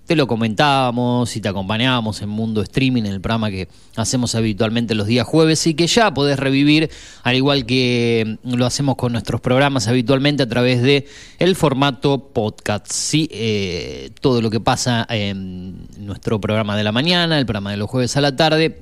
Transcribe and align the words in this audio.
te 0.07 0.15
lo 0.15 0.25
comentábamos 0.25 1.35
y 1.35 1.41
te 1.41 1.49
acompañábamos 1.49 2.21
en 2.21 2.29
Mundo 2.29 2.61
Streaming, 2.61 3.03
en 3.03 3.11
el 3.11 3.21
programa 3.21 3.51
que 3.51 3.67
hacemos 3.97 4.35
habitualmente 4.35 4.95
los 4.95 5.05
días 5.05 5.27
jueves 5.27 5.67
y 5.67 5.73
que 5.73 5.85
ya 5.85 6.13
podés 6.13 6.39
revivir, 6.39 6.89
al 7.23 7.35
igual 7.35 7.65
que 7.65 8.37
lo 8.43 8.65
hacemos 8.65 8.95
con 8.95 9.11
nuestros 9.11 9.41
programas 9.41 9.89
habitualmente 9.89 10.43
a 10.43 10.47
través 10.47 10.81
de 10.81 11.07
el 11.39 11.57
formato 11.57 12.29
podcast. 12.29 12.89
Sí, 12.89 13.27
eh, 13.33 14.11
todo 14.21 14.41
lo 14.41 14.49
que 14.49 14.61
pasa 14.61 15.05
en 15.09 15.75
nuestro 15.99 16.39
programa 16.39 16.77
de 16.77 16.85
la 16.85 16.93
mañana, 16.93 17.37
el 17.37 17.45
programa 17.45 17.71
de 17.71 17.77
los 17.77 17.89
jueves 17.89 18.15
a 18.15 18.21
la 18.21 18.33
tarde 18.33 18.81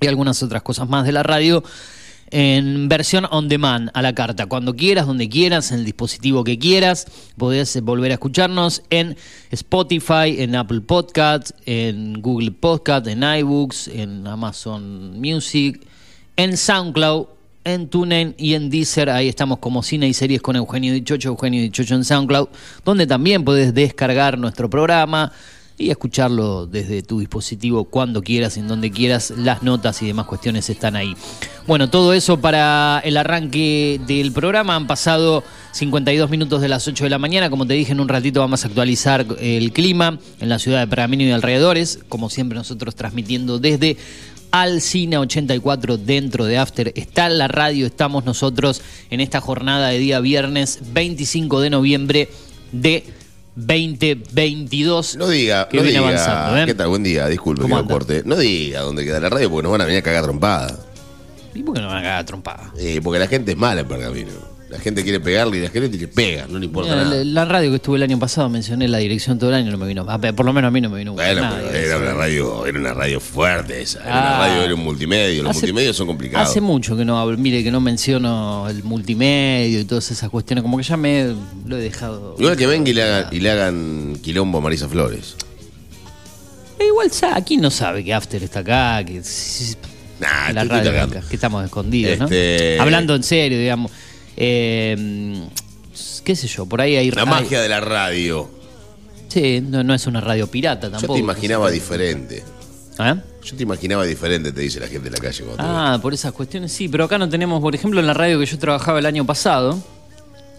y 0.00 0.08
algunas 0.08 0.42
otras 0.42 0.62
cosas 0.62 0.88
más 0.88 1.06
de 1.06 1.12
la 1.12 1.22
radio 1.22 1.62
en 2.30 2.88
versión 2.88 3.26
on 3.30 3.48
demand 3.48 3.90
a 3.94 4.02
la 4.02 4.14
carta. 4.14 4.46
Cuando 4.46 4.74
quieras, 4.74 5.06
donde 5.06 5.28
quieras, 5.28 5.72
en 5.72 5.80
el 5.80 5.84
dispositivo 5.84 6.44
que 6.44 6.58
quieras, 6.58 7.06
podés 7.36 7.80
volver 7.82 8.10
a 8.10 8.14
escucharnos 8.14 8.82
en 8.90 9.16
Spotify, 9.50 10.36
en 10.38 10.56
Apple 10.56 10.80
Podcasts, 10.80 11.54
en 11.66 12.20
Google 12.20 12.50
Podcasts, 12.50 13.08
en 13.08 13.22
iBooks, 13.22 13.88
en 13.88 14.26
Amazon 14.26 15.20
Music, 15.20 15.86
en 16.36 16.56
SoundCloud, 16.56 17.26
en 17.64 17.88
TuneIn 17.88 18.34
y 18.38 18.54
en 18.54 18.70
Deezer. 18.70 19.10
Ahí 19.10 19.28
estamos 19.28 19.58
como 19.58 19.82
cine 19.82 20.06
y 20.08 20.14
series 20.14 20.40
con 20.40 20.56
Eugenio 20.56 20.92
Dichocho, 20.92 21.30
Eugenio 21.30 21.60
Dichocho 21.60 21.94
en 21.94 22.04
SoundCloud, 22.04 22.48
donde 22.84 23.06
también 23.06 23.44
podés 23.44 23.74
descargar 23.74 24.38
nuestro 24.38 24.70
programa 24.70 25.32
y 25.78 25.90
escucharlo 25.90 26.66
desde 26.66 27.02
tu 27.02 27.20
dispositivo 27.20 27.84
cuando 27.84 28.22
quieras, 28.22 28.56
en 28.56 28.68
donde 28.68 28.90
quieras. 28.90 29.32
Las 29.36 29.62
notas 29.62 30.00
y 30.02 30.06
demás 30.06 30.26
cuestiones 30.26 30.68
están 30.70 30.96
ahí. 30.96 31.14
Bueno, 31.66 31.90
todo 31.90 32.12
eso 32.12 32.40
para 32.40 33.00
el 33.04 33.16
arranque 33.16 34.00
del 34.06 34.32
programa. 34.32 34.76
Han 34.76 34.86
pasado 34.86 35.44
52 35.72 36.30
minutos 36.30 36.60
de 36.62 36.68
las 36.68 36.86
8 36.88 37.04
de 37.04 37.10
la 37.10 37.18
mañana. 37.18 37.50
Como 37.50 37.66
te 37.66 37.74
dije, 37.74 37.92
en 37.92 38.00
un 38.00 38.08
ratito 38.08 38.40
vamos 38.40 38.64
a 38.64 38.68
actualizar 38.68 39.26
el 39.40 39.72
clima 39.72 40.18
en 40.40 40.48
la 40.48 40.58
ciudad 40.58 40.80
de 40.80 40.86
Pergamino 40.86 41.24
y 41.24 41.30
alrededores. 41.30 42.00
Como 42.08 42.30
siempre, 42.30 42.56
nosotros 42.56 42.94
transmitiendo 42.94 43.58
desde 43.58 43.96
Alcina 44.50 45.20
84 45.20 45.98
dentro 45.98 46.46
de 46.46 46.56
After. 46.56 46.92
Está 46.96 47.28
la 47.28 47.48
radio, 47.48 47.86
estamos 47.86 48.24
nosotros 48.24 48.80
en 49.10 49.20
esta 49.20 49.40
jornada 49.40 49.88
de 49.88 49.98
día 49.98 50.20
viernes 50.20 50.80
25 50.92 51.60
de 51.60 51.70
noviembre 51.70 52.28
de 52.72 53.04
2022. 53.56 55.16
No 55.16 55.28
diga, 55.28 55.68
que 55.68 55.78
no 55.78 55.82
viene 55.82 55.98
diga. 55.98 56.08
avanzando, 56.10 56.58
¿eh? 56.58 56.66
¿Qué 56.66 56.74
tal? 56.74 56.88
Buen 56.88 57.02
día, 57.02 57.26
disculpe 57.26 57.62
que 57.62 57.68
¿Cómo 57.68 57.80
lo 57.80 57.88
corte. 57.88 58.22
No 58.24 58.36
diga 58.36 58.80
dónde 58.82 59.04
queda 59.04 59.18
la 59.18 59.30
radio 59.30 59.50
porque 59.50 59.62
nos 59.64 59.72
van 59.72 59.80
a 59.80 59.84
venir 59.86 60.00
a 60.00 60.02
cagar 60.02 60.22
trompada. 60.24 60.78
¿Y 61.54 61.62
por 61.62 61.74
qué 61.74 61.80
no 61.80 61.88
van 61.88 61.98
a 61.98 62.02
cagar 62.02 62.24
trompada? 62.24 62.72
Eh, 62.78 63.00
porque 63.02 63.18
la 63.18 63.26
gente 63.26 63.52
es 63.52 63.56
mala 63.58 63.80
en 63.80 63.88
Pergamino. 63.88 64.30
La 64.68 64.80
gente 64.80 65.04
quiere 65.04 65.20
pegarle 65.20 65.58
y 65.58 65.60
la 65.60 65.68
gente 65.70 65.96
le 65.96 66.08
pega, 66.08 66.46
no 66.48 66.58
le 66.58 66.64
importa 66.66 66.90
Mira, 66.90 67.04
nada. 67.04 67.16
la, 67.18 67.24
la 67.24 67.44
radio 67.44 67.70
que 67.70 67.76
estuve 67.76 67.98
el 67.98 68.02
año 68.02 68.18
pasado 68.18 68.48
mencioné 68.48 68.88
la 68.88 68.98
dirección 68.98 69.38
todo 69.38 69.50
el 69.50 69.54
año 69.56 69.70
no 69.70 69.78
me 69.78 69.86
vino. 69.86 70.04
Por 70.34 70.44
lo 70.44 70.52
menos 70.52 70.68
a 70.68 70.70
mí 70.72 70.80
no 70.80 70.90
me 70.90 70.98
vino 70.98 71.12
Bueno, 71.12 71.40
nada. 71.42 71.70
era 71.78 71.98
una 71.98 72.14
radio, 72.14 72.66
era 72.66 72.76
una 72.76 72.92
radio 72.92 73.20
fuerte 73.20 73.80
esa. 73.80 74.00
Era 74.00 74.10
Ah. 74.12 74.18
una 74.38 74.38
radio, 74.48 74.62
era 74.64 74.74
un 74.74 74.80
multimedio. 74.82 75.42
Los 75.44 75.50
Hace- 75.52 75.60
multimedios 75.60 75.96
son 75.96 76.08
complicados. 76.08 76.50
Hace 76.50 76.60
mucho 76.60 76.96
que 76.96 77.04
no 77.04 77.16
hablo, 77.20 77.38
mire 77.38 77.62
que 77.62 77.70
no 77.70 77.80
menciono 77.80 78.68
el 78.68 78.82
multimedio 78.82 79.78
y 79.78 79.84
todas 79.84 80.10
esas 80.10 80.30
cuestiones, 80.30 80.62
como 80.62 80.76
que 80.78 80.82
ya 80.82 80.96
me 80.96 81.32
lo 81.64 81.76
he 81.76 81.80
dejado. 81.80 82.34
Igual 82.36 82.56
que 82.56 82.66
venga 82.66 82.90
y 82.90 82.92
le 82.94 83.02
hagan, 83.04 83.26
y 83.30 83.38
le 83.38 83.50
hagan 83.52 84.18
quilombo 84.20 84.58
a 84.58 84.62
Marisa 84.62 84.88
Flores. 84.88 85.36
Eh, 86.80 86.86
Igual 86.88 87.10
aquí 87.34 87.56
no 87.56 87.70
sabe 87.70 88.02
que 88.04 88.12
After 88.12 88.42
está 88.42 88.60
acá, 88.60 89.04
que 89.04 89.22
Nah, 90.18 90.50
la 90.52 90.64
radio 90.64 90.90
acá, 91.02 91.20
que 91.28 91.36
estamos 91.36 91.62
escondidos, 91.64 92.14
Este- 92.20 92.74
¿no? 92.78 92.82
Hablando 92.82 93.14
en 93.14 93.22
serio, 93.22 93.58
digamos. 93.58 93.92
Eh, 94.36 95.46
qué 96.24 96.36
sé 96.36 96.46
yo, 96.48 96.66
por 96.66 96.80
ahí 96.80 96.96
hay 96.96 97.10
La 97.10 97.22
hay- 97.22 97.28
magia 97.28 97.60
de 97.60 97.68
la 97.68 97.80
radio. 97.80 98.50
Sí, 99.28 99.60
no, 99.60 99.82
no 99.82 99.92
es 99.94 100.06
una 100.06 100.20
radio 100.20 100.46
pirata 100.46 100.90
tampoco. 100.90 101.14
Yo 101.14 101.14
te 101.14 101.20
imaginaba 101.20 101.70
diferente. 101.70 102.42
¿Eh? 102.98 103.14
Yo 103.44 103.56
te 103.56 103.62
imaginaba 103.62 104.04
diferente, 104.04 104.52
te 104.52 104.60
dice 104.62 104.80
la 104.80 104.88
gente 104.88 105.10
de 105.10 105.16
la 105.16 105.22
calle. 105.22 105.44
Ah, 105.58 105.98
por 106.00 106.14
esas 106.14 106.32
cuestiones 106.32 106.72
sí, 106.72 106.88
pero 106.88 107.04
acá 107.04 107.18
no 107.18 107.28
tenemos, 107.28 107.60
por 107.60 107.74
ejemplo, 107.74 108.00
en 108.00 108.06
la 108.06 108.14
radio 108.14 108.38
que 108.38 108.46
yo 108.46 108.58
trabajaba 108.58 108.98
el 108.98 109.06
año 109.06 109.24
pasado, 109.26 109.78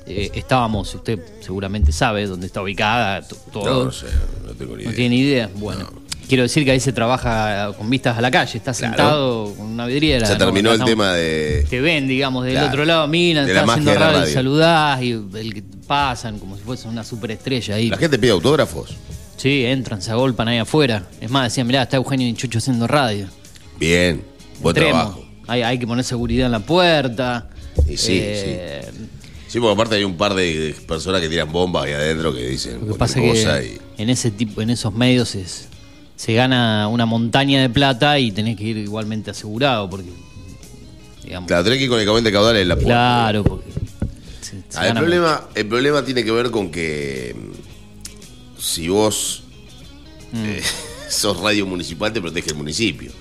eh, 0.05 0.29
estábamos, 0.35 0.93
usted 0.95 1.19
seguramente 1.41 1.91
sabe 1.91 2.27
dónde 2.27 2.47
está 2.47 2.61
ubicada, 2.61 3.21
todo. 3.51 3.65
No, 3.79 3.85
no 3.85 3.91
sé, 3.91 4.05
no 4.45 4.53
tengo 4.53 4.77
ni 4.77 4.83
No 4.83 4.89
idea. 4.91 4.95
tiene 4.95 5.15
ni 5.15 5.21
idea. 5.21 5.49
Bueno, 5.55 5.89
quiero 6.27 6.43
decir 6.43 6.63
que 6.65 6.71
ahí 6.71 6.79
se 6.79 6.91
trabaja 6.93 7.73
con 7.77 7.89
vistas 7.89 8.17
a 8.17 8.21
la 8.21 8.29
calle, 8.31 8.57
está 8.57 8.73
Claro. 8.73 8.95
sentado 8.95 9.53
con 9.55 9.65
una 9.67 9.85
vidriera. 9.85 10.25
Se 10.27 10.33
¿no? 10.33 10.39
terminó 10.39 10.71
el 10.73 10.83
tema 10.83 11.13
de. 11.13 11.65
Te 11.69 11.81
ven, 11.81 12.07
digamos, 12.07 12.43
del 12.45 12.53
Claro. 12.53 12.67
otro 12.69 12.85
lado, 12.85 13.07
miran, 13.07 13.45
De 13.47 13.53
la 13.53 13.61
están 13.61 13.79
haciendo 13.79 13.93
radio, 13.99 14.27
y 14.29 14.33
saludás 14.33 15.01
y 15.01 15.11
el 15.11 15.53
que 15.53 15.63
pasan 15.87 16.39
como 16.39 16.57
si 16.57 16.63
fuese 16.63 16.87
una 16.87 17.03
superestrella 17.03 17.75
ahí. 17.75 17.89
La 17.89 17.97
gente 17.97 18.19
pide 18.19 18.31
autógrafos. 18.31 18.95
Sí, 19.37 19.65
entran, 19.65 20.01
se 20.01 20.11
agolpan 20.11 20.47
ahí 20.47 20.57
afuera. 20.57 21.03
Es 21.21 21.29
más, 21.29 21.43
decían, 21.51 21.67
mirá, 21.67 21.83
está 21.83 21.97
Eugenio 21.97 22.33
Chucho 22.35 22.57
haciendo 22.57 22.87
radio. 22.87 23.27
Bien, 23.79 24.23
buen 24.61 24.75
Entremos. 24.75 25.01
trabajo. 25.03 25.25
Hay, 25.47 25.61
hay 25.61 25.77
que 25.79 25.87
poner 25.87 26.03
seguridad 26.03 26.47
en 26.47 26.51
la 26.51 26.59
puerta. 26.59 27.49
Y 27.87 27.97
sí, 27.97 28.19
Eh, 28.21 28.81
Sí, 29.47 29.59
porque 29.61 29.73
aparte 29.75 29.95
hay 29.95 30.03
un 30.03 30.17
par 30.17 30.33
de 30.33 30.75
personas 30.87 31.21
que 31.21 31.29
tiran 31.29 31.49
bombas 31.53 31.85
ahí 31.85 31.93
adentro 31.93 32.33
que 32.35 32.45
dicen 32.49 32.79
Lo 32.81 32.87
que 32.93 32.99
pasa 32.99 33.21
cosa 33.21 33.61
que 33.61 33.79
y. 33.97 34.01
en 34.01 34.09
ese 34.09 34.29
tipo, 34.29 34.61
en 34.61 34.71
esos 34.71 34.93
medios 34.93 35.35
es, 35.35 35.69
se 36.17 36.33
gana 36.33 36.89
una 36.89 37.05
montaña 37.05 37.61
de 37.61 37.69
plata 37.69 38.19
y 38.19 38.31
tenés 38.33 38.57
que 38.57 38.63
ir 38.65 38.77
igualmente 38.77 39.31
asegurado 39.31 39.89
porque 39.89 40.09
digamos, 41.23 41.47
Claro, 41.47 41.63
tenés 41.63 41.77
que 41.79 41.83
ir 41.85 41.89
con 41.89 41.99
el 41.99 42.05
caumente 42.05 42.31
caudal 42.33 42.57
en 42.57 42.67
la 42.67 42.75
puerta. 42.75 42.89
claro, 42.91 43.43
porque 43.45 43.71
se- 44.41 44.63
se 44.69 44.77
Ah, 44.79 44.87
el, 44.89 44.93
problema, 44.95 45.47
el 45.55 45.65
problema 45.67 46.03
tiene 46.03 46.23
que 46.25 46.31
ver 46.31 46.51
con 46.51 46.69
que 46.71 47.33
mm, 47.37 48.59
si 48.61 48.89
vos 48.89 49.43
Mm. 50.33 50.45
eh, 50.45 50.61
sos 51.09 51.39
radio 51.39 51.65
municipal, 51.65 52.11
te 52.11 52.19
protege 52.19 52.49
el 52.49 52.55
municipio. 52.57 53.11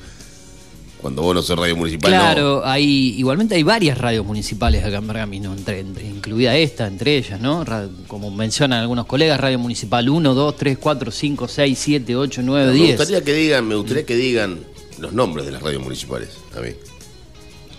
Cuando 1.07 1.23
vos 1.23 1.37
no 1.37 1.41
sos 1.43 1.57
radio 1.57 1.77
municipal, 1.77 2.11
Claro, 2.11 2.63
hay, 2.67 3.15
igualmente 3.17 3.55
hay 3.55 3.63
varias 3.63 3.97
radios 3.97 4.27
municipales 4.27 4.85
acá 4.85 4.97
en 4.97 5.07
Pergamino, 5.07 5.53
entre, 5.55 5.79
entre- 5.79 6.05
incluida 6.05 6.57
esta, 6.57 6.89
entre 6.89 7.17
ellas, 7.17 7.41
¿no? 7.41 7.65
Como 8.09 8.29
mencionan 8.33 8.81
algunos 8.81 9.07
colegas, 9.07 9.39
Radio 9.39 9.61
Municipal 9.61 10.09
1, 10.09 10.35
2, 10.35 10.57
3, 10.57 10.79
4, 10.79 11.11
5, 11.13 11.47
6, 11.47 11.79
7, 11.81 12.17
8, 12.17 12.43
9, 12.45 12.67
no. 12.67 12.73
Me 12.73 12.77
10. 12.79 12.97
gustaría 12.99 13.23
que 13.23 13.33
digan, 13.35 13.69
me 13.69 13.77
gustaría 13.77 14.05
que 14.05 14.17
digan 14.17 14.59
los 14.99 15.13
nombres 15.13 15.47
de 15.47 15.53
las 15.53 15.63
radios 15.63 15.81
municipales. 15.81 16.31
A 16.57 16.61
mí. 16.61 16.71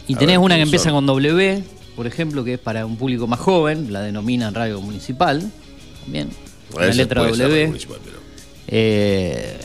Y 0.08 0.14
A 0.16 0.18
tenés 0.18 0.36
ver, 0.36 0.40
una 0.46 0.56
que 0.56 0.60
¿quiénes 0.60 0.68
empieza 0.70 0.84
son? 0.86 0.94
con 0.94 1.06
W, 1.08 1.64
por 1.98 2.08
ejemplo, 2.08 2.46
que 2.46 2.54
es 2.54 2.60
para 2.60 2.86
un 2.86 2.96
público 2.96 3.28
más 3.28 3.42
joven, 3.42 3.92
la 3.92 4.00
denominan 4.04 4.54
Radio 4.54 4.80
Municipal, 4.80 5.52
también, 6.06 6.30
A 6.30 6.72
con 6.72 6.80
la 6.80 6.88
veces 6.88 6.96
letra 6.98 7.24
W. 7.24 7.68
municipal, 7.68 7.98
pero- 8.06 8.18
Eh, 8.70 9.58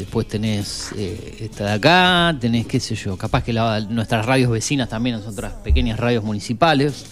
después 0.00 0.26
tenés 0.28 0.90
eh, 0.96 1.38
esta 1.40 1.64
de 1.66 1.72
acá, 1.72 2.36
tenés 2.40 2.66
qué 2.66 2.80
sé 2.80 2.94
yo, 2.94 3.16
capaz 3.16 3.42
que 3.44 3.52
la- 3.52 3.80
nuestras 3.80 4.26
radios 4.26 4.50
vecinas 4.50 4.88
también 4.88 5.20
son 5.22 5.32
otras 5.32 5.52
pequeñas 5.54 5.98
radios 5.98 6.24
municipales, 6.24 7.04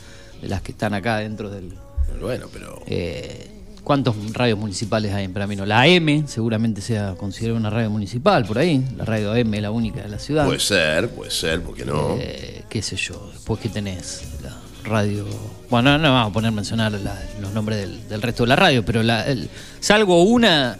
de 0.43 0.49
las 0.49 0.63
que 0.63 0.73
están 0.73 0.95
acá 0.95 1.19
dentro 1.19 1.49
del... 1.51 1.73
Bueno, 2.21 2.47
pero. 2.53 2.83
eh, 2.87 3.51
¿Cuántos 3.85 4.15
radios 4.35 4.59
municipales 4.59 5.15
hay 5.15 5.25
en 5.25 5.33
Pergamino? 5.33 5.65
La 5.65 5.81
AM 5.83 6.27
seguramente 6.27 6.83
sea 6.83 7.15
considerada 7.15 7.59
una 7.59 7.71
radio 7.71 7.89
municipal 7.89 8.45
por 8.45 8.59
ahí, 8.59 8.85
la 8.99 9.05
radio 9.07 9.33
AM 9.33 9.55
es 9.55 9.63
la 9.63 9.71
única 9.71 10.03
de 10.03 10.09
la 10.09 10.19
ciudad. 10.19 10.45
Puede 10.45 10.61
ser, 10.61 11.09
puede 11.11 11.31
ser, 11.31 11.63
porque 11.63 11.87
no. 11.87 12.17
Eh, 12.19 12.65
qué 12.69 12.83
sé 12.83 12.97
yo, 12.97 13.31
después 13.33 13.61
que 13.61 13.71
tenés 13.71 14.25
la 14.43 14.55
radio. 14.85 15.25
Bueno, 15.71 15.93
no, 15.93 15.99
no 15.99 16.13
vamos 16.13 16.31
a 16.31 16.33
poner 16.35 16.49
a 16.49 16.53
mencionar 16.53 16.93
la- 16.93 17.19
los 17.41 17.53
nombres 17.55 17.79
del, 17.81 18.09
del 18.09 18.21
resto 18.21 18.43
de 18.43 18.49
la 18.49 18.57
radio, 18.57 18.85
pero 18.85 19.03
la, 19.03 19.25
el- 19.27 19.49
salvo 19.81 20.23
una 20.25 20.79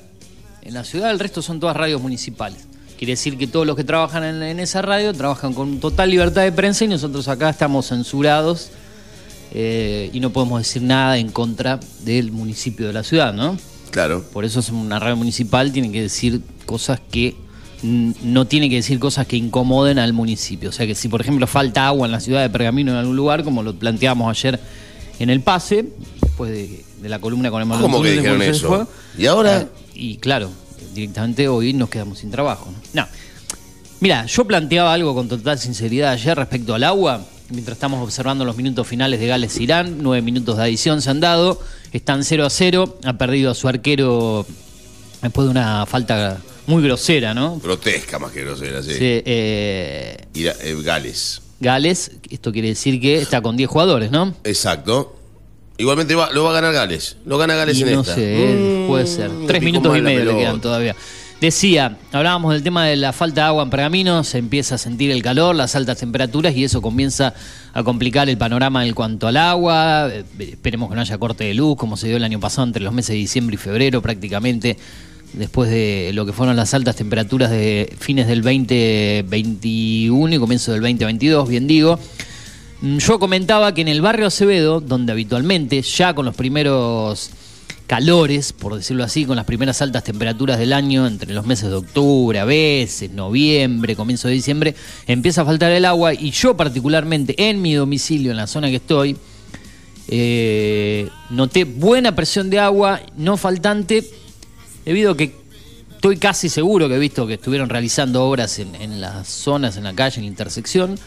en 0.69 0.75
la 0.75 0.85
ciudad, 0.85 1.11
el 1.11 1.19
resto 1.19 1.41
son 1.41 1.61
todas 1.61 1.75
radios 1.75 2.01
municipales. 2.03 2.59
Quiere 2.99 3.13
decir 3.13 3.39
que 3.39 3.47
todos 3.47 3.67
los 3.67 3.75
que 3.75 3.85
trabajan 3.85 4.23
en, 4.23 4.43
en 4.43 4.61
esa 4.61 4.83
radio 4.83 5.15
trabajan 5.15 5.55
con 5.55 5.81
total 5.81 6.11
libertad 6.11 6.43
de 6.43 6.53
prensa 6.53 6.85
y 6.85 6.89
nosotros 6.89 7.27
acá 7.29 7.49
estamos 7.49 7.87
censurados 7.87 8.69
eh, 9.55 10.11
y 10.13 10.21
no 10.21 10.31
podemos 10.31 10.61
decir 10.61 10.83
nada 10.83 11.17
en 11.17 11.31
contra 11.31 11.81
del 12.01 12.33
municipio 12.33 12.87
de 12.87 12.93
la 12.93 13.03
ciudad, 13.03 13.33
¿no? 13.33 13.57
Claro. 13.93 14.23
Por 14.31 14.45
eso 14.45 14.61
es 14.61 14.69
una 14.69 14.99
radio 14.99 15.17
municipal, 15.17 15.73
tiene 15.73 15.91
que 15.91 16.03
decir 16.03 16.43
cosas 16.67 17.01
que 17.11 17.35
no 17.83 18.47
tiene 18.47 18.69
que 18.69 18.77
decir 18.77 18.99
cosas 18.99 19.27
que 19.27 19.37
incomoden 19.37 19.99
al 19.99 20.13
municipio. 20.13 20.69
O 20.69 20.73
sea 20.73 20.87
que 20.87 20.95
si 20.95 21.09
por 21.09 21.23
ejemplo 21.23 21.47
falta 21.47 21.87
agua 21.87 22.07
en 22.07 22.13
la 22.13 22.21
ciudad 22.21 22.43
de 22.43 22.51
Pergamino 22.51 22.93
en 22.93 22.99
algún 22.99 23.17
lugar, 23.17 23.43
como 23.43 23.63
lo 23.63 23.75
planteamos 23.75 24.29
ayer 24.29 24.61
en 25.19 25.31
el 25.31 25.41
pase, 25.41 25.87
después 26.21 26.51
de, 26.51 26.85
de 27.01 27.09
la 27.09 27.21
columna 27.21 27.51
con 27.51 27.63
el 27.63 27.81
¿Cómo 27.81 28.03
que 28.03 28.11
dijeron 28.13 28.43
eso? 28.43 28.69
Fue, 28.69 28.85
¿Y 29.17 29.27
ahora? 29.27 29.61
eh, 29.63 29.67
y 29.99 30.17
claro, 30.17 30.51
directamente 30.95 31.49
hoy 31.49 31.73
nos 31.73 31.91
quedamos 31.91 32.21
sin 32.21 32.31
trabajo. 32.31 32.71
¿no? 32.71 33.03
No. 33.03 33.09
Mira, 34.01 34.27
yo 34.27 34.45
planteaba 34.45 34.95
algo 34.95 35.15
con 35.15 35.29
total 35.29 35.59
sinceridad 35.59 36.13
ayer 36.13 36.37
respecto 36.37 36.75
al 36.75 36.85
agua, 36.85 37.27
mientras 37.51 37.77
estamos 37.77 38.03
observando 38.03 38.45
los 38.45 38.57
minutos 38.57 38.87
finales 38.87 39.19
de 39.19 39.27
Gales-Irán, 39.27 39.99
nueve 40.01 40.23
minutos 40.23 40.57
de 40.57 40.63
adición 40.63 41.03
se 41.03 41.11
han 41.11 41.19
dado, 41.19 41.61
están 41.93 42.23
0 42.23 42.47
a 42.47 42.51
0, 42.51 42.99
ha 43.05 43.19
perdido 43.19 43.51
a 43.51 43.55
su 43.55 43.67
arquero 43.67 44.47
después 45.21 45.47
de 45.47 45.51
una 45.51 45.85
falta 45.87 46.39
muy 46.69 46.83
grosera, 46.83 47.35
¿no? 47.35 47.59
Grotesca 47.59 48.21
más 48.21 48.31
que 48.31 48.43
grosera, 48.43 48.83
sí. 48.83 48.93
Sí, 48.93 48.99
eh, 49.01 50.17
eh, 50.35 50.77
Gales. 50.85 51.43
Gales, 51.59 52.13
esto 52.31 52.53
quiere 52.53 52.69
decir 52.69 53.01
que 53.01 53.19
está 53.19 53.41
con 53.41 53.57
10 53.57 53.69
jugadores, 53.69 54.11
¿no? 54.13 54.35
Exacto. 54.45 55.18
Igualmente 55.79 56.15
va- 56.17 56.31
lo 56.33 56.43
va 56.45 56.51
a 56.51 56.55
ganar 56.55 56.73
Gales. 56.75 57.17
Lo 57.25 57.39
gana 57.39 57.55
Gales 57.55 57.79
Y 57.79 57.83
en 57.85 57.93
no 57.95 58.01
esta. 58.01 58.15
sé, 58.17 58.23
eh, 58.25 58.85
puede 58.89 59.07
ser. 59.07 59.31
Mm, 59.31 59.47
Tres 59.47 59.63
minutos 59.63 59.97
y 59.97 60.03
medio 60.03 60.25
le 60.25 60.37
quedan 60.37 60.61
todavía. 60.61 60.95
Decía, 61.41 61.97
hablábamos 62.11 62.53
del 62.53 62.65
tema 62.65 62.85
de 62.85 62.97
la 62.97 63.13
falta 63.13 63.43
de 63.43 63.47
agua 63.47 63.63
en 63.63 63.71
Pergamino, 63.71 64.25
se 64.25 64.39
empieza 64.39 64.75
a 64.75 64.79
sentir 64.79 65.13
el 65.13 65.23
calor, 65.23 65.55
las 65.55 65.77
altas 65.77 65.97
temperaturas 65.99 66.53
y 66.57 66.65
eso 66.65 66.83
comienza 66.83 67.33
a 67.73 67.85
complicar 67.85 68.29
el 68.29 68.37
panorama 68.37 68.85
en 68.85 68.93
cuanto 68.93 69.29
al 69.29 69.37
agua. 69.37 70.09
Eh, 70.13 70.25
Esperemos 70.41 70.89
que 70.91 70.97
no 70.97 71.01
haya 71.01 71.17
corte 71.17 71.45
de 71.45 71.55
luz, 71.55 71.77
como 71.77 71.97
se 71.97 72.09
dio 72.09 72.17
el 72.17 72.25
año 72.25 72.41
pasado 72.41 72.67
entre 72.67 72.83
los 72.83 72.93
meses 72.93 73.11
de 73.11 73.19
diciembre 73.19 73.55
y 73.55 73.57
febrero 73.57 74.03
prácticamente, 74.03 74.77
después 75.33 75.71
de 75.71 76.11
lo 76.13 76.27
que 76.27 76.33
fueron 76.33 76.57
las 76.57 76.75
altas 76.75 76.97
temperaturas 76.97 77.53
de 77.53 77.95
fines 78.01 78.27
del 78.27 78.43
2021 78.43 80.35
y 80.35 80.39
comienzo 80.39 80.73
del 80.73 80.81
2022, 80.81 81.49
bien 81.49 81.69
digo. 81.69 82.01
Mm, 82.81 82.99
Yo 82.99 83.19
comentaba 83.19 83.75
que 83.75 83.81
en 83.81 83.89
el 83.89 84.01
barrio 84.01 84.27
Acevedo, 84.27 84.81
donde 84.81 85.13
habitualmente, 85.13 85.83
ya 85.83 86.15
con 86.15 86.27
los 86.27 86.35
primeros 86.35 87.31
calores, 87.87 88.53
por 88.53 88.77
decirlo 88.77 89.03
así, 89.03 89.25
con 89.25 89.37
las 89.37 89.47
primeras 89.47 89.81
altas 89.81 90.05
temperaturas 90.05 90.59
del 90.59 90.73
año, 90.75 91.07
entre 91.07 91.33
los 91.33 91.47
meses 91.47 91.71
de 91.71 91.77
octubre, 91.77 92.39
a 92.39 92.45
veces, 92.45 93.11
noviembre, 93.11 93.97
comienzo 93.97 94.29
de 94.29 94.35
diciembre, 94.35 94.75
empieza 95.07 95.43
a 95.43 95.45
faltar 95.47 95.73
el 95.73 95.87
agua 95.87 96.13
y 96.13 96.31
yo 96.31 96.57
particularmente 96.57 97.49
en 97.49 97.63
mi 97.63 97.73
domicilio, 97.75 98.31
en 98.31 98.37
la 98.37 98.47
zona 98.47 98.69
que 98.69 98.77
estoy, 98.77 99.17
eh, 100.09 101.09
noté 101.31 101.65
buena 101.65 102.15
presión 102.15 102.51
de 102.51 102.59
agua, 102.59 103.01
no 103.17 103.39
faltante, 103.39 104.05
debido 104.85 105.13
a 105.13 105.17
que 105.17 105.35
estoy 105.93 106.19
casi 106.19 106.51
seguro 106.51 106.89
que 106.89 106.97
he 106.97 106.99
visto 106.99 107.27
que 107.27 107.35
estuvieron 107.35 107.71
realizando 107.71 108.23
obras 108.25 108.59
en, 108.59 108.75
en 108.75 109.01
las 109.01 109.29
zonas, 109.29 109.79
en 109.79 109.85
la 109.85 109.95
calle, 109.95 110.19
en 110.19 110.25
la 110.25 110.31
intersección. 110.31 110.99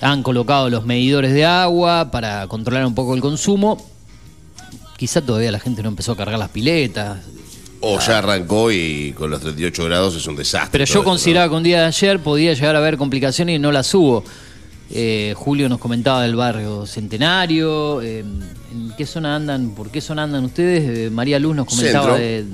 Han 0.00 0.22
colocado 0.22 0.70
los 0.70 0.84
medidores 0.86 1.32
de 1.32 1.44
agua 1.44 2.10
para 2.10 2.46
controlar 2.48 2.86
un 2.86 2.94
poco 2.94 3.14
el 3.14 3.20
consumo. 3.20 3.84
Quizá 4.96 5.20
todavía 5.20 5.50
la 5.50 5.60
gente 5.60 5.82
no 5.82 5.88
empezó 5.88 6.12
a 6.12 6.16
cargar 6.16 6.38
las 6.38 6.50
piletas. 6.50 7.18
O 7.80 7.98
ya 7.98 8.18
arrancó 8.18 8.70
y 8.70 9.12
con 9.16 9.30
los 9.30 9.40
38 9.40 9.84
grados 9.84 10.14
es 10.14 10.26
un 10.26 10.36
desastre. 10.36 10.70
Pero 10.72 10.84
yo 10.84 11.02
consideraba 11.02 11.48
que 11.48 11.54
un 11.54 11.62
día 11.62 11.80
de 11.80 11.86
ayer 11.86 12.20
podía 12.20 12.52
llegar 12.52 12.76
a 12.76 12.78
haber 12.78 12.96
complicaciones 12.98 13.56
y 13.56 13.58
no 13.58 13.72
las 13.72 13.92
hubo. 13.94 14.22
Eh, 14.90 15.34
Julio 15.36 15.68
nos 15.68 15.78
comentaba 15.78 16.22
del 16.22 16.34
barrio 16.36 16.84
Centenario. 16.86 18.02
eh, 18.02 18.20
¿En 18.20 18.92
qué 18.96 19.06
zona 19.06 19.34
andan? 19.36 19.70
¿Por 19.70 19.90
qué 19.90 20.00
zona 20.00 20.24
andan 20.24 20.44
ustedes? 20.44 20.82
Eh, 21.06 21.10
María 21.10 21.38
Luz 21.38 21.56
nos 21.56 21.66
comentaba 21.66 22.16
Centro. 22.16 22.18
de, 22.18 22.44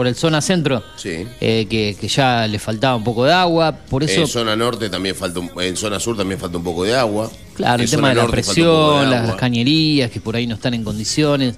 por 0.00 0.06
el 0.06 0.14
zona 0.16 0.40
centro. 0.40 0.82
Sí. 0.96 1.26
eh, 1.42 1.66
que, 1.68 1.94
que 2.00 2.08
ya 2.08 2.46
le 2.46 2.58
faltaba 2.58 2.96
un 2.96 3.04
poco 3.04 3.26
de 3.26 3.34
agua. 3.34 3.70
Por 3.90 4.02
eso, 4.02 4.22
En 4.22 4.26
zona 4.26 4.56
norte 4.56 4.88
también 4.88 5.14
falta 5.14 5.40
un- 5.40 5.50
en 5.60 5.76
zona 5.76 6.00
sur 6.00 6.16
también 6.16 6.40
falta 6.40 6.56
un 6.56 6.64
poco 6.64 6.84
de 6.84 6.96
agua. 6.96 7.30
claro, 7.54 7.74
En 7.74 7.80
el 7.82 7.90
tema 7.90 8.08
de 8.08 8.14
la 8.14 8.22
de 8.22 8.28
presión, 8.30 9.10
las, 9.10 9.34
cañerías 9.34 10.10
que 10.10 10.18
por 10.18 10.36
ahí 10.36 10.46
no 10.46 10.54
están 10.54 10.72
en 10.72 10.84
condiciones. 10.84 11.56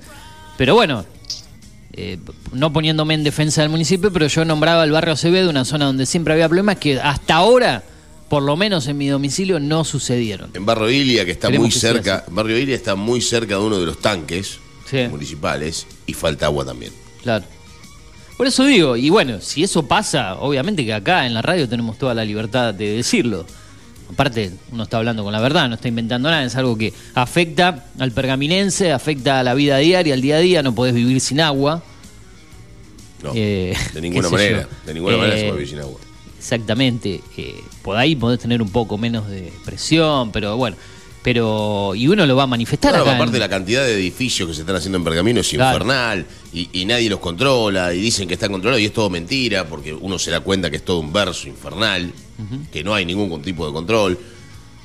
Pero 0.59 0.75
bueno, 0.75 1.05
eh, 1.93 2.19
no 2.53 2.73
poniéndome 2.73 3.15
en 3.15 3.23
defensa 3.23 3.61
del 3.61 3.71
municipio, 3.71 4.13
pero 4.13 4.27
yo 4.27 4.45
nombraba 4.45 4.83
el 4.83 4.91
barrio 4.91 5.13
Acevedo, 5.15 5.49
una 5.49 5.65
zona 5.65 5.85
donde 5.87 6.05
siempre 6.05 6.33
había 6.35 6.49
problemas 6.49 6.79
que 6.79 6.99
hasta 7.01 7.37
ahora, 7.37 7.85
por 8.29 8.43
lo 8.43 8.57
menos 8.57 8.89
en 8.89 8.99
mi 8.99 9.07
domicilio, 9.07 9.61
no 9.61 9.85
sucedieron. 9.85 10.51
En 10.55 10.67
Barrio 10.67 10.91
Ilia, 10.91 11.25
que 11.25 11.31
está 11.31 11.49
muy 11.49 11.69
que 11.71 11.79
cerca, 11.79 12.25
Barrio 12.29 12.59
Ilia 12.59 12.75
está 12.75 12.97
muy 12.97 13.21
cerca 13.21 13.55
de 13.59 13.61
uno 13.63 13.79
de 13.79 13.87
los 13.87 14.01
tanques 14.01 14.59
Sí. 14.91 15.07
municipales 15.09 15.87
y 16.09 16.15
falta 16.15 16.47
agua 16.47 16.65
también. 16.65 16.93
Claro. 17.23 17.45
Por 18.37 18.47
eso 18.47 18.65
digo, 18.65 18.97
y 18.97 19.09
bueno, 19.11 19.41
si 19.41 19.63
eso 19.63 19.87
pasa, 19.87 20.37
obviamente 20.37 20.85
que 20.85 20.93
acá 20.95 21.27
en 21.27 21.35
la 21.35 21.43
radio 21.43 21.69
tenemos 21.69 21.99
toda 21.99 22.15
la 22.15 22.25
libertad 22.25 22.75
de 22.75 22.97
decirlo. 22.97 23.47
Aparte, 24.13 24.51
uno 24.73 24.83
está 24.83 24.99
hablando 24.99 25.23
con 25.25 25.33
la 25.33 25.41
verdad, 25.41 25.69
no 25.69 25.77
está 25.77 25.89
inventando 25.89 26.29
nada, 26.29 26.45
es 26.45 26.55
algo 26.57 26.77
que 26.77 26.93
afecta 27.15 27.87
al 27.99 28.13
pergaminense, 28.13 28.93
afecta 28.93 29.41
a 29.41 29.43
la 29.43 29.55
vida 29.55 29.79
diaria, 29.79 30.13
al 30.15 30.21
día 30.21 30.37
a 30.37 30.41
día, 30.41 30.63
no 30.63 30.75
podés 30.75 30.95
vivir 30.95 31.21
sin 31.21 31.41
agua. 31.41 31.83
No, 33.23 33.33
Eh, 33.35 33.75
de 33.95 34.01
ninguna 34.01 34.29
manera. 34.29 34.63
yo. 34.63 34.69
De 34.87 34.95
ninguna 34.95 35.17
manera 35.17 35.37
se 35.37 35.43
Eh, 35.43 35.49
puede 35.49 35.59
vivir 35.61 35.69
sin 35.71 35.79
agua. 35.81 36.01
Exactamente. 36.39 37.21
eh, 37.37 37.55
por 37.83 37.97
ahí 37.97 38.17
podés 38.17 38.41
tener 38.41 38.61
un 38.61 38.71
poco 38.71 38.99
menos 38.99 39.29
de 39.29 39.53
presión, 39.65 40.33
pero 40.33 40.57
bueno. 40.57 40.77
Pero. 41.23 41.93
Y 41.95 42.09
uno 42.09 42.27
lo 42.27 42.35
va 42.35 42.43
a 42.43 42.47
manifestar 42.49 42.91
Claro, 42.91 43.05
acá. 43.05 43.15
aparte 43.15 43.37
en- 43.37 43.41
la 43.41 43.49
cantidad 43.49 43.85
de 43.85 43.95
edificios 43.95 44.49
que 44.49 44.55
se 44.55 44.63
están 44.63 44.75
haciendo 44.75 44.99
en 44.99 45.05
Pergamino 45.05 45.41
es 45.41 45.49
Claro. 45.49 45.77
infernal 45.77 46.27
y, 46.53 46.69
y 46.73 46.85
nadie 46.85 47.09
los 47.09 47.21
controla 47.21 47.95
y 47.95 48.01
dicen 48.01 48.29
que 48.29 48.35
están 48.35 48.53
controlados 48.53 48.81
y 48.83 48.87
es 48.87 48.93
todo 48.93 49.09
mentira 49.11 49.67
porque 49.67 49.95
uno 49.95 50.19
se 50.19 50.31
da 50.31 50.41
cuenta 50.41 50.71
que 50.71 50.77
es 50.77 50.85
todo 50.85 50.99
un 50.99 51.13
verso 51.13 51.49
infernal, 51.49 52.13
que 52.71 52.85
no 52.85 52.95
hay 52.95 53.05
ningún 53.05 53.41
tipo 53.43 53.67
de 53.67 53.73
control. 53.73 54.19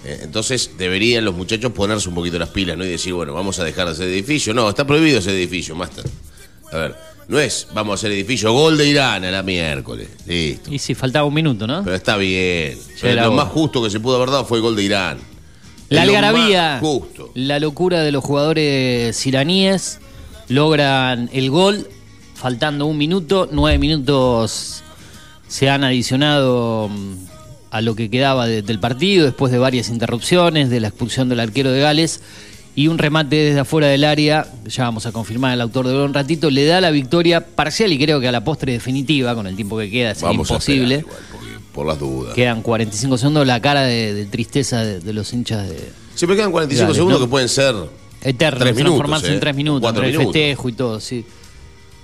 Eh, 0.06 0.20
entonces 0.24 0.72
deberían 0.78 1.26
los 1.26 1.36
muchachos 1.36 1.72
ponerse 1.74 2.08
un 2.08 2.16
poquito 2.16 2.38
las 2.40 2.50
pilas 2.50 2.78
¿no? 2.78 2.86
y 2.86 2.90
decir, 2.90 3.14
bueno, 3.14 3.34
vamos 3.34 3.60
a 3.60 3.64
dejar 3.64 3.88
de 3.88 3.94
hacer 3.94 4.08
edificio. 4.08 4.54
No, 4.54 4.70
está 4.70 4.86
prohibido 4.86 5.20
ese 5.20 5.32
edificio, 5.32 5.76
Master. 5.76 6.06
A 6.72 6.78
ver, 6.78 6.96
no 7.28 7.40
es 7.40 7.68
vamos 7.74 7.92
a 7.92 7.96
hacer 7.96 8.12
edificio 8.12 8.54
gol 8.54 8.78
de 8.78 8.88
Irán 8.88 9.26
a 9.26 9.32
la 9.32 9.44
miércoles. 9.44 10.08
Listo. 10.26 10.74
Y 10.74 10.80
si 10.80 10.96
faltaba 10.96 11.26
un 11.26 11.34
minuto, 11.34 11.68
¿no? 11.68 11.84
Pero 11.84 11.96
está 11.96 12.16
bien. 12.16 12.78
Pero 13.02 13.24
lo 13.24 13.32
más 13.34 13.50
justo 13.50 13.84
que 13.84 13.90
se 13.90 14.00
pudo 14.00 14.18
haber 14.18 14.30
dado 14.30 14.46
fue 14.46 14.60
el 14.60 14.62
gol 14.62 14.76
de 14.76 14.84
Irán. 14.84 15.18
La 15.90 16.02
algarabía, 16.02 16.80
Justo. 16.82 17.32
la 17.34 17.60
locura 17.60 18.02
de 18.02 18.12
los 18.12 18.22
jugadores 18.24 19.26
iraníes, 19.26 20.00
logran 20.50 21.30
el 21.34 21.50
gol, 21.50 21.88
faltando 22.36 22.86
un 22.86 22.98
minuto, 22.98 23.48
nueve 23.52 23.78
minutos 23.78 24.84
se 25.48 25.70
han 25.70 25.84
adicionado 25.84 26.90
mm, 26.90 27.14
a 27.72 27.82
lo 27.82 27.96
que 27.96 28.10
quedaba 28.10 28.48
de- 28.48 28.62
del 28.62 28.80
partido, 28.80 29.26
después 29.26 29.52
de 29.52 29.58
varias 29.58 29.90
interrupciones, 29.90 30.70
de 30.70 30.80
la 30.80 30.88
expulsión 30.90 31.30
del 31.30 31.40
arquero 31.40 31.72
de 31.72 31.82
Gales, 31.82 32.22
y 32.76 32.90
un 32.90 32.98
remate 33.00 33.36
desde 33.38 33.62
afuera 33.62 33.88
del 33.88 34.04
área, 34.04 34.48
ya 34.68 34.84
vamos 34.84 35.06
a 35.08 35.12
confirmar 35.12 35.54
el 35.54 35.62
autor 35.62 35.88
de 35.88 35.94
gol 35.94 36.04
un 36.04 36.14
ratito, 36.14 36.50
le 36.52 36.66
da 36.66 36.80
la 36.80 36.92
victoria 36.92 37.44
parcial 37.46 37.92
y 37.92 37.98
creo 37.98 38.20
que 38.20 38.28
a 38.28 38.32
la 38.32 38.44
postre 38.44 38.72
definitiva, 38.74 39.34
con 39.34 39.48
el 39.48 39.56
tiempo 39.56 39.78
que 39.80 39.90
queda, 39.90 40.12
es 40.12 40.22
imposible. 40.22 41.00
igual, 41.00 41.18
por 41.74 41.88
las 41.88 41.98
dudas. 42.00 42.34
Quedan 42.36 42.62
45 42.62 43.18
segundos, 43.18 43.48
la 43.48 43.60
cara 43.62 43.82
de, 43.82 44.14
de 44.14 44.26
tristeza 44.28 44.84
de, 44.84 45.00
de 45.00 45.14
los 45.14 45.32
hinchas 45.34 45.68
de, 45.68 45.90
Siempre 46.16 46.36
quedan 46.36 46.52
45 46.52 46.84
Dale, 46.88 46.96
segundos 46.96 47.20
no. 47.20 47.26
que 47.26 47.30
pueden 47.30 47.50
ser 47.50 47.76
Eterno, 48.22 48.60
Tres 48.60 48.76
minutos, 48.76 48.96
transformarse 48.98 49.28
eh, 49.28 49.34
en 49.34 49.40
tres 49.40 49.56
minutos, 49.56 49.82
cuatro 49.82 50.04
entre 50.04 50.20
el 50.20 50.24
festejo 50.26 50.70
y 50.70 50.74
todo, 50.74 51.00
sí. 51.00 51.26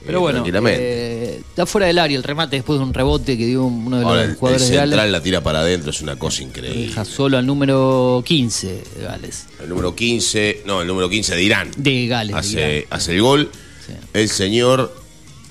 Pero 0.05 0.17
Eh, 0.17 0.21
bueno, 0.21 0.37
tranquilamente. 0.39 0.79
eh, 0.81 1.41
está 1.49 1.65
fuera 1.65 1.87
del 1.87 1.97
área 1.97 2.17
el 2.17 2.23
remate 2.23 2.57
después 2.57 2.77
de 2.77 2.83
un 2.85 2.93
rebote 2.93 3.37
que 3.37 3.45
dio 3.45 3.63
uno 3.63 3.99
de 3.99 4.03
Ahora, 4.05 4.15
los 4.17 4.23
el, 4.25 4.29
el 4.31 4.35
jugadores 4.37 4.61
de 4.63 4.67
central 4.67 4.89
Gales. 4.91 5.11
la 5.11 5.23
tira 5.23 5.41
para 5.41 5.59
adentro, 5.61 5.91
es 5.91 6.01
una 6.01 6.17
cosa 6.17 6.43
increíble. 6.43 6.87
Deja 6.87 7.05
solo 7.05 7.37
al 7.37 7.45
número 7.45 8.21
15 8.25 8.67
de 8.67 9.03
Gales. 9.03 9.45
El 9.61 9.69
número 9.69 9.95
15, 9.95 10.63
no, 10.65 10.81
el 10.81 10.87
número 10.87 11.09
15 11.09 11.35
de 11.35 11.43
Irán. 11.43 11.71
De 11.77 12.07
Gales. 12.07 12.33
de 12.33 12.39
Hace, 12.39 12.77
Irán. 12.79 12.87
hace 12.89 13.13
el 13.15 13.21
gol. 13.21 13.49
Sí. 13.87 13.93
El 14.13 14.27
señor 14.29 14.93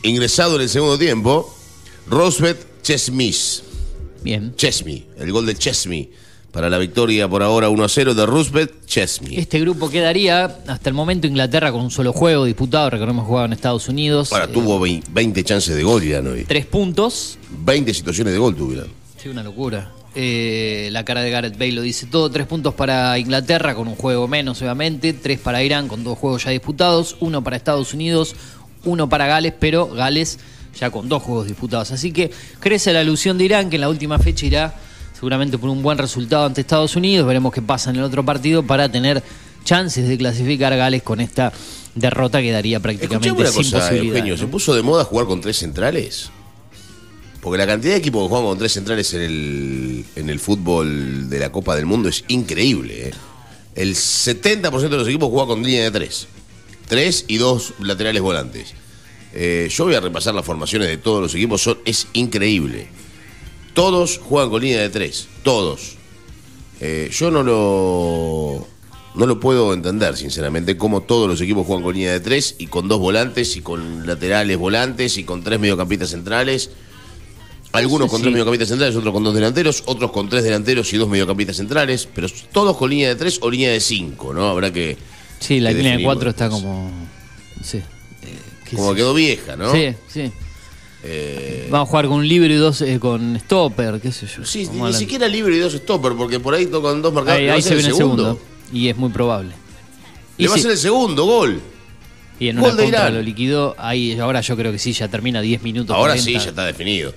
ingresado 0.02 0.56
en 0.56 0.62
el 0.62 0.68
segundo 0.68 0.98
tiempo, 0.98 1.54
Rosbeth 2.08 2.82
Chesmis. 2.82 3.62
Bien. 4.22 4.54
Chesmi, 4.54 5.06
el 5.18 5.32
gol 5.32 5.46
de 5.46 5.54
Chesmi. 5.54 6.10
Para 6.52 6.68
la 6.68 6.76
victoria 6.76 7.26
por 7.28 7.42
ahora 7.42 7.70
1 7.70 7.82
a 7.84 7.88
0 7.88 8.14
de 8.14 8.26
Roosevelt, 8.26 8.84
Chesmi. 8.84 9.38
Este 9.38 9.58
grupo 9.58 9.88
quedaría 9.88 10.44
hasta 10.66 10.90
el 10.90 10.94
momento 10.94 11.26
Inglaterra 11.26 11.72
con 11.72 11.80
un 11.80 11.90
solo 11.90 12.12
juego 12.12 12.44
disputado, 12.44 12.90
recordemos 12.90 13.26
jugado 13.26 13.46
en 13.46 13.54
Estados 13.54 13.88
Unidos. 13.88 14.30
Ahora, 14.34 14.44
Eh, 14.44 14.48
tuvo 14.48 14.78
20 14.78 15.44
chances 15.44 15.74
de 15.74 15.82
gol 15.82 16.04
Irán 16.04 16.26
hoy. 16.26 16.44
tres 16.44 16.66
puntos. 16.66 17.38
20 17.64 17.94
situaciones 17.94 18.34
de 18.34 18.38
gol 18.38 18.54
tuvieron. 18.54 18.88
Sí, 19.16 19.30
una 19.30 19.42
locura. 19.42 19.92
Eh, 20.14 20.90
la 20.92 21.06
cara 21.06 21.22
de 21.22 21.30
Gareth 21.30 21.54
Bale 21.56 21.72
lo 21.72 21.80
dice 21.80 22.04
todo. 22.04 22.30
Tres 22.30 22.46
puntos 22.46 22.74
para 22.74 23.18
Inglaterra 23.18 23.74
con 23.74 23.88
un 23.88 23.94
juego 23.96 24.28
menos, 24.28 24.60
obviamente. 24.60 25.14
Tres 25.14 25.38
para 25.38 25.62
Irán 25.62 25.88
con 25.88 26.04
dos 26.04 26.18
juegos 26.18 26.44
ya 26.44 26.50
disputados. 26.50 27.16
Uno 27.20 27.42
para 27.42 27.56
Estados 27.56 27.94
Unidos, 27.94 28.36
uno 28.84 29.08
para 29.08 29.26
Gales, 29.26 29.54
pero 29.58 29.86
Gales 29.88 30.38
ya 30.78 30.90
con 30.90 31.08
dos 31.08 31.22
juegos 31.22 31.46
disputados. 31.46 31.92
Así 31.92 32.12
que 32.12 32.30
crece 32.60 32.92
la 32.92 33.00
ilusión 33.02 33.38
de 33.38 33.44
Irán, 33.44 33.70
que 33.70 33.76
en 33.76 33.80
la 33.80 33.88
última 33.88 34.18
fecha 34.18 34.44
irá 34.44 34.74
seguramente 35.22 35.56
por 35.56 35.70
un 35.70 35.84
buen 35.84 35.98
resultado 35.98 36.46
ante 36.46 36.62
Estados 36.62 36.96
Unidos. 36.96 37.24
Veremos 37.24 37.52
qué 37.52 37.62
pasa 37.62 37.90
en 37.90 37.96
el 37.96 38.02
otro 38.02 38.24
partido 38.24 38.64
para 38.64 38.90
tener 38.90 39.22
chances 39.62 40.08
de 40.08 40.18
clasificar 40.18 40.72
a 40.72 40.76
Gales 40.76 41.04
con 41.04 41.20
esta 41.20 41.52
derrota 41.94 42.42
que 42.42 42.50
daría 42.50 42.80
prácticamente 42.80 43.30
una 43.30 43.46
sin 43.46 43.62
cosa, 43.62 43.78
posibilidad. 43.78 44.16
Eugenio, 44.16 44.34
¿no? 44.34 44.40
¿se 44.40 44.48
puso 44.48 44.74
de 44.74 44.82
moda 44.82 45.04
jugar 45.04 45.28
con 45.28 45.40
tres 45.40 45.58
centrales? 45.58 46.30
Porque 47.40 47.56
la 47.56 47.68
cantidad 47.68 47.92
de 47.92 48.00
equipos 48.00 48.24
que 48.24 48.30
juegan 48.30 48.48
con 48.48 48.58
tres 48.58 48.72
centrales 48.72 49.14
en 49.14 49.22
el, 49.22 50.04
en 50.16 50.28
el 50.28 50.40
fútbol 50.40 51.30
de 51.30 51.38
la 51.38 51.52
Copa 51.52 51.76
del 51.76 51.86
Mundo 51.86 52.08
es 52.08 52.24
increíble. 52.26 53.10
¿eh? 53.10 53.14
El 53.76 53.94
70% 53.94 54.88
de 54.88 54.96
los 54.96 55.06
equipos 55.06 55.30
juega 55.30 55.46
con 55.46 55.62
línea 55.62 55.84
de 55.84 55.92
tres. 55.92 56.26
Tres 56.88 57.26
y 57.28 57.36
dos 57.36 57.74
laterales 57.78 58.22
volantes. 58.22 58.74
Eh, 59.34 59.68
yo 59.70 59.84
voy 59.84 59.94
a 59.94 60.00
repasar 60.00 60.34
las 60.34 60.44
formaciones 60.44 60.88
de 60.88 60.96
todos 60.96 61.22
los 61.22 61.32
equipos, 61.32 61.62
son, 61.62 61.78
es 61.84 62.08
increíble. 62.12 62.88
Todos 63.74 64.18
juegan 64.18 64.50
con 64.50 64.62
línea 64.62 64.80
de 64.80 64.90
tres, 64.90 65.28
todos. 65.42 65.96
Eh, 66.80 67.10
yo 67.12 67.30
no 67.30 67.42
lo, 67.42 68.66
no 69.14 69.26
lo 69.26 69.40
puedo 69.40 69.72
entender, 69.72 70.16
sinceramente, 70.16 70.76
cómo 70.76 71.02
todos 71.02 71.28
los 71.28 71.40
equipos 71.40 71.66
juegan 71.66 71.84
con 71.84 71.94
línea 71.94 72.12
de 72.12 72.20
tres 72.20 72.56
y 72.58 72.66
con 72.66 72.88
dos 72.88 72.98
volantes 72.98 73.56
y 73.56 73.60
con 73.62 74.06
laterales 74.06 74.58
volantes 74.58 75.16
y 75.16 75.24
con 75.24 75.42
tres 75.42 75.60
mediocampistas 75.60 76.10
centrales. 76.10 76.70
Algunos 77.72 78.10
con 78.10 78.20
tres 78.20 78.32
mediocampistas 78.32 78.68
centrales, 78.68 78.94
otros 78.96 79.14
con 79.14 79.24
dos 79.24 79.34
delanteros, 79.34 79.82
otros 79.86 80.12
con 80.12 80.28
tres 80.28 80.44
delanteros 80.44 80.92
y 80.92 80.98
dos 80.98 81.08
mediocampistas 81.08 81.56
centrales, 81.56 82.06
pero 82.14 82.28
todos 82.52 82.76
con 82.76 82.90
línea 82.90 83.08
de 83.08 83.16
tres 83.16 83.38
o 83.40 83.50
línea 83.50 83.70
de 83.70 83.80
cinco, 83.80 84.34
¿no? 84.34 84.48
Habrá 84.48 84.70
que. 84.72 84.98
Sí, 85.38 85.60
la 85.60 85.70
que 85.70 85.76
línea 85.76 85.96
de 85.96 86.04
cuatro 86.04 86.30
está 86.30 86.50
como. 86.50 86.90
Eh, 87.72 87.82
qué 88.68 88.76
Como 88.76 88.94
quedó 88.94 89.14
vieja, 89.14 89.56
¿no? 89.56 89.72
Sí, 89.72 89.94
sí. 90.08 90.30
Eh, 91.04 91.66
Vamos 91.70 91.88
a 91.88 91.90
jugar 91.90 92.06
con 92.06 92.16
un 92.18 92.28
libre 92.28 92.54
y 92.54 92.56
dos 92.56 92.80
eh, 92.82 92.98
con 93.00 93.36
stopper, 93.40 94.00
qué 94.00 94.12
sé 94.12 94.26
yo. 94.26 94.44
sí, 94.44 94.66
Vamos 94.66 94.92
ni 94.92 94.98
siquiera 94.98 95.26
libre 95.26 95.56
y 95.56 95.58
dos 95.58 95.72
stopper, 95.72 96.12
porque 96.12 96.38
por 96.38 96.54
ahí 96.54 96.66
tocan 96.66 97.02
dos 97.02 97.12
marcadores. 97.12 97.40
Ahí, 97.40 97.44
¿Le 97.44 97.48
va 97.48 97.54
a 97.54 97.56
ahí 97.56 97.62
se 97.62 97.74
viene 97.74 97.88
el 97.88 97.94
segundo. 97.96 98.38
Y 98.72 98.88
es 98.88 98.96
muy 98.96 99.10
probable. 99.10 99.52
Y, 100.38 100.44
Le 100.44 100.48
va 100.48 100.54
a 100.54 100.58
ser 100.58 100.70
el 100.70 100.78
segundo 100.78 101.24
gol. 101.24 101.60
y 102.38 102.48
en 102.48 102.56
gol 102.56 102.66
una 102.70 102.76
de 102.76 102.82
contra 102.84 103.00
Irán. 103.00 103.14
lo 103.14 103.22
liquidó. 103.22 103.74
Ahí, 103.78 104.18
ahora 104.18 104.40
yo 104.40 104.56
creo 104.56 104.70
que 104.72 104.78
sí, 104.78 104.92
ya 104.92 105.08
termina 105.08 105.40
10 105.40 105.62
minutos. 105.62 105.94
Ahora 105.94 106.12
40. 106.14 106.24
sí, 106.24 106.32
ya 106.44 106.50
está 106.50 106.64
definido. 106.66 107.12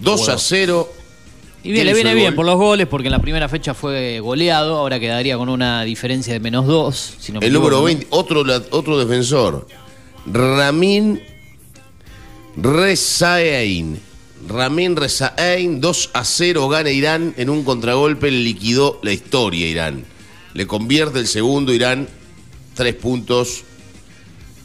2 0.00 0.20
a 0.20 0.24
Bueno. 0.24 0.38
0. 0.38 0.92
Y 1.64 1.72
bien, 1.72 1.86
le 1.86 1.92
¿Quién 1.92 2.04
viene 2.04 2.14
bien 2.14 2.26
gol? 2.30 2.34
por 2.36 2.46
los 2.46 2.56
goles, 2.56 2.86
porque 2.86 3.08
en 3.08 3.12
la 3.12 3.18
primera 3.20 3.48
fecha 3.48 3.74
fue 3.74 4.20
goleado. 4.20 4.76
Ahora 4.78 5.00
quedaría 5.00 5.36
con 5.36 5.48
una 5.48 5.82
diferencia 5.82 6.32
de 6.32 6.40
menos 6.40 6.66
2. 6.66 7.14
Si 7.18 7.32
no 7.32 7.40
me 7.40 7.46
El 7.46 7.52
número 7.52 7.86
equivoco. 7.86 7.86
20, 7.86 8.06
otro, 8.10 8.44
otro 8.70 8.98
defensor. 8.98 9.66
Ramin 10.26 11.20
Rezaein. 12.62 14.00
Ramin 14.48 14.96
Rezaein, 14.96 15.80
2 15.80 16.10
a 16.12 16.24
0 16.24 16.68
gana 16.68 16.90
Irán 16.90 17.34
en 17.36 17.50
un 17.50 17.64
contragolpe, 17.64 18.30
le 18.30 18.38
liquidó 18.38 18.98
la 19.02 19.12
historia 19.12 19.66
Irán. 19.66 20.04
Le 20.54 20.66
convierte 20.66 21.18
el 21.18 21.26
segundo 21.26 21.72
Irán, 21.72 22.08
tres 22.74 22.94
puntos 22.94 23.64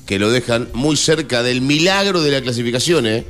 que 0.05 0.19
lo 0.19 0.31
dejan 0.31 0.69
muy 0.73 0.95
cerca 0.95 1.43
del 1.43 1.61
milagro 1.61 2.21
de 2.21 2.31
la 2.31 2.41
clasificación, 2.41 3.07
¿eh? 3.07 3.25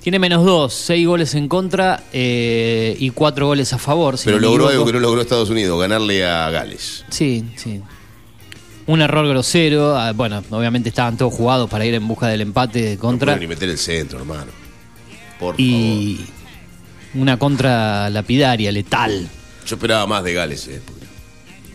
Tiene 0.00 0.18
menos 0.20 0.44
2, 0.44 0.72
6 0.72 1.06
goles 1.06 1.34
en 1.34 1.48
contra 1.48 2.04
eh, 2.12 2.96
y 2.98 3.10
4 3.10 3.46
goles 3.46 3.72
a 3.72 3.78
favor. 3.78 4.16
si 4.16 4.26
Pero 4.26 4.38
logró 4.38 4.68
algo 4.68 4.86
que 4.86 4.92
no 4.92 5.00
logró 5.00 5.20
Estados 5.20 5.50
Unidos, 5.50 5.80
ganarle 5.80 6.24
a 6.24 6.48
Gales. 6.50 7.04
Sí, 7.10 7.44
sí. 7.56 7.80
Un 8.86 9.00
error 9.00 9.26
grosero. 9.28 9.96
ah, 9.96 10.12
Bueno, 10.12 10.42
obviamente 10.50 10.88
estaban 10.90 11.16
todos 11.16 11.34
jugados 11.34 11.68
para 11.68 11.84
ir 11.84 11.94
en 11.94 12.06
busca 12.06 12.28
del 12.28 12.40
empate 12.42 12.94
No 12.94 13.00
contra. 13.00 13.32
puede 13.32 13.40
ni 13.40 13.46
meter 13.48 13.68
el 13.68 13.78
centro, 13.78 14.18
hermano. 14.20 14.52
Por 15.40 15.54
y 15.60 16.24
una 17.14 17.38
contra 17.38 18.08
lapidaria, 18.10 18.70
letal. 18.72 19.10
favor. 19.10 19.66
Yo 19.66 19.76
esperaba 19.76 20.06
más 20.06 20.22
de 20.24 20.32
Gales, 20.34 20.68
¿eh? 20.68 20.80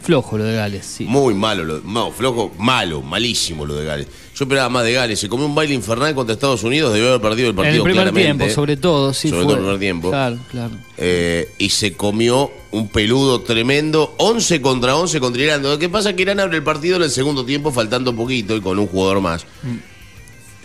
Flojo 0.01 0.37
lo 0.37 0.43
de 0.45 0.55
Gales, 0.55 0.85
sí. 0.85 1.05
Muy 1.05 1.33
malo, 1.35 1.63
lo, 1.63 1.79
no, 1.81 2.11
flojo, 2.11 2.51
malo, 2.57 3.01
malísimo 3.01 3.65
lo 3.65 3.75
de 3.75 3.85
Gales. 3.85 4.07
Yo 4.35 4.45
esperaba 4.45 4.69
más 4.69 4.83
de 4.83 4.93
Gales. 4.93 5.19
Se 5.19 5.29
comió 5.29 5.45
un 5.45 5.53
baile 5.53 5.75
infernal 5.75 6.15
contra 6.15 6.33
Estados 6.33 6.63
Unidos, 6.63 6.93
debió 6.93 7.09
haber 7.09 7.21
perdido 7.21 7.47
el 7.49 7.51
en 7.51 7.55
partido 7.55 7.75
el 7.77 7.83
primer 7.83 8.03
claramente. 8.05 8.37
tiempo, 8.37 8.55
sobre 8.55 8.77
todo, 8.77 9.13
sí. 9.13 9.29
Sobre 9.29 9.43
fue. 9.43 9.53
todo 9.53 9.57
el 9.57 9.63
primer 9.63 9.79
tiempo. 9.79 10.09
Claro, 10.09 10.37
claro. 10.49 10.71
Eh, 10.97 11.49
y 11.59 11.69
se 11.69 11.93
comió 11.93 12.51
un 12.71 12.87
peludo 12.87 13.41
tremendo, 13.41 14.15
11 14.17 14.61
contra 14.61 14.95
11 14.95 15.19
contra 15.19 15.43
Irán. 15.43 15.61
Lo 15.61 15.77
que 15.77 15.89
pasa 15.89 16.09
es 16.11 16.15
que 16.15 16.23
Irán 16.23 16.39
abre 16.39 16.57
el 16.57 16.63
partido 16.63 16.95
en 16.95 17.03
el 17.03 17.11
segundo 17.11 17.45
tiempo, 17.45 17.71
faltando 17.71 18.11
un 18.11 18.17
poquito 18.17 18.55
y 18.55 18.61
con 18.61 18.79
un 18.79 18.87
jugador 18.87 19.21
más. 19.21 19.45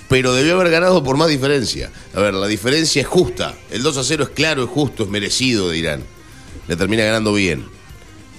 Pero 0.09 0.33
debió 0.33 0.55
haber 0.55 0.71
ganado 0.71 1.03
por 1.03 1.17
más 1.17 1.29
diferencia. 1.29 1.91
A 2.15 2.21
ver, 2.21 2.33
la 2.33 2.47
diferencia 2.47 3.03
es 3.03 3.09
justa. 3.09 3.55
El 3.71 3.83
2 3.83 3.97
a 3.99 4.05
0 4.05 4.23
es 4.25 4.31
claro, 4.31 4.65
es 4.65 4.71
justo, 4.71 5.03
es 5.03 5.09
merecido 5.11 5.69
de 5.69 5.79
Irán. 5.79 6.03
Le 6.69 6.77
termina 6.77 7.05
ganando 7.05 7.33
bien. 7.33 7.76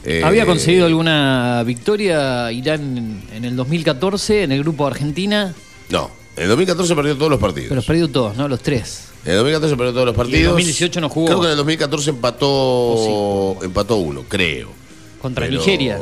Eh, 0.10 0.22
¿Había 0.24 0.46
conseguido 0.46 0.86
alguna 0.86 1.62
victoria 1.66 2.50
Irán 2.50 3.24
en, 3.34 3.44
el 3.44 3.58
2014 3.58 4.44
en 4.44 4.54
el 4.54 4.60
grupo 4.64 4.88
Argentina? 4.88 5.54
No, 5.90 6.10
en 6.38 6.44
el 6.44 6.50
2014 6.50 6.96
perdió 6.96 7.18
todos 7.18 7.30
los 7.32 7.40
partidos. 7.42 7.68
Pero 7.70 7.82
perdió 7.82 8.08
todos, 8.10 8.38
¿no? 8.38 8.48
Los 8.48 8.62
tres. 8.62 9.10
En 9.26 9.32
el 9.32 9.38
2014 9.40 9.76
perdió 9.76 9.92
todos 9.94 10.06
los 10.06 10.14
Y 10.16 10.16
en 10.16 10.18
partidos. 10.26 10.52
2018 10.54 11.02
no 11.02 11.10
jugó. 11.10 11.26
Creo 11.28 11.40
que 11.42 11.46
en 11.48 11.52
el 11.52 11.58
2014 11.58 12.10
empató 12.12 13.58
empató 13.62 13.98
uno, 13.98 14.24
creo. 14.30 14.70
Contra 15.22 15.46
Pero- 15.46 15.58
Nigeria. 15.58 16.00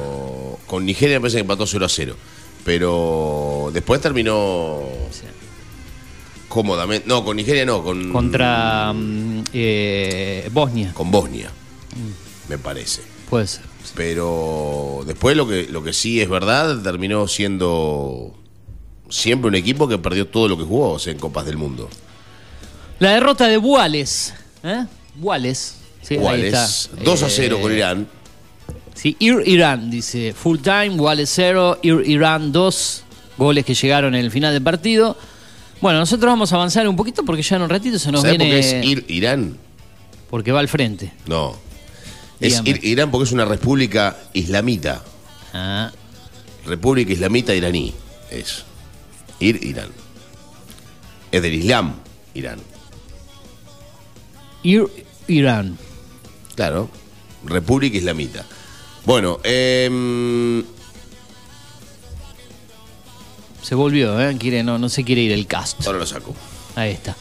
Con 0.68 0.86
Nigeria 0.86 1.18
me 1.18 1.22
parece 1.22 1.38
que 1.38 1.42
empató 1.42 1.66
0 1.66 1.86
a 1.86 1.90
0. 1.90 2.16
Pero 2.64 3.72
después 3.74 4.02
terminó 4.02 4.82
cómodamente. 6.48 7.08
No, 7.08 7.26
con 7.26 7.38
Nigeria 7.38 7.66
no, 7.66 7.84
con, 7.84 8.12
Contra 8.12 8.94
mm, 8.94 9.44
eh, 9.54 10.50
Bosnia, 10.52 10.92
con 10.94 11.10
Bosnia, 11.10 11.50
Mm. 11.96 12.50
me 12.52 12.58
parece. 12.60 13.02
puede 13.30 13.48
ser. 13.48 13.64
Pero 13.96 15.04
después 15.06 15.36
lo 15.38 15.48
que, 15.48 15.68
lo 15.70 15.84
que 15.84 15.94
sí 15.94 16.22
es 16.22 16.30
verdad, 16.30 16.82
terminó 16.82 17.28
siendo 17.28 18.34
siempre 19.10 19.48
un 19.50 19.56
equipo 19.56 19.88
que 19.88 19.98
perdió 19.98 20.28
todo 20.28 20.48
lo 20.48 20.58
que 20.58 20.64
jugó 20.64 20.92
o 20.94 21.00
sea, 21.00 21.14
en 21.14 21.20
Copas 21.20 21.46
del 21.46 21.58
Mundo. 21.58 21.90
La 23.00 23.12
derrota 23.12 23.48
de 23.48 23.58
Buales. 23.58 24.34
¿eh? 24.64 24.86
Buales. 25.16 25.78
Sí, 26.02 26.16
ahí 26.16 26.24
Wales, 26.24 26.54
está. 26.92 27.04
2 27.04 27.24
a 27.24 27.28
Eh, 27.28 27.32
0 27.34 27.60
con 27.62 27.72
Irán. 27.74 28.08
Sí, 28.94 29.16
Ir 29.20 29.44
Irán, 29.46 29.90
dice. 29.92 30.34
Full 30.34 30.60
time, 30.60 30.92
Wales 30.92 31.30
0, 31.36 31.80
Ir 31.82 32.04
Irán 32.06 32.52
2. 32.52 33.04
Goles 33.38 33.66
que 33.66 33.74
llegaron 33.74 34.16
en 34.16 34.24
el 34.24 34.32
final 34.32 34.54
del 34.54 34.64
partido. 34.64 35.18
Bueno, 35.82 36.00
nosotros 36.00 36.32
vamos 36.32 36.54
a 36.54 36.56
avanzar 36.56 36.88
un 36.88 36.96
poquito 36.96 37.24
porque 37.26 37.42
ya 37.42 37.58
en 37.58 37.64
un 37.64 37.70
ratito 37.70 38.00
se 38.00 38.10
nos 38.12 38.22
¿Sabes 38.22 38.38
por 38.38 38.46
viene. 38.46 38.62
qué 38.62 38.80
es 38.80 38.86
Ir 38.86 39.06
Irán? 39.10 39.58
Porque 40.30 40.52
va 40.54 40.62
al 40.62 40.70
frente. 40.70 41.12
No. 41.28 41.56
Es. 42.40 42.62
Ir 42.66 42.84
Irán 42.84 43.12
porque 43.12 43.26
es 43.26 43.32
una 43.32 43.46
república 43.46 44.18
islamita. 44.34 45.04
Ah, 45.54 45.92
República 46.66 47.14
Islamita 47.14 47.54
Iraní. 47.54 47.94
Es. 48.30 48.64
Ir 49.40 49.64
Irán. 49.64 49.90
Es 51.32 51.42
del 51.42 51.54
Islam, 51.54 51.96
Irán. 52.34 52.60
Ir 54.64 54.88
Irán. 55.28 55.78
Claro. 56.56 56.90
República 57.46 57.98
Islamita. 57.98 58.46
Bueno, 59.06 59.40
eh, 59.44 60.64
Se 63.66 63.74
volvió, 63.74 64.22
¿eh? 64.22 64.38
Quiere, 64.38 64.62
no, 64.62 64.78
no 64.78 64.90
se 64.90 65.04
quiere 65.04 65.22
ir 65.22 65.32
el 65.32 65.48
cast. 65.48 65.84
ahora 65.88 65.98
lo 65.98 66.06
saco. 66.06 66.36
Ahí 66.76 66.92
está. 66.92 67.16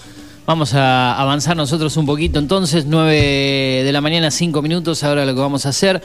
Vamos 0.46 0.74
a 0.74 1.18
avanzar 1.20 1.56
nosotros 1.56 1.96
un 1.96 2.04
poquito 2.04 2.38
entonces, 2.38 2.84
9 2.86 3.82
de 3.84 3.92
la 3.92 4.00
mañana, 4.02 4.30
5 4.30 4.60
minutos, 4.60 5.02
ahora 5.02 5.24
lo 5.24 5.34
que 5.34 5.40
vamos 5.40 5.64
a 5.64 5.70
hacer, 5.70 6.02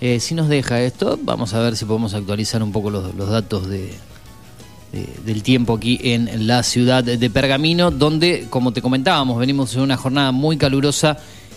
eh, 0.00 0.20
si 0.20 0.34
nos 0.36 0.48
deja 0.48 0.80
esto, 0.82 1.18
vamos 1.20 1.54
a 1.54 1.60
ver 1.60 1.76
si 1.76 1.84
podemos 1.84 2.14
actualizar 2.14 2.62
un 2.62 2.70
poco 2.70 2.90
los, 2.90 3.28
datos 3.28 3.68
de, 3.68 3.92
de- 4.92 5.08
del 5.24 5.42
tiempo 5.42 5.74
aquí 5.74 5.98
en 6.04 6.46
la 6.46 6.62
ciudad 6.62 7.02
de 7.02 7.30
Pergamino, 7.30 7.90
donde, 7.90 8.46
como 8.48 8.72
te 8.72 8.80
comentábamos, 8.80 9.38
venimos 9.40 9.74
en 9.74 9.80
una 9.80 9.96
jornada 9.96 10.30
muy 10.30 10.56
calurosa 10.56 11.16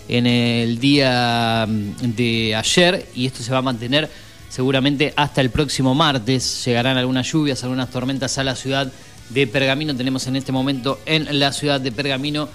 en 0.09 0.25
el 0.25 0.79
día 0.79 1.67
mm, 1.69 2.15
de 2.15 2.55
ayer 2.55 3.09
y 3.13 3.27
esto 3.27 3.43
se 3.43 3.51
va 3.51 3.59
a 3.59 3.61
mantener 3.61 4.09
seguramente 4.49 5.13
hasta 5.15 5.41
el 5.41 5.51
próximo 5.51 5.93
martes. 5.93 6.65
Llegarán 6.65 6.97
algunas 6.97 7.31
lluvias, 7.31 7.63
algunas 7.63 7.91
tormentas 7.91 8.39
a 8.39 8.43
la 8.43 8.55
ciudad 8.55 8.91
de 9.29 9.47
Pergamino. 9.47 9.95
Tenemos 9.95 10.27
en 10.27 10.35
este 10.35 10.51
momento 10.51 10.99
en 11.05 11.39
la 11.39 11.51
ciudad 11.51 11.81
de 11.81 11.91
Pergamino 11.91 12.49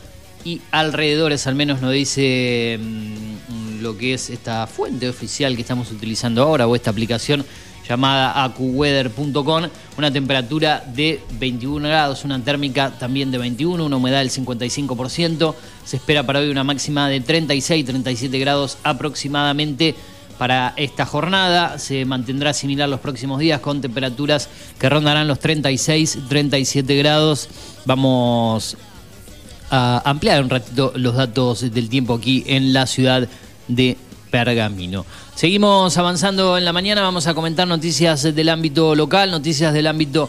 y 0.45 0.61
alrededores, 0.71 1.47
al 1.47 1.55
menos 1.55 1.81
nos 1.81 1.93
dice 1.93 2.79
mm, 2.81 3.81
lo 3.83 3.97
que 3.97 4.15
es 4.15 4.31
esta 4.31 4.67
fuente 4.67 5.09
oficial 5.09 5.55
que 5.55 5.63
estamos 5.63 5.91
utilizando 5.91 6.43
ahora 6.43 6.67
o 6.67 6.75
esta 6.75 6.91
aplicación 6.91 7.45
llamada 7.89 8.45
acuweather.com, 8.45 9.65
una 9.99 10.13
temperatura 10.13 10.85
de 10.95 11.21
21 11.39 11.89
grados, 11.89 12.25
una 12.25 12.43
térmica 12.43 12.91
también 12.99 13.31
de 13.31 13.39
21, 13.39 13.85
una 13.85 13.97
humedad 13.97 14.21
del 14.21 14.31
55%, 14.31 15.55
se 15.85 15.97
espera 15.97 16.25
para 16.25 16.41
hoy 16.41 16.49
una 16.49 16.65
máxima 16.65 17.09
de 17.09 17.21
36, 17.21 17.85
37 17.85 18.39
grados 18.39 18.79
aproximadamente 18.85 19.95
para 20.43 20.75
esta 20.77 21.07
jornada, 21.07 21.79
se 21.79 22.05
mantendrá 22.05 22.53
similar 22.53 22.89
los 22.89 22.99
próximos 22.99 23.39
días 23.39 23.61
con 23.61 23.81
temperaturas 23.81 24.49
que 24.77 24.89
rondarán 24.89 25.29
los 25.29 25.39
36, 25.39 26.19
37 26.29 26.97
grados. 26.97 27.49
Vamos 27.85 28.77
a 29.71 30.03
ampliar 30.05 30.43
un 30.43 30.51
ratito 30.51 30.95
los 30.97 31.15
datos 31.15 31.61
del 31.73 31.89
tiempo 31.89 32.15
aquí 32.15 32.43
en 32.49 32.73
la 32.73 32.89
ciudad 32.89 33.29
de 33.69 33.97
Pergamino. 34.33 35.07
Seguimos 35.37 35.97
avanzando 35.97 36.59
en 36.59 36.65
la 36.65 36.73
mañana, 36.73 37.03
vamos 37.03 37.29
a 37.29 37.35
comentar 37.35 37.69
noticias 37.69 38.25
del 38.25 38.49
ámbito 38.49 38.97
local, 38.97 39.31
noticias 39.31 39.73
del 39.73 39.87
ámbito 39.87 40.29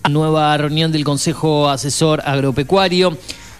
nueva 0.08 0.56
reunión 0.56 0.92
del 0.92 1.04
Consejo 1.04 1.68
Asesor 1.68 2.22
Agropecuario. 2.24 3.16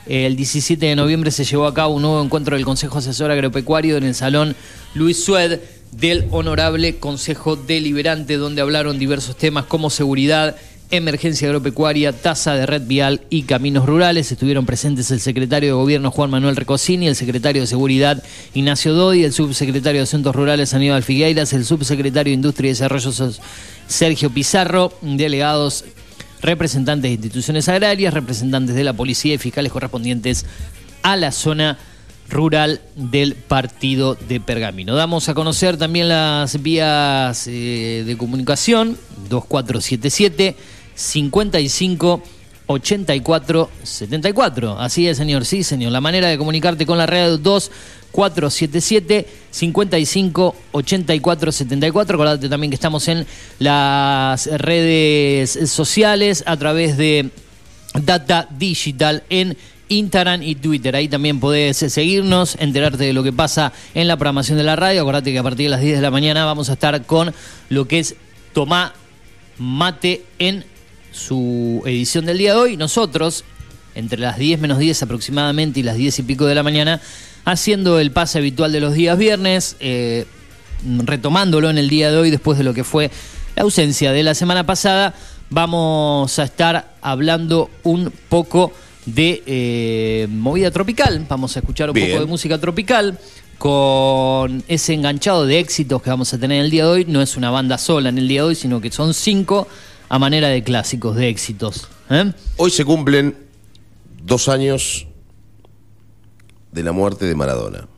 El 0.07 0.35
17 0.35 0.85
de 0.85 0.97
noviembre 0.97 1.31
se 1.31 1.45
llevó 1.45 1.67
a 1.67 1.75
cabo 1.75 1.95
un 1.95 2.03
nuevo 2.03 2.23
encuentro 2.23 2.57
del 2.57 2.65
Consejo 2.65 2.99
Asesor 2.99 3.31
Agropecuario 3.31 3.97
en 3.97 4.05
el 4.05 4.15
Salón 4.15 4.57
Luis 4.95 5.25
Sued 5.25 5.61
del 5.93 6.27
Honorable 6.31 6.97
Consejo 6.97 7.55
Deliberante, 7.55 8.37
donde 8.37 8.63
hablaron 8.63 8.99
diversos 8.99 9.37
temas 9.37 9.67
como 9.67 9.91
seguridad, 9.91 10.57
emergencia 10.91 11.47
agropecuaria, 11.47 12.13
tasa 12.13 12.55
de 12.55 12.67
red 12.67 12.83
vial 12.83 13.21
y 13.31 13.43
caminos 13.43 13.87
rurales. 13.87 14.33
Estuvieron 14.33 14.67
presentes 14.67 15.11
el 15.13 15.21
secretario 15.21 15.69
de 15.69 15.75
Gobierno 15.75 16.11
Juan 16.11 16.31
Manuel 16.31 16.57
Recosini, 16.57 17.07
el 17.07 17.17
secretario 17.17 17.63
de 17.63 17.69
Seguridad 17.69 18.23
Ignacio 18.55 18.95
Dodi, 18.95 19.23
el 19.23 19.33
subsecretario 19.33 20.01
de 20.01 20.05
Asuntos 20.05 20.35
Rurales 20.35 20.75
Aníbal 20.75 21.05
Figueiras, 21.05 21.53
el 21.53 21.65
subsecretario 21.65 22.33
de 22.33 22.35
Industria 22.35 22.69
y 22.69 22.73
Desarrollo 22.73 23.13
Sergio 23.87 24.31
Pizarro, 24.31 24.93
delegados 25.03 25.85
representantes 26.43 27.11
de 27.11 27.15
instituciones 27.15 27.69
agrarias, 27.69 28.13
representantes 28.13 28.75
de 28.75 28.85
la 28.85 28.93
policía 28.93 29.35
y 29.35 29.39
fiscales 29.39 29.73
correspondientes 29.73 30.45
a 31.03 31.17
la 31.17 31.33
zona 31.33 31.79
rural 32.29 32.81
del 32.97 33.35
partido 33.35 34.15
de 34.15 34.41
Pergamino. 34.41 34.95
Damos 34.95 35.29
a 35.29 35.35
conocer 35.35 35.77
también 35.77 36.09
las 36.09 36.61
vías 36.63 37.47
eh, 37.47 38.05
de 38.07 38.17
comunicación 38.17 38.97
2477 39.29 40.57
55 40.95 42.23
84 42.67 43.71
74. 43.83 44.79
Así 44.79 45.09
es, 45.09 45.17
señor. 45.17 45.45
Sí, 45.45 45.63
señor. 45.63 45.93
La 45.93 46.01
manera 46.01 46.29
de 46.29 46.39
comunicarte 46.39 46.87
con 46.87 46.99
la 46.99 47.07
red 47.07 47.39
2 47.39 47.71
477 48.13 49.27
55 49.51 50.57
84 50.73 51.53
74. 51.53 52.15
Acordate 52.15 52.49
también 52.49 52.71
que 52.71 52.75
estamos 52.75 53.09
en 53.09 53.27
las 53.59 54.47
redes 54.47 55.71
sociales 55.71 56.45
a 56.47 56.57
través 56.57 56.97
de 56.97 57.31
Data 57.95 58.49
Digital 58.51 59.25
en 59.29 59.57
Instagram 59.89 60.43
y 60.43 60.55
Twitter. 60.55 60.97
Ahí 60.97 61.09
también 61.09 61.41
podés 61.41 61.77
seguirnos, 61.77 62.57
enterarte 62.59 63.05
de 63.05 63.13
lo 63.13 63.23
que 63.23 63.33
pasa 63.33 63.73
en 63.95 64.09
la 64.09 64.17
programación 64.17 64.59
de 64.59 64.65
la 64.65 64.77
radio. 64.77 65.03
Acordate 65.03 65.33
que 65.33 65.39
a 65.39 65.43
partir 65.43 65.67
de 65.67 65.71
las 65.71 65.81
10 65.81 65.97
de 65.97 66.03
la 66.03 66.11
mañana 66.11 66.45
vamos 66.45 66.71
a 66.71 66.75
estar 66.75 67.05
con 67.05 67.35
lo 67.69 67.87
que 67.87 67.99
es 67.99 68.15
Tomá 68.53 68.95
Mate 69.59 70.25
en 70.39 70.65
su 71.13 71.83
edición 71.87 72.27
del 72.27 72.39
día 72.39 72.55
de 72.55 72.61
hoy. 72.61 72.77
Nosotros, 72.77 73.45
entre 73.95 74.19
las 74.19 74.39
10 74.39 74.61
menos 74.61 74.79
10 74.79 75.03
aproximadamente 75.05 75.81
y 75.81 75.83
las 75.83 75.97
10 75.97 76.19
y 76.19 76.23
pico 76.23 76.47
de 76.47 76.55
la 76.55 76.63
mañana, 76.63 77.01
haciendo 77.45 78.01
el 78.01 78.11
pase 78.11 78.39
habitual 78.39 78.73
de 78.73 78.81
los 78.81 78.95
días 78.95 79.17
viernes, 79.17 79.77
eh, 79.81 80.27
retomándolo 81.05 81.71
en 81.71 81.79
el 81.79 81.89
día 81.89 82.11
de 82.11 82.17
hoy 82.17 82.31
después 82.31 82.59
de 82.59 82.65
lo 82.65 82.75
que 82.75 82.85
fue 82.85 83.11
la 83.55 83.63
ausencia 83.63 84.13
de 84.13 84.23
la 84.23 84.35
semana 84.35 84.65
pasada, 84.67 85.15
vamos 85.51 86.39
a 86.39 86.45
estar 86.45 86.95
hablando 87.03 87.71
un 87.83 88.13
poco 88.29 88.73
de 89.05 89.43
eh, 89.47 90.27
movida 90.31 90.71
tropical, 90.71 91.27
vamos 91.29 91.57
a 91.57 91.61
escuchar 91.61 91.91
un 91.91 91.95
Bien. 91.95 92.11
poco 92.11 92.21
de 92.21 92.27
música 92.27 92.59
tropical 92.59 93.19
con 93.59 94.65
ese 94.67 94.95
enganchado 94.95 95.47
de 95.47 95.59
éxitos 95.59 96.03
que 96.03 96.11
vamos 96.11 96.33
a 96.35 96.39
tener 96.39 96.59
en 96.59 96.65
el 96.65 96.71
día 96.71 96.85
de 96.85 96.91
hoy. 96.91 97.05
No 97.05 97.23
es 97.23 97.37
una 97.37 97.51
banda 97.51 97.79
sola 97.79 98.09
en 98.09 98.19
el 98.19 98.27
día 98.27 98.43
de 98.43 98.49
hoy, 98.49 98.55
sino 98.57 98.81
que 98.81 98.91
son 98.91 99.15
cinco 99.15 99.69
a 100.13 100.19
manera 100.19 100.49
de 100.49 100.63
clásicos, 100.63 101.17
de 101.17 101.31
éxitos. 101.31 101.89
¿eh? 102.11 102.35
Hoy 102.59 102.71
se 102.71 102.85
cumplen 102.85 103.35
dos 104.23 104.51
años 104.51 105.07
de 106.71 106.83
la 106.83 106.93
muerte 106.93 107.25
de 107.25 107.35
Maradona. 107.35 107.89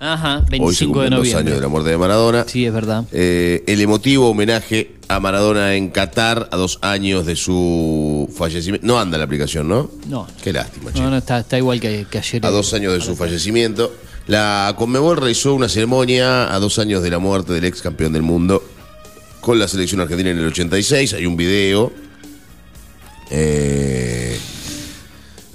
Ajá, 0.00 0.38
Hoy 0.38 0.74
se 0.74 0.86
25 0.86 0.86
de 0.86 0.86
cumplen 0.86 1.10
dos 1.10 1.18
noviembre. 1.20 1.38
años 1.40 1.54
de 1.54 1.60
la 1.60 1.68
muerte 1.68 1.90
de 1.90 1.96
Maradona. 1.96 2.44
Sí, 2.48 2.66
es 2.66 2.72
verdad. 2.72 3.04
Eh, 3.12 3.62
el 3.68 3.80
emotivo 3.80 4.30
homenaje 4.30 4.96
a 5.06 5.20
Maradona 5.20 5.76
en 5.76 5.90
Qatar 5.90 6.48
a 6.50 6.56
dos 6.56 6.80
años 6.82 7.24
de 7.24 7.36
su 7.36 8.28
fallecimiento. 8.36 8.84
No 8.84 8.98
anda 8.98 9.16
la 9.16 9.22
aplicación, 9.22 9.68
¿no? 9.68 9.92
No. 10.08 10.26
Qué 10.42 10.52
lástima, 10.52 10.92
che. 10.92 11.00
No, 11.00 11.08
no, 11.10 11.18
está, 11.18 11.38
está 11.38 11.56
igual 11.56 11.78
que, 11.78 12.04
que 12.10 12.18
ayer. 12.18 12.44
A 12.44 12.50
dos 12.50 12.74
años 12.74 12.94
de 12.94 13.00
su 13.00 13.14
fallecimiento. 13.14 13.94
La 14.26 14.74
Conmebol 14.76 15.18
realizó 15.18 15.54
una 15.54 15.68
ceremonia 15.68 16.52
a 16.52 16.58
dos 16.58 16.80
años 16.80 17.00
de 17.00 17.10
la 17.10 17.20
muerte 17.20 17.52
del 17.52 17.64
ex 17.64 17.80
campeón 17.80 18.12
del 18.12 18.22
mundo 18.22 18.60
con 19.40 19.58
la 19.58 19.68
selección 19.68 20.00
argentina 20.00 20.30
en 20.30 20.38
el 20.38 20.46
86. 20.46 21.14
Hay 21.14 21.26
un 21.26 21.36
video. 21.36 21.92
Eh, 23.30 24.38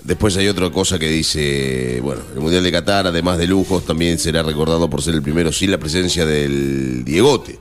después 0.03 0.35
hay 0.37 0.47
otra 0.47 0.69
cosa 0.69 0.97
que 0.97 1.07
dice, 1.09 1.99
bueno, 2.01 2.21
el 2.33 2.41
Mundial 2.41 2.63
de 2.63 2.71
Qatar, 2.71 3.07
además 3.07 3.37
de 3.37 3.47
lujos, 3.47 3.85
también 3.85 4.17
será 4.17 4.43
recordado 4.43 4.89
por 4.89 5.01
ser 5.01 5.13
el 5.13 5.21
primero 5.21 5.51
sin 5.51 5.71
la 5.71 5.77
presencia 5.77 6.25
del 6.25 7.03
Diegote, 7.03 7.59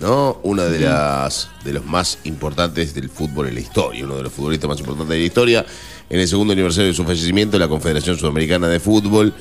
¿no? 0.00 0.40
Una 0.42 0.64
de 0.64 0.80
las 0.80 1.48
de 1.64 1.72
los 1.72 1.84
más 1.84 2.18
importantes 2.24 2.94
del 2.94 3.08
fútbol 3.08 3.48
en 3.48 3.54
la 3.54 3.60
historia, 3.60 4.04
uno 4.04 4.16
de 4.16 4.24
los 4.24 4.32
futbolistas 4.32 4.68
más 4.68 4.78
importantes 4.78 5.10
de 5.10 5.18
la 5.18 5.26
historia. 5.26 5.66
En 6.08 6.20
el 6.20 6.28
segundo 6.28 6.52
aniversario 6.52 6.88
de 6.88 6.94
su 6.94 7.04
fallecimiento, 7.04 7.58
la 7.58 7.66
Confederación 7.66 8.16
Sudamericana 8.16 8.68
de 8.68 8.78
Fútbol 8.78 9.34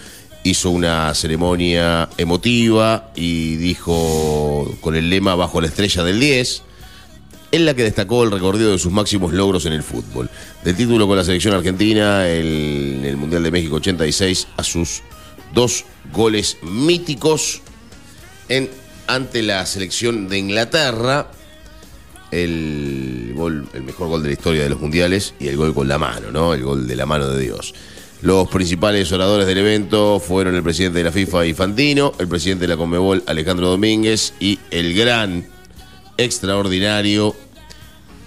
hizo 0.46 0.70
una 0.70 1.14
ceremonia 1.16 2.08
emotiva 2.18 3.10
y 3.16 3.56
dijo 3.56 4.78
con 4.80 4.96
el 4.96 5.10
lema 5.10 5.34
Bajo 5.36 5.60
la 5.60 5.68
estrella 5.68 6.04
del 6.04 6.20
10 6.20 6.62
en 7.52 7.66
la 7.66 7.74
que 7.74 7.84
destacó 7.84 8.24
el 8.24 8.32
recorrido 8.32 8.72
de 8.72 8.78
sus 8.78 8.92
máximos 8.92 9.34
logros 9.34 9.66
en 9.66 9.74
el 9.74 9.82
fútbol. 9.82 10.30
Del 10.64 10.76
título 10.76 11.08
con 11.08 11.18
la 11.18 11.24
selección 11.24 11.56
argentina 11.56 12.28
el- 12.28 13.02
el 13.06 13.18
Mundial 13.18 13.42
de 13.44 13.50
México 13.52 13.78
86 13.78 14.48
a 14.56 14.64
sus 14.64 15.02
dos 15.54 15.86
goles 16.14 16.58
míticos 16.62 17.62
en, 18.50 18.70
ante 19.08 19.42
la 19.42 19.66
selección 19.66 20.28
de 20.28 20.38
Inglaterra, 20.38 21.32
el, 22.32 23.32
gol, 23.36 23.68
el 23.74 23.84
mejor 23.84 24.10
gol 24.10 24.22
de 24.22 24.28
la 24.30 24.34
historia 24.34 24.64
de 24.64 24.70
los 24.70 24.80
mundiales 24.80 25.34
y 25.40 25.48
el 25.48 25.58
gol 25.58 25.74
con 25.74 25.88
la 25.88 25.98
mano, 25.98 26.32
¿no? 26.32 26.54
El 26.54 26.64
gol 26.64 26.88
de 26.88 26.96
la 26.96 27.06
mano 27.08 27.28
de 27.30 27.42
Dios. 27.42 27.74
Los 28.26 28.48
principales 28.50 29.12
oradores 29.12 29.46
del 29.46 29.60
evento 29.60 30.20
fueron 30.20 30.56
el 30.56 30.64
presidente 30.64 30.98
de 30.98 31.04
la 31.04 31.12
FIFA, 31.12 31.46
Infantino, 31.46 32.12
el 32.18 32.28
presidente 32.28 32.64
de 32.64 32.70
la 32.70 32.76
Conmebol, 32.78 33.24
Alejandro 33.28 33.70
Domínguez, 33.70 34.34
y 34.40 34.58
el 34.72 34.96
gran, 34.96 35.46
extraordinario 36.18 37.36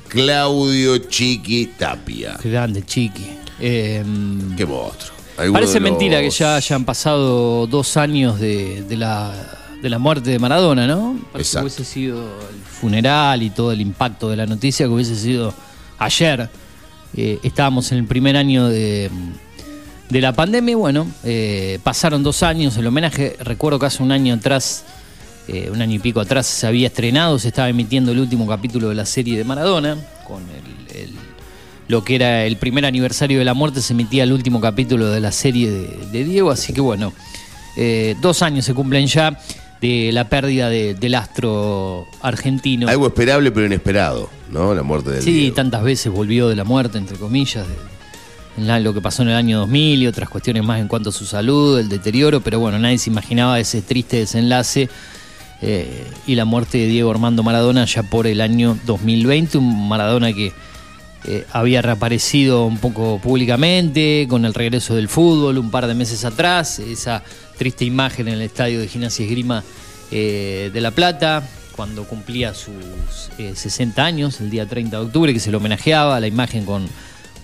Claudio 0.06 0.98
Chiqui 0.98 1.70
Tapia. 1.76 2.38
Grande, 2.44 2.84
chiqui. 2.84 3.26
Eh, 3.58 4.04
Qué 4.56 4.64
monstruo. 4.64 5.16
Alguno 5.36 5.54
Parece 5.54 5.74
de 5.74 5.80
los- 5.80 5.90
mentira 5.90 6.20
que 6.20 6.30
ya 6.30 6.54
hayan 6.56 6.84
pasado 6.84 7.66
dos 7.66 7.96
años 7.96 8.38
de, 8.38 8.84
de 8.88 8.96
la, 8.96 9.34
de 9.82 9.90
la 9.90 9.98
muerte 9.98 10.30
de 10.30 10.38
Maradona, 10.38 10.86
¿no? 10.86 11.18
Parece 11.32 11.50
Exacto. 11.58 11.68
que 11.68 11.74
hubiese 11.82 11.92
sido 11.92 12.22
el 12.22 12.60
funeral 12.80 13.42
y 13.42 13.50
todo 13.50 13.72
el 13.72 13.80
impacto 13.80 14.28
de 14.30 14.36
la 14.36 14.46
noticia 14.46 14.86
que 14.86 14.92
hubiese 14.92 15.16
sido 15.16 15.52
ayer. 15.98 16.48
Eh, 17.16 17.40
estábamos 17.42 17.90
en 17.90 17.98
el 17.98 18.04
primer 18.06 18.36
año 18.36 18.68
de, 18.68 19.10
de 20.08 20.20
la 20.20 20.32
pandemia 20.32 20.72
y 20.72 20.74
bueno, 20.74 21.06
eh, 21.24 21.78
pasaron 21.82 22.22
dos 22.22 22.42
años. 22.42 22.76
El 22.76 22.86
homenaje, 22.86 23.36
recuerdo 23.40 23.78
que 23.78 23.86
hace 23.86 24.02
un 24.02 24.10
año 24.12 24.34
atrás, 24.34 24.84
eh, 25.48 25.68
un 25.72 25.80
año 25.82 25.94
y 25.96 25.98
pico 25.98 26.20
atrás, 26.20 26.46
se 26.46 26.66
había 26.66 26.86
estrenado, 26.88 27.38
se 27.38 27.48
estaba 27.48 27.68
emitiendo 27.68 28.12
el 28.12 28.18
último 28.20 28.46
capítulo 28.46 28.88
de 28.88 28.94
la 28.94 29.06
serie 29.06 29.36
de 29.36 29.44
Maradona, 29.44 29.96
con 30.26 30.42
el- 30.42 30.96
el 30.96 31.10
lo 31.88 32.04
que 32.04 32.16
era 32.16 32.44
el 32.44 32.58
primer 32.58 32.84
aniversario 32.84 33.38
de 33.38 33.46
la 33.46 33.54
muerte, 33.54 33.80
se 33.80 33.94
emitía 33.94 34.22
el 34.24 34.32
último 34.32 34.60
capítulo 34.60 35.06
de 35.08 35.20
la 35.20 35.32
serie 35.32 35.70
de, 35.70 35.88
de 36.12 36.24
Diego, 36.24 36.50
así 36.50 36.74
que 36.74 36.82
bueno, 36.82 37.14
eh, 37.78 38.14
dos 38.20 38.42
años 38.42 38.66
se 38.66 38.74
cumplen 38.74 39.06
ya 39.06 39.38
de 39.80 40.10
la 40.12 40.28
pérdida 40.28 40.68
de- 40.68 40.92
del 40.94 41.14
astro 41.14 42.06
argentino. 42.20 42.88
Algo 42.88 43.06
esperable 43.06 43.50
pero 43.52 43.64
inesperado, 43.64 44.28
¿no? 44.50 44.74
La 44.74 44.82
muerte 44.82 45.12
del 45.12 45.22
Sí, 45.22 45.32
Diego. 45.32 45.54
tantas 45.54 45.82
veces 45.82 46.12
volvió 46.12 46.48
de 46.50 46.56
la 46.56 46.64
muerte, 46.64 46.98
entre 46.98 47.16
comillas, 47.16 47.66
de- 47.66 47.74
lo 48.58 48.94
que 48.94 49.00
pasó 49.00 49.22
en 49.22 49.28
el 49.28 49.36
año 49.36 49.58
2000 49.60 50.02
y 50.02 50.06
otras 50.06 50.28
cuestiones 50.28 50.64
más 50.64 50.80
en 50.80 50.88
cuanto 50.88 51.10
a 51.10 51.12
su 51.12 51.24
salud, 51.24 51.78
el 51.78 51.88
deterioro, 51.88 52.40
pero 52.40 52.58
bueno, 52.58 52.78
nadie 52.78 52.98
se 52.98 53.10
imaginaba 53.10 53.58
ese 53.58 53.82
triste 53.82 54.18
desenlace 54.18 54.88
eh, 55.62 56.06
y 56.26 56.34
la 56.34 56.44
muerte 56.44 56.78
de 56.78 56.86
Diego 56.86 57.10
Armando 57.10 57.42
Maradona 57.42 57.84
ya 57.84 58.02
por 58.02 58.26
el 58.26 58.40
año 58.40 58.78
2020, 58.86 59.58
un 59.58 59.88
Maradona 59.88 60.32
que 60.32 60.52
eh, 61.24 61.44
había 61.52 61.82
reaparecido 61.82 62.64
un 62.64 62.78
poco 62.78 63.18
públicamente 63.20 64.26
con 64.28 64.44
el 64.44 64.54
regreso 64.54 64.94
del 64.94 65.08
fútbol 65.08 65.58
un 65.58 65.70
par 65.70 65.86
de 65.86 65.94
meses 65.94 66.24
atrás, 66.24 66.78
esa 66.78 67.22
triste 67.56 67.84
imagen 67.84 68.28
en 68.28 68.34
el 68.34 68.42
estadio 68.42 68.80
de 68.80 68.86
Gimnasia 68.86 69.24
Esgrima 69.24 69.64
eh, 70.10 70.70
de 70.72 70.80
La 70.80 70.92
Plata, 70.92 71.42
cuando 71.74 72.04
cumplía 72.04 72.54
sus 72.54 73.30
eh, 73.38 73.52
60 73.54 74.04
años, 74.04 74.40
el 74.40 74.50
día 74.50 74.66
30 74.66 74.96
de 74.96 75.04
octubre, 75.04 75.32
que 75.32 75.40
se 75.40 75.50
lo 75.50 75.58
homenajeaba, 75.58 76.18
la 76.18 76.26
imagen 76.26 76.64
con, 76.64 76.88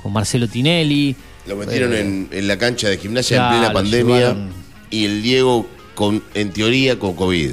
con 0.04 0.12
Marcelo 0.12 0.46
Tinelli. 0.46 1.16
Lo 1.48 1.56
metieron 1.56 1.92
Eh, 1.92 2.00
en, 2.00 2.28
en 2.30 2.46
la 2.46 2.56
cancha 2.58 2.88
de 2.88 2.98
gimnasia 2.98 3.38
claro, 3.38 3.54
en 3.54 3.60
plena 3.60 3.72
pandemia 3.74 4.16
llevaron. 4.18 4.50
y 4.90 5.04
el 5.06 5.22
Diego, 5.22 5.66
con, 5.96 6.22
en 6.34 6.50
teoría, 6.52 6.98
con 6.98 7.14
COVID. 7.14 7.50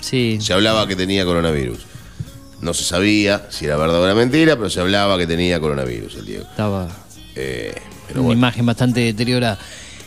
Sí, 0.00 0.38
Se 0.40 0.52
hablaba 0.52 0.88
que 0.88 0.96
tenía 0.96 1.24
coronavirus. 1.24 1.78
No 2.60 2.74
se 2.74 2.82
sabía 2.84 3.46
si 3.50 3.66
era 3.66 3.76
verdad 3.76 4.00
o 4.00 4.04
era 4.04 4.14
mentira, 4.14 4.56
pero 4.56 4.68
se 4.70 4.80
hablaba 4.80 5.16
que 5.18 5.26
tenía 5.26 5.60
coronavirus 5.60 6.16
el 6.16 6.26
Diego. 6.26 6.44
estaba 6.50 6.88
Eh, 7.36 7.72
pero 8.08 8.20
una 8.20 8.26
bueno. 8.28 8.38
imagen 8.40 8.66
bastante 8.66 9.00
deteriorada. 9.00 9.58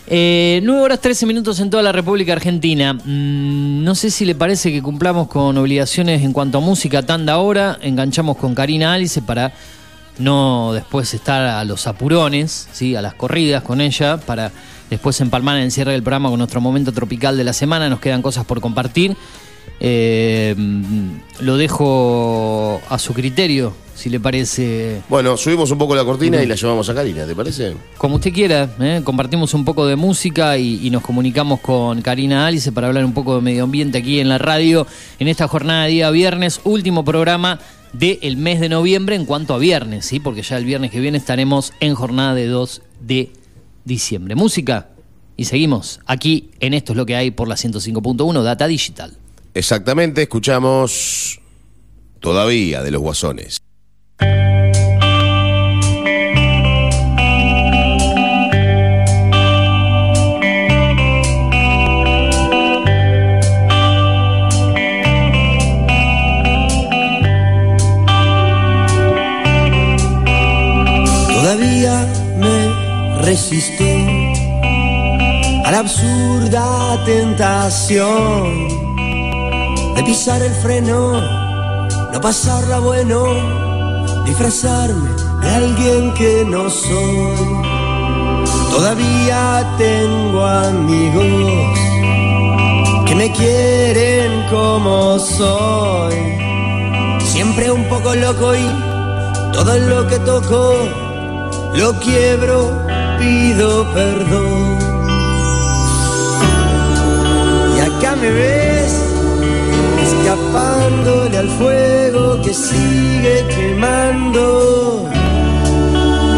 Eh, 0.07 0.59
9 0.63 0.81
horas 0.81 0.99
13 0.99 1.25
minutos 1.25 1.59
en 1.61 1.69
toda 1.69 1.83
la 1.83 1.91
República 1.93 2.33
Argentina. 2.33 2.93
Mm, 2.93 3.83
no 3.83 3.95
sé 3.95 4.09
si 4.11 4.25
le 4.25 4.35
parece 4.35 4.71
que 4.71 4.81
cumplamos 4.81 5.27
con 5.29 5.57
obligaciones 5.57 6.23
en 6.23 6.33
cuanto 6.33 6.57
a 6.57 6.61
música 6.61 7.03
tanda 7.03 7.33
ahora. 7.33 7.77
Enganchamos 7.81 8.35
con 8.37 8.53
Karina 8.55 8.93
Alice 8.93 9.21
para 9.21 9.53
no 10.21 10.73
después 10.73 11.13
estar 11.13 11.41
a 11.41 11.63
los 11.65 11.87
apurones, 11.87 12.69
¿sí? 12.71 12.95
a 12.95 13.01
las 13.01 13.13
corridas 13.13 13.63
con 13.63 13.81
ella, 13.81 14.17
para 14.17 14.51
después 14.89 15.19
empalmar 15.21 15.57
en 15.57 15.63
el 15.63 15.71
cierre 15.71 15.91
del 15.93 16.03
programa 16.03 16.29
con 16.29 16.37
nuestro 16.37 16.61
momento 16.61 16.91
tropical 16.91 17.37
de 17.37 17.43
la 17.43 17.53
semana. 17.53 17.89
Nos 17.89 17.99
quedan 17.99 18.21
cosas 18.21 18.45
por 18.45 18.61
compartir. 18.61 19.15
Eh, 19.79 20.53
mm, 20.55 21.09
lo 21.39 21.57
dejo 21.57 22.79
a 22.87 22.99
su 22.99 23.13
criterio, 23.13 23.73
si 23.95 24.09
le 24.09 24.19
parece. 24.19 25.01
Bueno, 25.09 25.37
subimos 25.37 25.71
un 25.71 25.79
poco 25.79 25.95
la 25.95 26.05
cortina 26.05 26.41
y 26.41 26.45
la 26.45 26.53
llevamos 26.53 26.87
a 26.89 26.93
Karina, 26.93 27.25
¿te 27.25 27.35
parece? 27.35 27.73
Como 27.97 28.15
usted 28.15 28.31
quiera, 28.31 28.69
¿eh? 28.79 29.01
compartimos 29.03 29.55
un 29.55 29.65
poco 29.65 29.87
de 29.87 29.95
música 29.95 30.55
y, 30.57 30.85
y 30.85 30.91
nos 30.91 31.01
comunicamos 31.01 31.61
con 31.61 32.01
Karina 32.03 32.45
Alice 32.45 32.71
para 32.71 32.87
hablar 32.87 33.05
un 33.05 33.13
poco 33.13 33.35
de 33.35 33.41
medio 33.41 33.63
ambiente 33.63 33.97
aquí 33.97 34.19
en 34.19 34.29
la 34.29 34.37
radio 34.37 34.85
en 35.17 35.27
esta 35.27 35.47
jornada 35.47 35.85
de 35.85 35.91
día 35.91 36.11
viernes, 36.11 36.61
último 36.63 37.03
programa 37.03 37.59
del 37.93 38.37
mes 38.37 38.59
de 38.59 38.69
noviembre 38.69 39.15
en 39.15 39.25
cuanto 39.25 39.53
a 39.53 39.57
viernes, 39.57 40.05
¿sí? 40.05 40.19
porque 40.19 40.41
ya 40.41 40.57
el 40.57 40.65
viernes 40.65 40.91
que 40.91 40.99
viene 40.99 41.17
estaremos 41.17 41.73
en 41.79 41.95
jornada 41.95 42.33
de 42.33 42.47
2 42.47 42.81
de 43.01 43.31
diciembre. 43.85 44.35
Música 44.35 44.89
y 45.37 45.45
seguimos 45.45 45.99
aquí 46.05 46.51
en 46.59 46.73
Esto 46.73 46.93
es 46.93 46.97
lo 46.97 47.05
que 47.05 47.15
hay 47.15 47.31
por 47.31 47.47
la 47.47 47.55
105.1 47.55 48.43
Data 48.43 48.67
Digital. 48.67 49.17
Exactamente, 49.53 50.21
escuchamos 50.21 51.41
todavía 52.19 52.83
de 52.83 52.91
los 52.91 53.01
guasones. 53.01 53.57
Todavía 73.31 73.47
me 73.47 73.63
resisto 73.63 73.83
absurda 75.79 77.01
tentación 77.05 78.67
de 79.95 80.03
pisar 80.03 80.41
el 80.41 80.51
freno, 80.55 81.21
no 82.11 82.19
pasarla 82.19 82.79
bueno, 82.79 83.23
disfrazarme 84.25 85.11
de 85.41 85.49
alguien 85.49 86.13
que 86.15 86.43
no 86.45 86.69
soy. 86.69 87.37
Todavía 88.69 89.65
tengo 89.77 90.45
amigos 90.45 91.79
que 93.05 93.15
me 93.15 93.31
quieren 93.31 94.43
como 94.49 95.17
soy. 95.19 96.15
Siempre 97.21 97.71
un 97.71 97.85
poco 97.85 98.13
loco 98.13 98.53
y 98.55 98.67
todo 99.53 99.77
lo 99.77 100.05
que 100.07 100.19
toco 100.19 100.75
lo 101.73 101.93
quiebro, 101.99 102.69
pido 103.21 103.85
perdón. 103.93 104.77
Y 107.75 107.79
acá 107.87 108.15
me 108.15 108.29
ves 108.31 108.93
escapándole 110.05 111.37
al 111.37 111.49
fuego 111.59 112.41
que 112.41 112.53
sigue 112.53 113.35
quemando. 113.55 115.07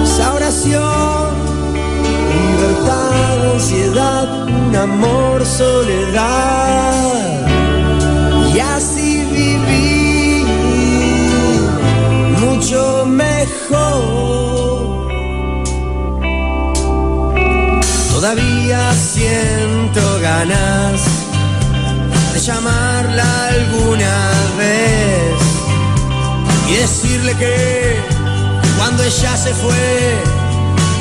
Esa 0.03 0.33
oración, 0.33 1.29
libertad, 2.35 3.51
ansiedad, 3.53 4.27
un 4.47 4.75
amor, 4.75 5.45
soledad. 5.45 7.03
Y 8.53 8.59
así 8.59 9.25
viví 9.37 10.45
mucho 12.45 13.05
mejor. 13.05 14.12
Todavía 18.23 18.93
siento 18.93 20.01
ganas 20.21 21.01
de 22.33 22.39
llamarla 22.39 23.47
alguna 23.47 24.31
vez 24.57 25.41
y 26.69 26.75
decirle 26.75 27.35
que 27.35 28.01
cuando 28.77 29.03
ella 29.03 29.35
se 29.35 29.53
fue, 29.53 30.23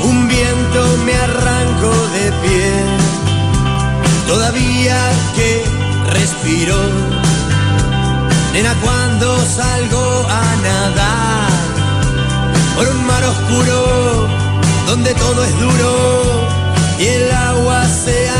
un 0.03 0.27
viento 0.27 0.97
me 1.05 1.15
arrancó 1.15 1.93
de 2.11 2.25
pie. 2.43 2.71
Todavía 4.27 4.97
que 5.33 5.63
respiro, 6.11 6.75
nena, 8.51 8.75
cuando 8.83 9.39
salgo 9.45 10.27
a 10.29 10.55
nadar 10.61 11.51
por 12.75 12.85
un 12.85 13.07
mar 13.07 13.23
oscuro 13.23 14.27
donde 14.87 15.13
todo 15.13 15.45
es 15.45 15.57
duro 15.61 16.52
y 17.03 17.05
el 17.05 17.31
agua 17.31 17.85
se 17.85 18.32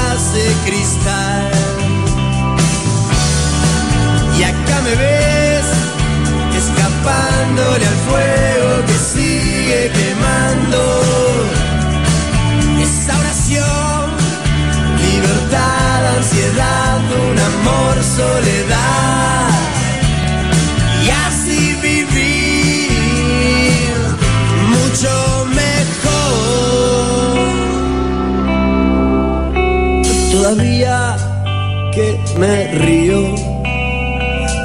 me 32.44 32.68
río 32.74 33.22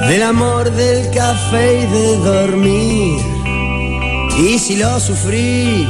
del 0.08 0.22
amor 0.22 0.64
del 0.72 1.10
café 1.12 1.80
y 1.82 1.86
de 1.86 2.16
dormir. 2.16 3.20
Y 4.36 4.58
si 4.58 4.76
lo 4.76 4.98
sufrí, 4.98 5.86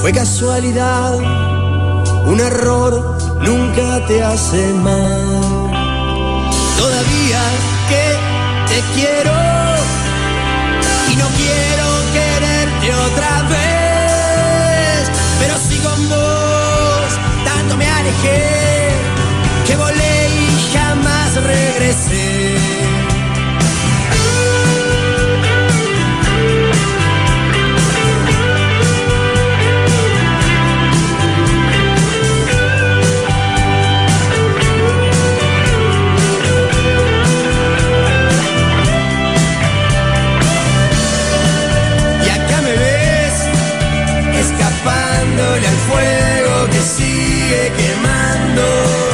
fue 0.00 0.12
casualidad, 0.12 1.14
un 2.26 2.40
error 2.40 2.92
nunca 3.42 4.04
te 4.08 4.22
hace 4.22 4.62
mal. 4.88 5.70
Todavía 6.82 7.42
que 7.90 8.04
te 8.70 8.78
quiero 8.94 9.34
y 11.12 11.14
no 11.22 11.28
quiero 11.40 11.86
quererte 12.16 12.88
otra 13.08 13.32
vez, 13.54 15.02
pero 15.40 15.54
si 15.66 15.76
con 15.86 16.08
vos 16.08 17.10
tanto 17.44 17.76
me 17.76 17.86
alejé 17.88 18.90
que 19.66 19.76
volé 19.76 20.03
regresé. 21.40 22.54
Y 42.24 42.28
acá 42.30 42.62
me 42.62 42.72
ves 42.72 43.48
escapándole 44.44 45.66
al 45.66 45.76
fuego 45.88 46.70
que 46.70 46.80
sigue 46.80 47.72
quemando. 47.76 49.13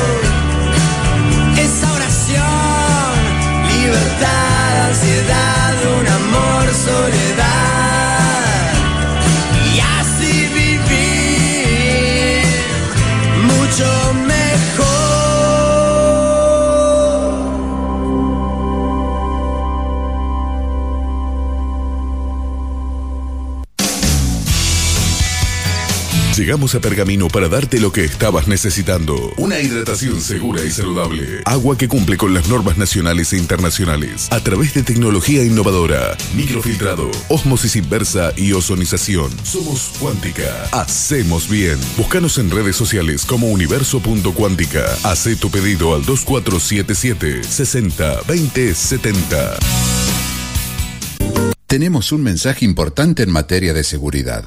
Llegamos 26.41 26.75
a 26.75 26.81
Pergamino 26.81 27.29
para 27.29 27.51
darte 27.51 27.79
lo 27.79 27.93
que 27.93 28.03
estabas 28.03 28.49
necesitando. 28.49 29.31
Una 29.37 29.61
hidratación 29.61 30.23
segura 30.23 30.65
y 30.65 30.71
saludable. 30.71 31.43
Agua 31.45 31.77
que 31.77 31.87
cumple 31.87 32.17
con 32.17 32.33
las 32.33 32.49
normas 32.49 32.79
nacionales 32.79 33.35
e 33.35 33.37
internacionales. 33.37 34.27
A 34.33 34.41
través 34.41 34.73
de 34.73 34.83
tecnología 34.83 35.45
innovadora. 35.45 36.17
Microfiltrado, 36.35 37.11
osmosis 37.29 37.77
inversa 37.77 38.33
y 38.39 38.55
ozonización. 38.55 39.31
Somos 39.43 39.93
Cuántica. 40.01 40.65
Hacemos 40.73 41.47
bien. 41.47 41.79
Búscanos 41.99 42.39
en 42.39 42.51
redes 42.51 42.75
sociales 42.75 43.27
como 43.27 43.49
universo.cuántica. 43.49 44.87
Hacé 45.05 45.37
tu 45.37 45.51
pedido 45.51 45.95
al 45.95 46.07
2477 46.07 47.45
60 47.45 48.23
20 48.27 48.75
70. 48.75 49.59
Tenemos 51.67 52.13
un 52.13 52.23
mensaje 52.23 52.65
importante 52.65 53.25
en 53.25 53.31
materia 53.31 53.75
de 53.75 53.85
seguridad. 53.85 54.47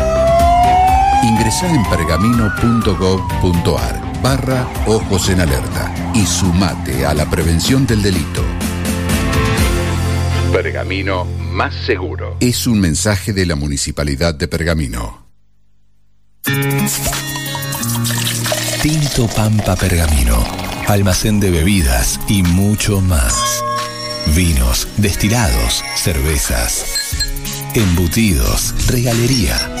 Ingresá 1.23 1.67
en 1.67 1.83
pergamino.gov.ar 1.83 4.21
barra 4.23 4.67
Ojos 4.87 5.29
en 5.29 5.41
Alerta 5.41 5.93
y 6.15 6.25
sumate 6.25 7.05
a 7.05 7.13
la 7.13 7.29
prevención 7.29 7.85
del 7.85 8.01
delito. 8.01 8.43
Pergamino 10.51 11.25
más 11.51 11.75
seguro. 11.85 12.37
Es 12.39 12.65
un 12.65 12.79
mensaje 12.79 13.33
de 13.33 13.45
la 13.45 13.55
Municipalidad 13.55 14.33
de 14.33 14.47
Pergamino. 14.47 15.27
Tinto 18.81 19.27
Pampa 19.27 19.75
Pergamino, 19.75 20.43
almacén 20.87 21.39
de 21.39 21.51
bebidas 21.51 22.19
y 22.27 22.41
mucho 22.41 22.99
más. 22.99 23.63
Vinos, 24.35 24.87
destilados, 24.97 25.83
cervezas, 25.95 26.83
embutidos, 27.75 28.73
regalería. 28.87 29.80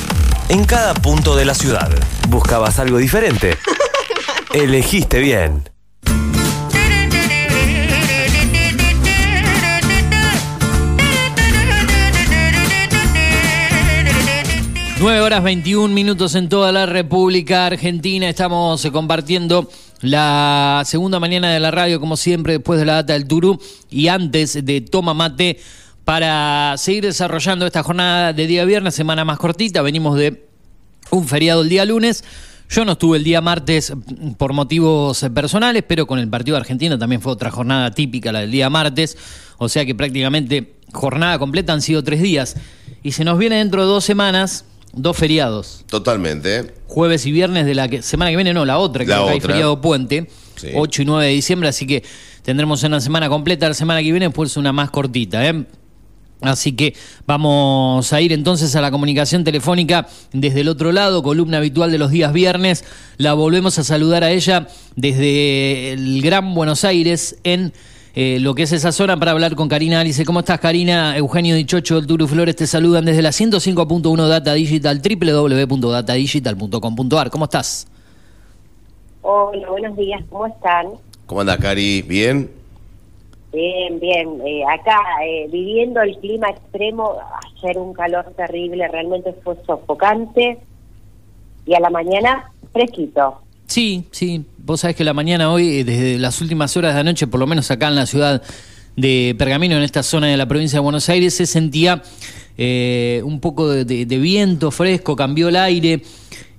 En 0.51 0.65
cada 0.65 0.93
punto 0.93 1.37
de 1.37 1.45
la 1.45 1.53
ciudad. 1.53 1.89
¿Buscabas 2.27 2.77
algo 2.77 2.97
diferente? 2.97 3.57
Elegiste 4.53 5.19
bien. 5.19 5.63
9 14.99 15.21
horas 15.21 15.41
21 15.41 15.93
minutos 15.93 16.35
en 16.35 16.49
toda 16.49 16.73
la 16.73 16.85
República 16.85 17.67
Argentina. 17.67 18.27
Estamos 18.27 18.83
eh, 18.83 18.91
compartiendo 18.91 19.69
la 20.01 20.83
segunda 20.85 21.21
mañana 21.21 21.53
de 21.53 21.61
la 21.61 21.71
radio, 21.71 22.01
como 22.01 22.17
siempre, 22.17 22.53
después 22.53 22.77
de 22.77 22.85
la 22.85 22.95
data 22.95 23.13
del 23.13 23.25
Turú 23.25 23.57
y 23.89 24.09
antes 24.09 24.65
de 24.65 24.81
Toma 24.81 25.13
Mate, 25.13 25.61
para 26.11 26.75
seguir 26.75 27.05
desarrollando 27.05 27.65
esta 27.65 27.83
jornada 27.83 28.33
de 28.33 28.45
día 28.45 28.65
viernes, 28.65 28.93
semana 28.93 29.23
más 29.23 29.39
cortita. 29.39 29.81
Venimos 29.81 30.17
de 30.17 30.45
un 31.09 31.25
feriado 31.25 31.61
el 31.61 31.69
día 31.69 31.85
lunes. 31.85 32.25
Yo 32.69 32.83
no 32.83 32.91
estuve 32.91 33.17
el 33.17 33.23
día 33.23 33.39
martes 33.39 33.93
por 34.37 34.51
motivos 34.51 35.25
personales, 35.33 35.85
pero 35.87 36.05
con 36.05 36.19
el 36.19 36.27
partido 36.27 36.57
argentino 36.57 36.99
también 36.99 37.21
fue 37.21 37.31
otra 37.31 37.49
jornada 37.49 37.91
típica, 37.91 38.33
la 38.33 38.41
del 38.41 38.51
día 38.51 38.69
martes. 38.69 39.17
O 39.57 39.69
sea 39.69 39.85
que 39.85 39.95
prácticamente 39.95 40.73
jornada 40.91 41.39
completa 41.39 41.71
han 41.71 41.81
sido 41.81 42.03
tres 42.03 42.21
días. 42.21 42.57
Y 43.03 43.13
se 43.13 43.23
nos 43.23 43.37
viene 43.37 43.55
dentro 43.55 43.83
de 43.83 43.87
dos 43.87 44.03
semanas 44.03 44.65
dos 44.91 45.15
feriados. 45.15 45.85
Totalmente. 45.87 46.57
¿eh? 46.57 46.73
Jueves 46.87 47.25
y 47.25 47.31
viernes 47.31 47.65
de 47.65 47.73
la 47.73 47.87
que, 47.87 48.01
semana 48.01 48.31
que 48.31 48.35
viene, 48.35 48.53
no, 48.53 48.65
la 48.65 48.79
otra, 48.79 49.05
que 49.05 49.11
La 49.11 49.29
hay 49.29 49.39
feriado 49.39 49.79
puente, 49.79 50.27
Sí. 50.57 50.67
8 50.75 51.03
y 51.03 51.05
9 51.05 51.25
de 51.25 51.31
diciembre, 51.31 51.69
así 51.69 51.87
que 51.87 52.03
tendremos 52.43 52.83
una 52.83 52.99
semana 52.99 53.29
completa 53.29 53.69
la 53.69 53.73
semana 53.73 54.03
que 54.03 54.11
viene, 54.11 54.29
pues 54.29 54.57
una 54.57 54.73
más 54.73 54.91
cortita, 54.91 55.47
¿eh? 55.47 55.65
Así 56.41 56.73
que 56.73 56.95
vamos 57.27 58.11
a 58.13 58.21
ir 58.21 58.33
entonces 58.33 58.75
a 58.75 58.81
la 58.81 58.89
comunicación 58.89 59.43
telefónica 59.43 60.07
desde 60.33 60.61
el 60.61 60.69
otro 60.69 60.91
lado, 60.91 61.21
columna 61.21 61.57
habitual 61.57 61.91
de 61.91 61.99
los 61.99 62.09
días 62.09 62.33
viernes. 62.33 62.83
La 63.17 63.33
volvemos 63.33 63.77
a 63.77 63.83
saludar 63.83 64.23
a 64.23 64.31
ella 64.31 64.67
desde 64.95 65.93
el 65.93 66.21
Gran 66.23 66.55
Buenos 66.55 66.83
Aires 66.83 67.37
en 67.43 67.73
eh, 68.13 68.39
lo 68.41 68.53
que 68.55 68.63
es 68.63 68.71
esa 68.71 68.91
zona 68.91 69.15
para 69.17 69.29
hablar 69.31 69.55
con 69.55 69.69
Karina 69.69 70.01
Alice. 70.01 70.25
¿Cómo 70.25 70.39
estás, 70.39 70.59
Karina? 70.59 71.15
Eugenio 71.15 71.55
Dichocho, 71.55 71.99
el 71.99 72.07
Turu 72.07 72.27
Flores 72.27 72.55
te 72.55 72.65
saludan 72.67 73.05
desde 73.05 73.21
la 73.21 73.29
105.1 73.29 74.27
Data 74.27 74.53
Digital, 74.53 75.01
www.datadigital.com.ar. 75.01 77.29
¿Cómo 77.29 77.45
estás? 77.45 77.87
Hola, 79.21 79.69
buenos 79.69 79.95
días, 79.95 80.21
¿cómo 80.29 80.47
están? 80.47 80.87
¿Cómo 81.27 81.41
anda, 81.41 81.55
Cari? 81.57 82.01
¿Bien? 82.01 82.49
Bien, 83.53 83.99
bien. 83.99 84.29
Eh, 84.45 84.61
acá, 84.63 84.97
eh, 85.25 85.47
viviendo 85.51 86.01
el 86.01 86.17
clima 86.19 86.49
extremo, 86.49 87.15
ayer 87.61 87.77
un 87.77 87.93
calor 87.93 88.31
terrible, 88.37 88.87
realmente 88.87 89.33
fue 89.43 89.55
sofocante. 89.65 90.57
Y 91.65 91.73
a 91.73 91.79
la 91.79 91.89
mañana, 91.89 92.51
fresquito. 92.71 93.41
Sí, 93.67 94.05
sí. 94.11 94.45
Vos 94.57 94.81
sabés 94.81 94.95
que 94.95 95.03
la 95.03 95.13
mañana 95.13 95.51
hoy, 95.51 95.79
eh, 95.79 95.83
desde 95.83 96.17
las 96.17 96.39
últimas 96.41 96.75
horas 96.77 96.93
de 96.93 96.99
la 96.99 97.03
noche, 97.11 97.27
por 97.27 97.39
lo 97.39 97.47
menos 97.47 97.69
acá 97.71 97.87
en 97.89 97.95
la 97.95 98.05
ciudad 98.05 98.41
de 98.95 99.35
Pergamino, 99.37 99.75
en 99.77 99.83
esta 99.83 100.03
zona 100.03 100.27
de 100.27 100.37
la 100.37 100.45
provincia 100.47 100.77
de 100.77 100.83
Buenos 100.83 101.07
Aires, 101.09 101.33
se 101.33 101.45
sentía 101.45 102.01
eh, 102.57 103.21
un 103.25 103.39
poco 103.39 103.69
de, 103.69 103.85
de- 103.85 104.17
viento 104.19 104.71
fresco, 104.71 105.15
cambió 105.15 105.47
el 105.49 105.55
aire, 105.55 106.01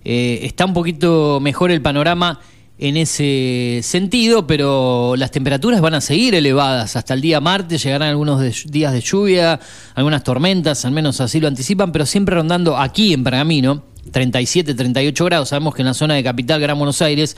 eh, 0.04 0.40
está 0.42 0.64
un 0.64 0.72
poquito 0.72 1.38
mejor 1.40 1.70
el 1.70 1.82
panorama 1.82 2.40
en 2.78 2.96
ese 2.96 3.80
sentido, 3.82 4.46
pero 4.46 5.14
las 5.16 5.30
temperaturas 5.30 5.80
van 5.80 5.94
a 5.94 6.00
seguir 6.00 6.34
elevadas. 6.34 6.96
Hasta 6.96 7.14
el 7.14 7.20
día 7.20 7.40
martes, 7.40 7.82
llegarán 7.82 8.08
algunos 8.08 8.40
de- 8.40 8.54
días 8.66 8.92
de 8.92 9.00
lluvia, 9.00 9.60
algunas 9.94 10.24
tormentas, 10.24 10.84
al 10.84 10.92
menos 10.92 11.20
así 11.20 11.38
lo 11.40 11.48
anticipan, 11.48 11.92
pero 11.92 12.06
siempre 12.06 12.34
rondando 12.34 12.76
aquí 12.76 13.12
en 13.12 13.22
Pergamino, 13.22 13.84
37, 14.10 14.74
38 14.74 15.24
grados, 15.24 15.48
sabemos 15.50 15.74
que 15.74 15.82
en 15.82 15.86
la 15.86 15.94
zona 15.94 16.14
de 16.14 16.24
Capital, 16.24 16.60
Gran 16.60 16.76
Buenos 16.76 17.00
Aires, 17.02 17.36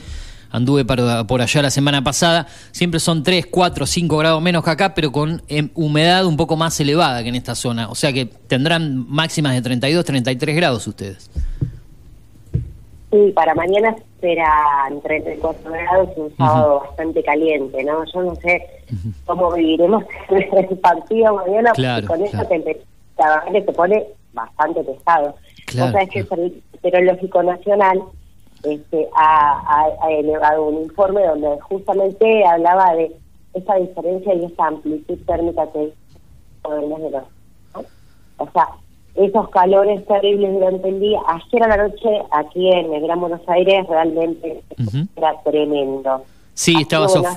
anduve 0.49 0.85
por 0.85 1.41
allá 1.41 1.61
la 1.61 1.69
semana 1.69 2.03
pasada, 2.03 2.47
siempre 2.71 2.99
son 2.99 3.21
3, 3.23 3.45
4, 3.51 3.85
5 3.85 4.17
grados 4.17 4.41
menos 4.41 4.63
que 4.63 4.69
acá, 4.71 4.93
pero 4.95 5.11
con 5.11 5.43
em, 5.47 5.69
humedad 5.75 6.25
un 6.25 6.37
poco 6.37 6.55
más 6.55 6.79
elevada 6.79 7.21
que 7.21 7.29
en 7.29 7.35
esta 7.35 7.53
zona, 7.55 7.89
o 7.89 7.95
sea 7.95 8.13
que 8.13 8.25
tendrán 8.25 9.05
máximas 9.09 9.53
de 9.53 9.61
32, 9.61 10.05
33 10.05 10.55
grados 10.55 10.87
ustedes. 10.87 11.29
Sí, 13.15 13.31
para 13.31 13.55
mañana 13.55 13.93
se 13.95 14.01
esperan 14.01 14.99
34 15.01 15.71
grados 15.71 16.09
y 16.17 16.19
un 16.19 16.35
sábado 16.37 16.79
bastante 16.81 17.23
caliente, 17.23 17.83
¿no? 17.83 18.03
Yo 18.13 18.23
no 18.23 18.35
sé 18.35 18.61
cómo 19.25 19.51
viviremos 19.53 20.03
el 20.29 20.77
partido 20.79 21.35
mañana 21.35 21.71
Claro, 21.71 22.05
porque 22.07 22.23
con 22.23 22.29
claro. 22.29 22.43
esa 22.43 22.49
temperatura 22.49 23.43
que 23.51 23.61
se 23.63 23.71
pone 23.71 24.05
bastante 24.33 24.83
pesado. 24.83 25.35
Claro, 25.67 25.85
Vos 25.85 25.91
sabés 25.93 26.09
que 26.09 26.19
el 26.19 26.27
Servicio 26.27 26.61
Meteorológico 26.73 27.43
Nacional 27.43 28.03
este, 28.63 29.07
ha, 29.15 29.61
ha- 29.65 30.05
ha 30.05 30.11
elevado 30.11 30.63
un 30.65 30.83
informe 30.83 31.25
donde 31.25 31.57
justamente 31.61 32.45
hablaba 32.45 32.95
de 32.95 33.15
esa 33.53 33.75
diferencia 33.75 34.33
y 34.33 34.45
esa 34.45 34.67
amplitud 34.67 35.17
térmica 35.25 35.65
que 35.71 35.79
de 35.79 36.83
enero, 36.85 37.23
¿no? 37.75 37.83
O 38.39 38.49
sea, 38.51 38.67
esos 39.15 39.49
calores 39.49 40.05
terribles 40.05 40.53
durante 40.53 40.89
el 40.89 40.99
día. 40.99 41.19
Ayer 41.27 41.63
a 41.63 41.67
la 41.67 41.87
noche, 41.87 42.09
aquí 42.31 42.69
en 42.69 42.93
el 42.93 43.01
Gran 43.03 43.19
Buenos 43.19 43.41
Aires, 43.47 43.87
realmente 43.87 44.61
era 45.15 45.41
tremendo. 45.43 46.23
Sí, 46.53 46.73
Así 46.73 46.81
estaba 46.83 47.07
bueno, 47.07 47.29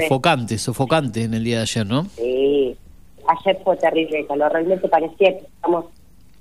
sofocante, 0.00 0.58
sofocante 0.58 1.24
en 1.24 1.34
el 1.34 1.44
día 1.44 1.56
de 1.56 1.62
ayer, 1.62 1.86
¿no? 1.86 2.04
Sí, 2.16 2.76
ayer 3.26 3.60
fue 3.64 3.76
terrible 3.76 4.20
el 4.20 4.26
calor. 4.26 4.52
Realmente 4.52 4.88
parecía 4.88 5.38
que 5.38 5.44
estamos 5.44 5.86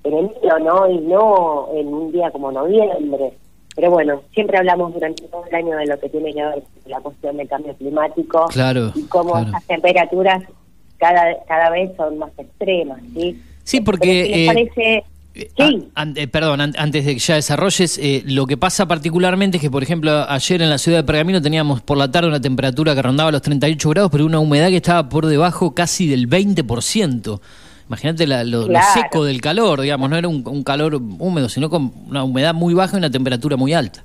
en 0.04 0.14
enero, 0.14 0.60
¿no? 0.60 0.90
Y 0.90 0.98
no 1.00 1.70
en 1.74 1.88
un 1.88 2.12
día 2.12 2.32
como 2.32 2.52
noviembre. 2.52 3.34
Pero 3.76 3.92
bueno, 3.92 4.22
siempre 4.34 4.58
hablamos 4.58 4.94
durante 4.94 5.28
todo 5.28 5.46
el 5.46 5.56
año 5.56 5.78
de 5.78 5.86
lo 5.86 6.00
que 6.00 6.10
tiene 6.10 6.34
que 6.34 6.42
ver 6.42 6.64
con 6.84 6.92
la 6.92 7.00
cuestión 7.00 7.38
del 7.38 7.48
cambio 7.48 7.76
climático 7.76 8.46
Claro, 8.48 8.92
y 8.96 9.04
cómo 9.04 9.34
claro. 9.34 9.50
esas 9.50 9.66
temperaturas 9.66 10.44
cada 10.98 11.44
cada 11.48 11.70
vez 11.70 11.92
son 11.96 12.18
más 12.18 12.32
extremas, 12.40 13.00
¿sí? 13.14 13.40
Sí, 13.68 13.82
porque, 13.82 14.24
si 14.24 14.30
les 14.30 14.38
eh, 14.40 14.46
parece... 14.48 15.04
Sí, 15.36 15.48
Ah, 15.60 16.02
an- 16.02 16.14
eh, 16.18 16.28
perdón, 16.28 16.62
an- 16.62 16.74
antes 16.80 17.06
de 17.06 17.14
que 17.14 17.20
ya 17.20 17.36
desarrolles, 17.36 18.00
eh, 18.00 18.24
lo 18.26 18.48
que 18.48 18.56
pasa 18.58 18.88
particularmente 18.88 19.58
es 19.58 19.62
que, 19.62 19.70
por 19.70 19.84
ejemplo, 19.84 20.26
ayer 20.28 20.62
en 20.64 20.70
la 20.72 20.78
ciudad 20.80 21.00
de 21.00 21.04
Pergamino 21.04 21.42
teníamos 21.42 21.82
por 21.82 21.96
la 21.98 22.10
tarde 22.10 22.30
una 22.30 22.42
temperatura 22.42 22.96
que 22.96 23.02
rondaba 23.04 23.30
los 23.32 23.42
38 23.44 23.90
grados, 23.90 24.10
pero 24.12 24.26
una 24.26 24.40
humedad 24.40 24.70
que 24.70 24.78
estaba 24.78 25.10
por 25.10 25.28
debajo 25.28 25.76
casi 25.76 26.08
del 26.08 26.28
20%. 26.28 27.40
Imagínate 27.88 28.26
lo, 28.26 28.44
lo 28.46 28.68
Claro. 28.68 28.86
seco 28.94 29.26
del 29.26 29.40
calor, 29.42 29.82
digamos, 29.82 30.10
no 30.10 30.18
era 30.18 30.28
un, 30.28 30.42
un 30.48 30.64
calor 30.64 30.96
húmedo, 30.96 31.50
sino 31.50 31.70
con 31.70 31.92
una 32.08 32.24
humedad 32.24 32.54
muy 32.56 32.74
baja 32.74 32.96
y 32.96 33.00
una 33.00 33.12
temperatura 33.12 33.58
muy 33.58 33.74
alta. 33.74 34.04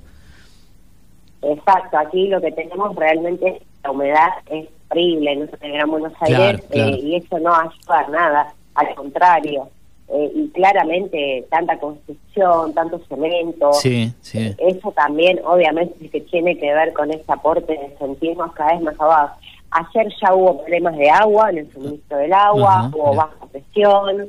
Exacto, 1.41 1.97
aquí 1.97 2.27
lo 2.27 2.39
que 2.41 2.51
tenemos 2.51 2.95
realmente, 2.95 3.59
la 3.83 3.91
humedad 3.91 4.29
es 4.51 4.67
horrible 4.89 5.31
en 5.33 5.49
el 5.61 5.71
Gran 5.73 5.89
Buenos 5.89 6.13
Aires 6.21 6.37
Claro, 6.37 6.59
claro. 6.69 6.95
eh, 6.95 6.99
y 7.01 7.15
eso 7.15 7.39
no 7.39 7.53
ayuda 7.55 7.99
a 8.07 8.09
nada, 8.11 8.53
al 8.75 8.95
contrario. 8.95 9.69
Eh, 10.09 10.31
y 10.35 10.49
claramente 10.49 11.45
tanta 11.49 11.79
construcción, 11.79 12.73
tanto 12.73 12.99
cemento, 13.07 13.71
Sí, 13.73 14.11
sí. 14.21 14.39
eh, 14.39 14.55
eso 14.59 14.91
también 14.91 15.39
obviamente 15.45 16.09
que 16.09 16.19
tiene 16.21 16.57
que 16.57 16.73
ver 16.73 16.91
con 16.93 17.09
ese 17.09 17.23
aporte 17.31 17.71
de 17.73 17.95
sentirnos 17.97 18.51
cada 18.53 18.73
vez 18.73 18.81
más 18.81 18.99
abajo. 18.99 19.37
Ayer 19.71 20.13
ya 20.21 20.35
hubo 20.35 20.59
problemas 20.61 20.97
de 20.97 21.09
agua 21.09 21.49
en 21.49 21.59
el 21.59 21.71
suministro 21.71 22.17
del 22.17 22.33
agua, 22.33 22.91
hubo 22.93 23.05
bien. 23.05 23.17
baja 23.17 23.45
presión, 23.51 24.27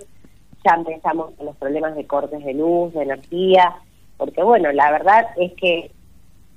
ya 0.65 0.75
empezamos 0.77 1.33
con 1.37 1.47
los 1.47 1.57
problemas 1.57 1.97
de 1.97 2.07
cortes 2.07 2.43
de 2.45 2.55
luz, 2.55 2.95
de 2.95 3.03
energía, 3.03 3.75
porque 4.17 4.43
bueno, 4.43 4.71
la 4.73 4.91
verdad 4.93 5.27
es 5.37 5.53
que 5.55 5.91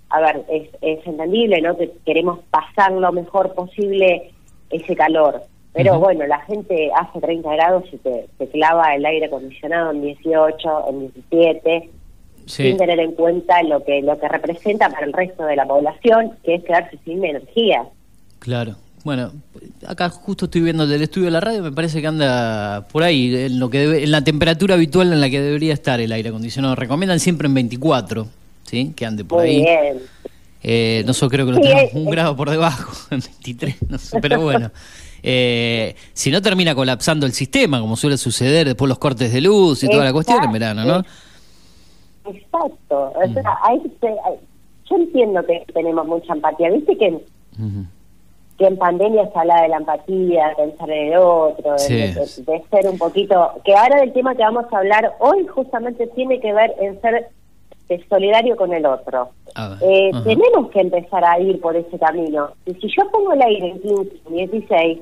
a 0.10 0.22
ver, 0.22 0.46
es, 0.50 0.70
es 0.82 1.06
entendible, 1.06 1.60
¿no? 1.62 1.76
Que 1.76 1.92
queremos 2.06 2.40
pasar 2.50 2.92
lo 2.94 3.12
mejor 3.12 3.54
posible 3.56 4.32
ese 4.70 4.96
calor. 4.96 5.42
Pero 5.78 6.00
bueno, 6.00 6.26
la 6.28 6.40
gente 6.42 6.90
hace 6.96 7.20
30 7.22 7.54
grados 7.54 7.84
y 7.94 7.98
te, 7.98 8.28
te 8.38 8.48
clava 8.50 8.96
el 8.96 9.06
aire 9.06 9.28
acondicionado 9.28 9.92
en 9.92 10.02
18, 10.02 10.90
en 10.90 11.00
17, 11.30 11.90
Sí. 12.46 12.64
sin 12.64 12.78
tener 12.78 12.98
en 13.02 13.12
cuenta 13.12 13.62
lo 13.64 13.84
que 13.84 14.02
lo 14.02 14.18
que 14.18 14.28
representa 14.30 14.90
para 14.90 15.06
el 15.06 15.12
resto 15.12 15.44
de 15.46 15.58
la 15.58 15.66
población, 15.66 16.32
que 16.46 16.56
es 16.56 16.64
quedarse 16.64 16.98
sin 17.04 17.24
energía. 17.26 17.84
Claro. 18.40 18.76
Bueno, 19.04 19.34
acá 19.86 20.08
justo 20.10 20.46
estoy 20.46 20.62
viendo 20.62 20.84
el 20.84 20.90
del 20.90 21.02
estudio 21.02 21.26
de 21.26 21.32
la 21.32 21.40
radio, 21.42 21.62
me 21.62 21.74
parece 21.74 22.00
que 22.00 22.08
anda 22.08 22.88
por 22.92 23.04
ahí, 23.04 23.36
en, 23.36 23.60
lo 23.60 23.70
que 23.70 23.80
debe- 23.86 24.04
en 24.04 24.12
la 24.12 24.24
temperatura 24.24 24.76
habitual 24.76 25.12
en 25.12 25.20
la 25.20 25.30
que 25.30 25.42
debería 25.42 25.74
estar 25.74 26.00
el 26.00 26.12
aire 26.12 26.30
acondicionado. 26.30 26.76
Recomiendan 26.76 27.20
siempre 27.20 27.48
en 27.48 27.54
24, 27.54 28.28
¿sí? 28.64 28.94
Que 28.96 29.06
ande 29.06 29.26
por 29.26 29.40
Muy 29.42 29.50
ahí. 29.50 29.62
bien. 29.64 29.98
Eh, 30.64 31.04
nosotros 31.06 31.32
creo 31.32 31.46
que 31.48 31.52
lo 31.52 31.58
Sí, 31.58 31.64
tenemos 31.64 31.84
eh, 31.94 31.98
un 31.98 32.06
grado 32.10 32.36
por 32.38 32.50
debajo, 32.50 32.94
en 33.12 33.20
23, 33.20 33.76
no 33.90 33.98
sé, 33.98 34.20
pero 34.22 34.40
bueno. 34.42 34.72
Eh, 35.24 35.96
si 36.14 36.32
no 36.32 36.42
termina 36.42 36.76
colapsando 36.76 37.26
el 37.26 37.34
sistema, 37.34 37.80
como 37.80 37.96
suele 37.96 38.18
suceder 38.18 38.66
después 38.68 38.88
los 38.90 39.00
cortes 39.00 39.34
de 39.34 39.42
luz 39.42 39.84
y 39.84 39.90
toda 39.90 40.04
la 40.06 40.14
cuestión 40.14 40.44
en 40.44 40.52
verano, 40.52 40.84
¿no? 40.86 41.04
Exacto. 42.26 43.14
O 43.16 43.34
sea, 43.34 43.34
se- 43.44 43.50
ahí- 43.64 43.82
yo 44.90 44.96
entiendo 44.96 45.46
que 45.46 45.66
tenemos 45.74 46.06
mucha 46.08 46.34
empatía. 46.34 46.70
Viste 46.72 46.98
que, 46.98 47.18
que 48.58 48.66
en 48.66 48.78
pandemia 48.78 49.30
se 49.32 49.40
habla 49.40 49.62
de 49.62 49.68
la 49.70 49.78
empatía, 49.78 50.50
de 50.50 50.56
pensar 50.56 50.90
en 50.90 51.08
el 51.14 51.18
otro, 51.20 51.74
de, 51.74 51.80
Sí. 51.80 51.94
de- 51.96 52.52
de 52.54 52.64
ser 52.70 52.90
un 52.90 52.98
poquito... 52.98 53.52
Que 53.66 53.76
ahora 53.76 54.00
del 54.02 54.14
tema 54.14 54.36
que 54.36 54.44
vamos 54.44 54.66
a 54.72 54.78
hablar 54.78 55.14
hoy 55.20 55.46
justamente 55.48 56.08
tiene 56.16 56.40
que 56.40 56.54
ver 56.54 56.74
en 56.80 57.00
ser 57.02 57.28
eh, 57.90 58.06
solidario 58.10 58.56
con 58.56 58.74
el 58.74 58.86
otro. 58.86 59.30
Eh, 59.82 60.12
tenemos 60.24 60.70
que 60.72 60.82
empezar 60.82 61.24
a 61.26 61.40
ir 61.40 61.60
por 61.62 61.76
ese 61.76 61.98
camino. 61.98 62.50
Y 62.66 62.74
si 62.76 62.88
yo 62.90 63.10
pongo 63.12 63.34
el 63.34 63.42
aire 63.42 63.70
en 63.70 63.82
15, 63.82 64.12
en 64.28 64.36
16, 64.36 65.00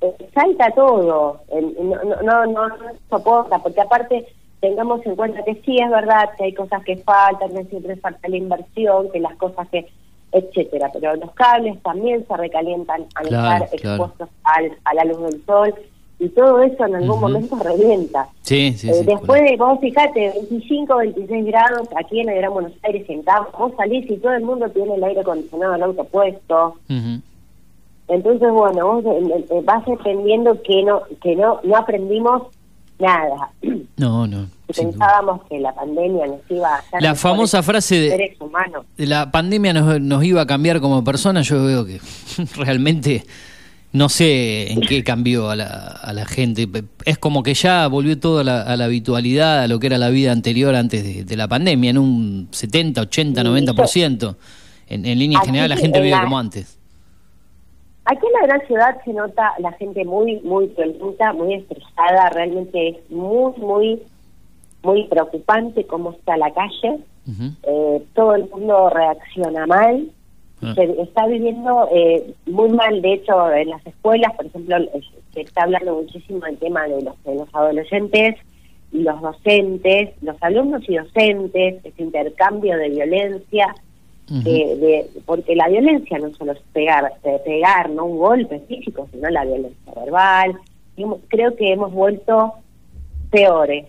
eh, 0.00 0.14
salta 0.34 0.70
todo, 0.70 1.40
En- 1.50 1.74
no, 1.90 2.02
no, 2.22 2.46
no, 2.46 2.68
no, 2.68 2.74
soporta, 3.10 3.58
porque 3.58 3.80
aparte 3.80 4.26
tengamos 4.60 5.04
en 5.04 5.16
cuenta 5.16 5.42
que 5.44 5.56
sí 5.64 5.76
es 5.78 5.90
verdad 5.90 6.30
que 6.38 6.44
hay 6.44 6.54
cosas 6.54 6.82
que 6.84 6.96
faltan, 6.98 7.52
que 7.54 7.64
siempre 7.64 7.96
falta 7.96 8.28
la 8.28 8.36
inversión, 8.36 9.10
que 9.12 9.20
las 9.20 9.34
cosas 9.36 9.68
que, 9.68 9.86
etcétera, 10.32 10.90
pero 10.92 11.14
los 11.16 11.30
cables 11.32 11.80
también 11.82 12.26
se 12.26 12.36
recalientan 12.36 13.04
al 13.16 13.28
Claro, 13.28 13.64
estar 13.64 13.78
claro. 13.80 14.04
expuestos 14.04 14.28
al, 14.44 14.72
a 14.84 14.94
la 14.94 15.04
luz 15.04 15.20
del 15.30 15.44
sol 15.44 15.74
y 16.18 16.28
todo 16.28 16.62
eso 16.62 16.86
en 16.86 16.94
algún 16.94 17.20
momento 17.20 17.56
revienta. 17.56 18.28
Sí, 18.42 18.72
sí, 18.76 18.88
Eh, 18.88 18.94
sí. 18.94 19.04
después 19.04 19.42
de, 19.42 19.56
vos 19.56 19.78
fijate, 19.80 20.32
25, 20.48 20.96
26 20.96 21.46
grados 21.46 21.88
aquí 21.96 22.20
en 22.20 22.28
el 22.30 22.36
Gran 22.36 22.52
Buenos 22.52 22.72
Aires, 22.82 23.04
en 23.08 23.22
campo, 23.22 23.50
vos 23.58 23.72
salís 23.76 24.08
y 24.10 24.16
todo 24.18 24.32
el 24.32 24.42
mundo 24.44 24.68
tiene 24.70 24.94
el 24.94 25.04
aire 25.04 25.20
acondicionado 25.20 25.74
al 25.74 25.82
auto 25.82 26.04
puesto. 26.04 26.76
Entonces, 28.06 28.50
bueno, 28.52 28.86
vos 28.86 29.04
eh, 29.04 29.44
eh, 29.50 29.60
vas 29.64 29.86
entendiendo 29.88 30.60
que 30.62 30.82
no 30.82 31.02
que 31.22 31.34
no 31.36 31.60
no 31.64 31.76
aprendimos 31.76 32.42
nada. 32.98 33.50
No, 33.96 34.26
no. 34.26 34.38
Duda. 34.38 34.48
pensábamos 34.76 35.42
que 35.48 35.60
la 35.60 35.72
pandemia 35.72 36.26
nos 36.26 36.40
iba 36.50 36.68
a 36.68 36.78
hacer 36.78 37.00
La 37.00 37.14
famosa 37.14 37.62
frase 37.62 37.94
de- 38.00 38.10
seres 38.10 38.40
humanos. 38.40 38.84
La 38.96 39.30
pandemia 39.30 39.72
nos, 39.72 40.00
nos 40.00 40.24
iba 40.24 40.40
a 40.40 40.46
cambiar 40.46 40.80
como 40.80 41.04
personas, 41.04 41.46
yo 41.46 41.62
veo 41.64 41.84
que 41.86 42.00
realmente 42.56 43.22
no 43.94 44.08
sé 44.10 44.70
en 44.72 44.80
qué 44.82 45.02
cambió 45.02 45.48
a 45.50 45.56
la, 45.56 45.68
a 45.68 46.12
la 46.12 46.26
gente. 46.26 46.68
Es 47.06 47.16
como 47.16 47.42
que 47.42 47.54
ya 47.54 47.86
volvió 47.86 48.18
todo 48.18 48.40
a 48.40 48.44
la, 48.44 48.60
a 48.62 48.76
la 48.76 48.84
habitualidad, 48.84 49.62
a 49.62 49.68
lo 49.68 49.78
que 49.78 49.86
era 49.86 49.96
la 49.98 50.10
vida 50.10 50.32
anterior 50.32 50.74
antes 50.74 51.02
de, 51.04 51.24
de 51.24 51.36
la 51.36 51.48
pandemia, 51.48 51.90
en 51.90 51.98
un 51.98 52.48
70, 52.50 53.00
80, 53.00 53.40
Sí, 53.40 53.46
90%. 53.48 54.36
En, 54.88 55.06
en 55.06 55.18
línea 55.18 55.38
Aquí 55.38 55.46
general 55.46 55.70
la 55.70 55.76
gente 55.76 55.98
en 55.98 56.04
vive 56.04 56.16
la- 56.16 56.24
como 56.24 56.38
antes. 56.38 56.78
Aquí 58.06 58.26
en 58.26 58.32
la 58.40 58.46
gran 58.46 58.66
ciudad 58.66 58.96
se 59.02 59.12
nota 59.14 59.52
la 59.60 59.72
gente 59.72 60.04
muy, 60.04 60.38
muy 60.40 60.66
violenta, 60.76 61.32
muy 61.32 61.54
estresada, 61.54 62.28
realmente 62.34 62.88
es 62.88 62.96
muy, 63.10 63.52
muy, 63.56 64.02
muy 64.82 65.04
preocupante 65.08 65.86
cómo 65.86 66.10
está 66.12 66.36
la 66.36 66.52
calle. 66.52 66.98
Eh, 67.62 68.02
todo 68.14 68.34
el 68.34 68.50
mundo 68.50 68.90
reacciona 68.90 69.66
mal. 69.66 70.10
Ah. 70.64 70.74
Se 70.74 71.02
está 71.02 71.26
viviendo 71.26 71.88
eh, 71.92 72.32
muy 72.46 72.68
mal, 72.70 73.00
de 73.02 73.12
hecho, 73.14 73.52
en 73.52 73.70
las 73.70 73.86
escuelas, 73.86 74.32
por 74.34 74.46
ejemplo, 74.46 74.76
se 75.32 75.40
está 75.42 75.62
hablando 75.64 75.94
muchísimo 75.96 76.40
del 76.40 76.56
tema 76.58 76.84
de 76.88 77.02
los, 77.02 77.22
de 77.24 77.34
los 77.34 77.48
adolescentes 77.52 78.36
y 78.92 79.02
los 79.02 79.20
docentes, 79.20 80.10
los 80.22 80.36
alumnos 80.42 80.82
y 80.88 80.96
docentes, 80.96 81.84
ese 81.84 82.02
intercambio 82.02 82.76
de 82.78 82.88
violencia, 82.90 83.74
eh, 84.46 84.76
de, 84.76 85.06
porque 85.26 85.54
la 85.54 85.68
violencia 85.68 86.18
no 86.18 86.30
solo 86.34 86.52
es 86.52 86.60
pegar, 86.72 87.12
pegar, 87.44 87.90
no 87.90 88.06
un 88.06 88.18
golpe 88.18 88.60
físico, 88.60 89.06
sino 89.12 89.28
la 89.30 89.44
violencia 89.44 89.92
verbal. 89.94 90.54
Y 90.96 91.02
hemos- 91.02 91.18
creo 91.28 91.54
que 91.56 91.72
hemos 91.72 91.92
vuelto 91.92 92.54
peores. 93.30 93.86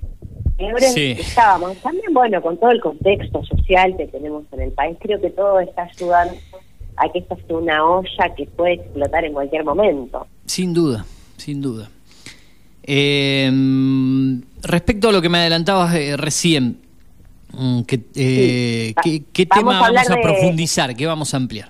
Peores 0.58 0.94
Sí. 0.94 1.12
estábamos. 1.20 1.78
También, 1.78 2.14
bueno, 2.14 2.42
con 2.42 2.58
todo 2.58 2.72
el 2.72 2.82
contexto 2.82 3.44
social 3.44 3.96
que 3.98 4.08
tenemos 4.08 4.44
en 4.54 4.62
el 4.62 4.72
país, 4.72 4.98
creo 5.02 5.20
que 5.22 5.30
todo 5.30 5.60
está 5.60 5.84
ayudando 5.84 6.34
a 6.98 7.10
que 7.12 7.20
esto 7.20 7.38
sea 7.48 7.58
una 7.58 7.86
olla 7.86 8.36
que 8.36 8.46
puede 8.46 8.74
explotar 8.74 9.26
en 9.26 9.34
cualquier 9.34 9.64
momento. 9.66 10.28
Sin 10.46 10.74
duda, 10.74 11.06
sin 11.38 11.62
duda. 11.62 11.90
Eh, 12.84 13.52
respecto 14.62 15.10
a 15.10 15.12
lo 15.12 15.22
que 15.22 15.30
me 15.30 15.40
adelantabas 15.40 15.96
eh, 15.96 16.16
recién, 16.18 16.78
mm, 17.54 17.82
eh, 18.16 18.94
¿qué, 19.04 19.24
qué 19.34 19.46
vamos 19.50 19.60
tema 19.74 19.80
a 19.80 19.92
vamos 19.92 20.10
a 20.12 20.16
de- 20.16 20.22
profundizar? 20.22 20.96
¿Qué 20.96 21.06
vamos 21.06 21.34
a 21.34 21.38
ampliar? 21.38 21.70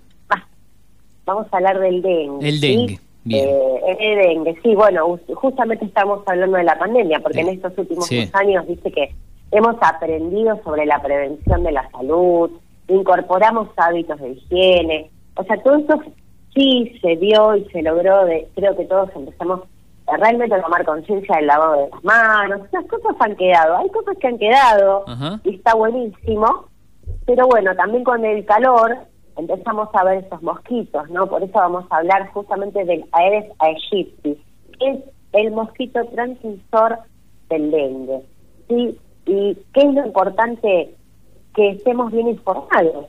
Vamos 1.26 1.48
a 1.52 1.58
hablar 1.58 1.80
del 1.80 2.02
dengue. 2.04 2.48
El 2.50 2.60
¿sí? 2.60 2.68
dengue, 2.68 3.00
bien. 3.24 3.48
Eh, 3.50 3.98
el 4.00 4.18
dengue, 4.28 4.60
sí, 4.62 4.76
bueno, 4.76 5.08
us- 5.08 5.22
justamente 5.34 5.86
estamos 5.86 6.22
hablando 6.28 6.58
de 6.58 6.64
la 6.66 6.78
pandemia, 6.78 7.20
porque 7.22 7.40
Sí. 7.42 7.48
en 7.48 7.56
estos 7.56 7.74
últimos 7.78 8.06
Sí. 8.08 8.26
dos 8.26 8.36
años, 8.36 8.68
dice 8.68 8.92
que 8.92 9.16
hemos 9.52 9.76
aprendido 9.82 10.62
sobre 10.64 10.86
la 10.86 11.02
prevención 11.02 11.64
de 11.64 11.72
la 11.72 11.90
salud, 11.92 12.52
incorporamos 12.90 13.70
hábitos 13.78 14.20
de 14.20 14.32
higiene, 14.34 15.10
o 15.36 15.44
sea, 15.44 15.62
todo 15.64 15.78
eso 15.78 16.02
sí 16.54 16.98
se 17.02 17.16
dio 17.18 17.56
y 17.56 17.66
se 17.66 17.82
logró, 17.82 18.26
de, 18.26 18.48
creo 18.56 18.76
que 18.76 18.86
todos 18.86 19.10
empezamos 19.16 19.62
a 20.08 20.18
realmente 20.18 20.60
tomar 20.62 20.86
conciencia 20.86 21.36
del 21.38 21.48
lavado 21.48 21.82
de 21.82 21.90
las 21.90 22.04
manos, 22.04 22.62
esas 22.68 22.86
cosas 22.86 23.16
han 23.20 23.36
quedado, 23.36 23.78
hay 23.78 23.90
cosas 23.90 24.18
que 24.18 24.28
han 24.28 24.38
quedado 24.38 25.04
Ajá. 25.08 25.40
y 25.44 25.56
está 25.56 25.76
buenísimo, 25.76 26.66
pero 27.26 27.48
bueno, 27.48 27.76
también 27.76 28.04
con 28.04 28.24
el 28.24 28.46
calor 28.46 28.98
empezamos 29.38 29.90
a 29.94 30.04
ver 30.04 30.24
esos 30.24 30.42
mosquitos, 30.42 31.10
¿no? 31.10 31.28
Por 31.28 31.44
eso 31.44 31.54
vamos 31.54 31.86
a 31.90 31.98
hablar 31.98 32.30
justamente 32.32 32.86
del 32.86 33.06
Aedes 33.12 33.52
aegypti, 33.60 34.40
que 34.80 34.90
es 34.92 35.00
el 35.34 35.52
mosquito 35.52 36.06
transmisor 36.14 37.00
del 37.50 37.72
dengue, 37.72 38.22
¿sí? 38.70 38.98
Y 39.26 39.58
qué 39.74 39.82
es 39.82 39.94
lo 39.94 40.06
importante 40.06 40.96
que 41.56 41.70
estemos 41.70 42.12
bien 42.12 42.28
informados, 42.28 43.08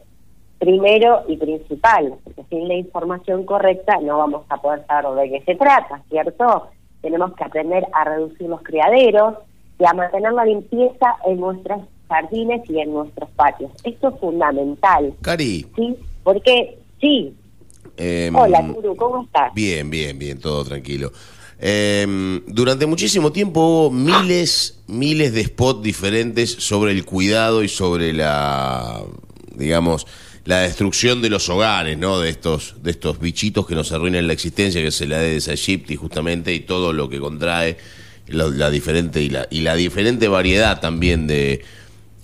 primero 0.58 1.22
y 1.28 1.36
principal, 1.36 2.14
porque 2.24 2.44
sin 2.48 2.68
la 2.68 2.74
información 2.74 3.44
correcta 3.44 3.98
no 4.02 4.18
vamos 4.18 4.44
a 4.48 4.56
poder 4.56 4.86
saber 4.86 5.30
de 5.30 5.38
qué 5.38 5.44
se 5.44 5.54
trata, 5.56 6.02
¿cierto? 6.08 6.68
Tenemos 7.02 7.34
que 7.34 7.44
aprender 7.44 7.86
a 7.92 8.04
reducir 8.04 8.48
los 8.48 8.62
criaderos 8.62 9.34
y 9.78 9.84
a 9.84 9.92
mantener 9.92 10.32
la 10.32 10.44
limpieza 10.44 11.16
en 11.26 11.40
nuestros 11.40 11.82
jardines 12.08 12.68
y 12.70 12.78
en 12.78 12.92
nuestros 12.92 13.28
patios. 13.30 13.70
Esto 13.84 14.08
es 14.08 14.20
fundamental, 14.20 15.12
Cari, 15.20 15.66
¿sí? 15.76 15.96
Porque, 16.22 16.78
sí, 17.00 17.34
em, 17.96 18.34
hola, 18.34 18.66
Kuru, 18.74 18.96
¿cómo 18.96 19.24
estás? 19.24 19.52
Bien, 19.54 19.90
bien, 19.90 20.18
bien, 20.18 20.40
todo 20.40 20.64
tranquilo. 20.64 21.12
Eh, 21.58 22.40
durante 22.46 22.86
muchísimo 22.86 23.32
tiempo 23.32 23.60
hubo 23.60 23.90
miles, 23.90 24.82
miles 24.86 25.32
de 25.32 25.44
spots 25.44 25.82
diferentes 25.82 26.50
sobre 26.50 26.92
el 26.92 27.04
cuidado 27.04 27.62
y 27.62 27.68
sobre 27.68 28.12
la, 28.12 29.02
digamos, 29.54 30.06
la 30.46 30.60
destrucción 30.60 31.20
de 31.20 31.28
los 31.28 31.48
hogares, 31.48 31.98
¿no? 31.98 32.20
De 32.20 32.30
estos, 32.30 32.76
de 32.82 32.92
estos 32.92 33.18
bichitos 33.18 33.66
que 33.66 33.74
nos 33.74 33.92
arruinan 33.92 34.26
la 34.26 34.32
existencia, 34.32 34.80
que 34.80 34.88
es 34.88 35.00
el 35.00 35.12
Aedes 35.12 35.48
aegypti 35.48 35.96
justamente 35.96 36.54
y 36.54 36.60
todo 36.60 36.92
lo 36.92 37.08
que 37.08 37.18
contrae 37.18 37.76
la, 38.28 38.70
diferente 38.70 39.20
y 39.22 39.28
la, 39.28 39.46
y 39.50 39.60
la 39.60 39.74
diferente 39.74 40.28
variedad 40.28 40.80
también 40.80 41.26
de, 41.26 41.64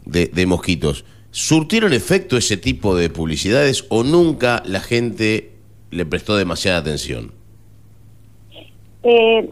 de, 0.05 0.27
de 0.27 0.47
mosquitos. 0.47 1.05
¿Surtieron 1.33 1.93
efecto 1.93 2.37
ese 2.37 2.57
tipo 2.57 2.95
de 2.97 3.11
publicidades 3.11 3.87
o 3.89 4.05
nunca 4.05 4.63
la 4.67 4.81
gente 4.81 5.53
le 5.91 6.07
prestó 6.07 6.37
demasiada 6.37 6.79
atención? 6.79 7.33
Eh, 9.03 9.51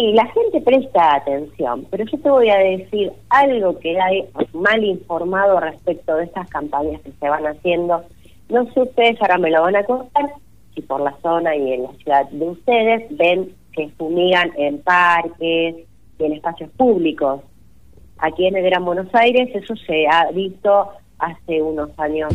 y 0.00 0.14
la 0.14 0.24
gente 0.28 0.62
presta 0.62 1.16
atención, 1.16 1.86
pero 1.90 2.06
yo 2.06 2.18
te 2.18 2.30
voy 2.30 2.48
a 2.48 2.56
decir 2.56 3.12
algo 3.28 3.78
que 3.80 4.00
hay 4.00 4.24
mal 4.54 4.82
informado 4.82 5.60
respecto 5.60 6.16
de 6.16 6.24
estas 6.24 6.48
campañas 6.48 7.02
que 7.02 7.12
se 7.12 7.28
van 7.28 7.46
haciendo. 7.46 8.02
No 8.48 8.64
sé 8.72 8.80
ustedes, 8.80 9.20
ahora 9.20 9.36
me 9.36 9.50
lo 9.50 9.60
van 9.60 9.76
a 9.76 9.84
contar, 9.84 10.32
si 10.74 10.80
por 10.80 11.02
la 11.02 11.14
zona 11.20 11.54
y 11.54 11.74
en 11.74 11.82
la 11.82 11.92
ciudad 11.92 12.30
de 12.30 12.48
ustedes 12.48 13.14
ven 13.18 13.54
que 13.74 13.90
fumigan 13.98 14.50
en 14.56 14.80
parques 14.80 15.76
y 16.18 16.24
en 16.24 16.32
espacios 16.32 16.70
públicos. 16.70 17.42
Aquí 18.20 18.46
en 18.46 18.56
el 18.56 18.64
Gran 18.64 18.86
Buenos 18.86 19.14
Aires 19.14 19.50
eso 19.54 19.76
se 19.76 20.06
ha 20.08 20.30
visto 20.32 20.92
hace 21.18 21.60
unos 21.60 21.90
años 21.98 22.32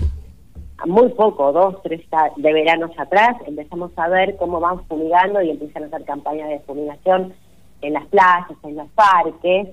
muy 0.86 1.09
poco, 1.09 1.51
dos, 1.51 1.82
tres 1.82 2.01
de 2.36 2.53
veranos 2.53 2.91
atrás, 2.99 3.38
empezamos 3.47 3.91
a 3.95 4.07
ver 4.07 4.36
cómo 4.36 4.59
van 4.59 4.86
fumigando 4.86 5.41
y 5.41 5.49
empiezan 5.49 5.84
a 5.84 5.88
hacer 5.88 6.05
campañas 6.05 6.49
de 6.49 6.59
fumigación 6.59 7.34
en 7.82 7.93
las 7.93 8.05
playas, 8.07 8.47
en 8.63 8.76
los 8.76 8.89
parques. 8.89 9.69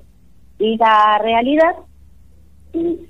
Y 0.58 0.76
la 0.76 1.18
realidad, 1.18 1.76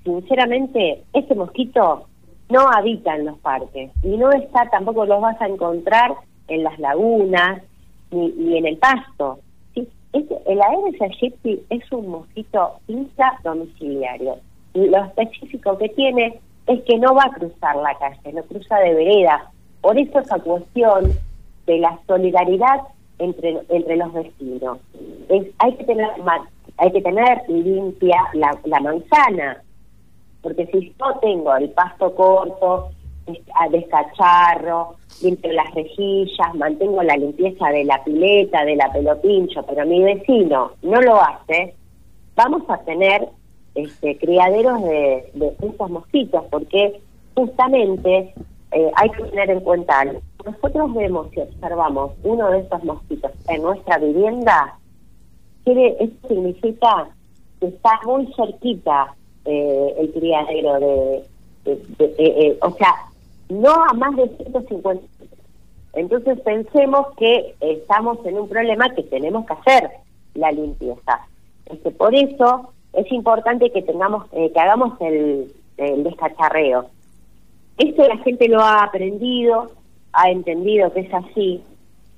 sinceramente, 0.05 1.03
este 1.13 1.35
mosquito 1.35 2.07
no 2.49 2.69
habita 2.71 3.17
en 3.17 3.27
los 3.27 3.39
parques 3.39 3.91
y 4.03 4.17
no 4.17 4.31
está, 4.31 4.69
tampoco 4.71 5.07
los 5.07 5.21
vas 5.21 5.41
a 5.41 5.47
encontrar 5.47 6.15
en 6.49 6.65
las 6.65 6.79
lagunas 6.79 7.63
ni, 8.11 8.59
en 8.59 8.67
el 8.67 8.77
pasto. 8.77 9.39
Este- 9.75 10.43
el 10.45 10.61
Aedes 10.61 11.01
aegypti 11.01 11.63
es 11.71 11.91
un 11.91 12.09
mosquito 12.09 12.75
intradomiciliario. 12.87 14.37
Y 14.75 14.87
lo 14.89 15.05
específico 15.05 15.79
que 15.79 15.89
tiene 15.89 16.39
es 16.67 16.83
que 16.83 16.99
no 16.99 17.15
va 17.15 17.25
a 17.25 17.33
cruzar 17.33 17.77
la 17.77 17.95
calle, 17.99 18.33
no 18.33 18.43
cruza 18.43 18.79
de 18.81 18.95
vereda. 18.95 19.51
Por 19.81 19.99
eso 19.99 20.21
esa 20.21 20.39
cuestión 20.39 21.13
de 21.67 21.79
la 21.79 21.99
solidaridad 22.07 22.83
entre, 23.23 23.61
entre 23.69 23.97
los 23.97 24.13
vecinos. 24.13 24.79
Hay 25.59 25.75
que 25.77 25.85
tener 25.85 26.11
hay 26.79 26.93
que 26.93 27.03
tener 27.03 27.43
limpia 27.49 28.17
la, 28.35 28.59
la 28.65 28.81
manzana, 28.81 29.63
porque 30.43 30.67
si 30.67 30.95
yo 30.99 31.19
tengo 31.21 31.55
el 31.57 31.71
pasto 31.71 32.15
corto, 32.15 32.91
descacharro, 33.71 34.97
limpio 35.23 35.53
las 35.53 35.73
rejillas, 35.75 36.55
mantengo 36.55 37.03
la 37.03 37.17
limpieza 37.17 37.69
de 37.69 37.85
la 37.85 38.03
pileta, 38.03 38.65
de 38.65 38.77
la 38.77 38.93
pelopincho, 38.93 39.63
pero 39.65 39.87
mi 39.87 40.03
vecino 40.03 40.73
no 40.83 41.01
lo 41.01 41.21
hace, 41.21 41.75
vamos 42.35 42.63
a 42.69 42.79
tener 42.79 43.29
este, 43.75 44.19
criaderos 44.19 44.83
de, 44.83 45.31
de 45.35 45.57
estos 45.63 45.91
mosquitos, 45.91 46.45
porque 46.51 47.01
justamente 47.35 48.35
eh, 48.73 48.91
hay 48.97 49.11
que 49.11 49.23
tener 49.25 49.51
en 49.51 49.61
cuenta, 49.61 50.05
nosotros 50.45 50.95
vemos 50.95 51.29
y 51.37 51.41
observamos 51.41 52.13
uno 52.25 52.51
de 52.51 52.61
estos 52.61 52.83
mosquitos 52.85 53.33
en 53.49 53.63
nuestra 53.63 53.99
vivienda, 53.99 54.79
quiere, 55.65 55.97
eso 56.01 56.29
significa 56.29 57.09
que 57.61 57.67
está 57.67 58.01
muy 58.05 58.33
cerquita 58.35 59.15
eh, 59.45 59.95
el 59.99 60.13
criadero 60.13 60.81
de, 60.81 61.25
eh, 61.65 62.59
o 62.61 62.71
sea, 62.73 62.95
no 63.49 63.73
a 63.73 63.93
más 63.95 64.17
de 64.17 64.29
150. 64.37 65.05
Entonces 65.95 66.41
pensemos 66.41 67.09
que 67.17 67.55
estamos 67.61 68.19
en 68.25 68.39
un 68.39 68.49
problema 68.49 68.93
que 68.95 69.03
tenemos 69.03 69.47
que 69.47 69.53
hacer 69.53 69.91
la 70.35 70.51
limpieza. 70.51 71.27
Este, 71.67 71.91
por 71.91 72.15
eso 72.15 72.73
es 72.95 73.11
importante 73.13 73.71
que 73.71 73.83
tengamos, 73.83 74.29
que 74.31 74.53
hagamos 74.59 75.01
el, 75.01 75.53
el 75.77 76.05
descacharreo. 76.05 76.87
Esto 77.79 78.07
la 78.07 78.19
gente 78.19 78.49
lo 78.49 78.61
ha 78.61 78.85
aprendido, 78.85 79.71
ha 80.13 80.31
entendido 80.31 80.93
que 80.93 81.01
es 81.01 81.15
así 81.15 81.63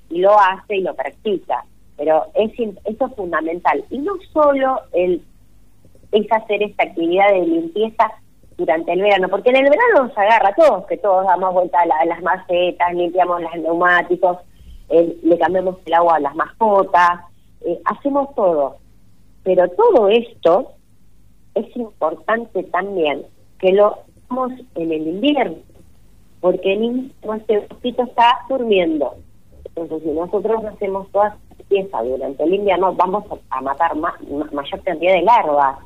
y 0.09 0.19
lo 0.19 0.37
hace 0.39 0.77
y 0.77 0.81
lo 0.81 0.93
practica. 0.95 1.65
Pero 1.97 2.25
es 2.33 2.51
eso 2.57 3.05
es 3.05 3.15
fundamental. 3.15 3.83
Y 3.89 3.99
no 3.99 4.13
solo 4.33 4.81
el 4.93 5.21
es 6.11 6.31
hacer 6.31 6.63
esta 6.63 6.83
actividad 6.83 7.29
de 7.31 7.45
limpieza 7.45 8.11
durante 8.57 8.93
el 8.93 9.01
verano, 9.01 9.27
porque 9.27 9.49
en 9.49 9.57
el 9.57 9.69
verano 9.69 10.05
nos 10.05 10.17
agarra 10.17 10.49
a 10.49 10.55
todos, 10.55 10.85
que 10.85 10.97
todos 10.97 11.25
damos 11.25 11.53
vuelta 11.53 11.79
a, 11.79 12.05
las 12.05 12.21
macetas, 12.21 12.93
limpiamos 12.93 13.41
los 13.41 13.55
neumáticos, 13.55 14.37
le 14.89 15.37
cambiamos 15.37 15.77
el 15.85 15.93
agua 15.93 16.15
a 16.15 16.19
las 16.21 16.35
mascotas, 16.35 17.21
eh, 17.65 17.79
hacemos 17.85 18.33
todo. 18.35 18.77
Pero 19.43 19.67
todo 19.69 20.07
esto 20.07 20.71
es 21.53 21.75
importante 21.75 22.63
también 22.63 23.23
que 23.59 23.73
lo 23.73 23.99
hagamos 24.29 24.53
en 24.75 24.91
el 24.91 25.07
invierno, 25.07 25.57
porque 26.45 26.73
el 26.73 26.83
invierno 26.83 27.33
este 27.33 27.67
mosquito 27.71 28.03
está 28.03 28.37
durmiendo. 28.47 29.15
Entonces, 29.63 30.03
si 30.03 30.09
nosotros 30.11 30.63
hacemos 30.65 31.09
toda 31.11 31.35
limpieza 31.57 32.03
durante 32.03 32.43
el 32.43 32.53
invierno, 32.53 32.93
vamos 32.93 33.23
a, 33.49 33.61
matar 33.61 33.95
mayor 33.95 34.83
cantidad 34.83 35.13
de 35.13 35.23
larvas. 35.23 35.79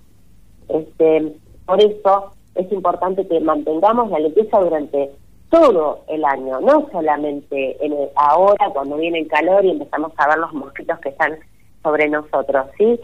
Este, 0.68 1.34
por 1.66 1.82
eso 1.82 2.34
es 2.56 2.70
importante 2.74 3.26
que 3.26 3.40
mantengamos 3.40 4.12
la 4.12 4.20
limpieza 4.20 4.60
durante 4.60 5.10
todo 5.50 6.02
el 6.10 6.26
año, 6.26 6.60
no 6.60 6.90
solamente 6.92 7.78
en 7.80 7.96
ahora 8.18 8.70
cuando 8.74 8.98
viene 8.98 9.20
el 9.20 9.28
calor 9.30 9.64
y 9.64 9.72
empezamos 9.72 10.12
a 10.18 10.28
ver 10.28 10.40
los 10.40 10.52
mosquitos 10.52 11.00
que 11.00 11.08
están 11.08 11.40
sobre 11.84 12.10
nosotros, 12.10 12.68
¿sí? 12.78 13.00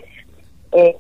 Eh, 0.74 0.98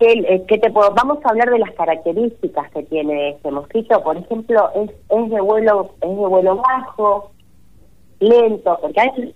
¿qué, 0.00 0.44
¿qué, 0.48 0.58
te 0.58 0.70
puedo? 0.70 0.92
Vamos 0.94 1.18
a 1.24 1.28
hablar 1.28 1.50
de 1.50 1.58
las 1.60 1.70
características 1.72 2.70
que 2.72 2.82
tiene 2.84 3.30
este 3.30 3.50
mosquito. 3.50 4.02
Por 4.02 4.16
ejemplo, 4.16 4.70
es, 4.74 4.90
es 4.90 5.30
de 5.30 5.40
vuelo 5.40 5.90
es 6.00 6.08
de 6.08 6.26
vuelo 6.26 6.56
bajo, 6.56 7.30
lento, 8.18 8.78
porque 8.80 9.00
a 9.00 9.12
veces, 9.12 9.34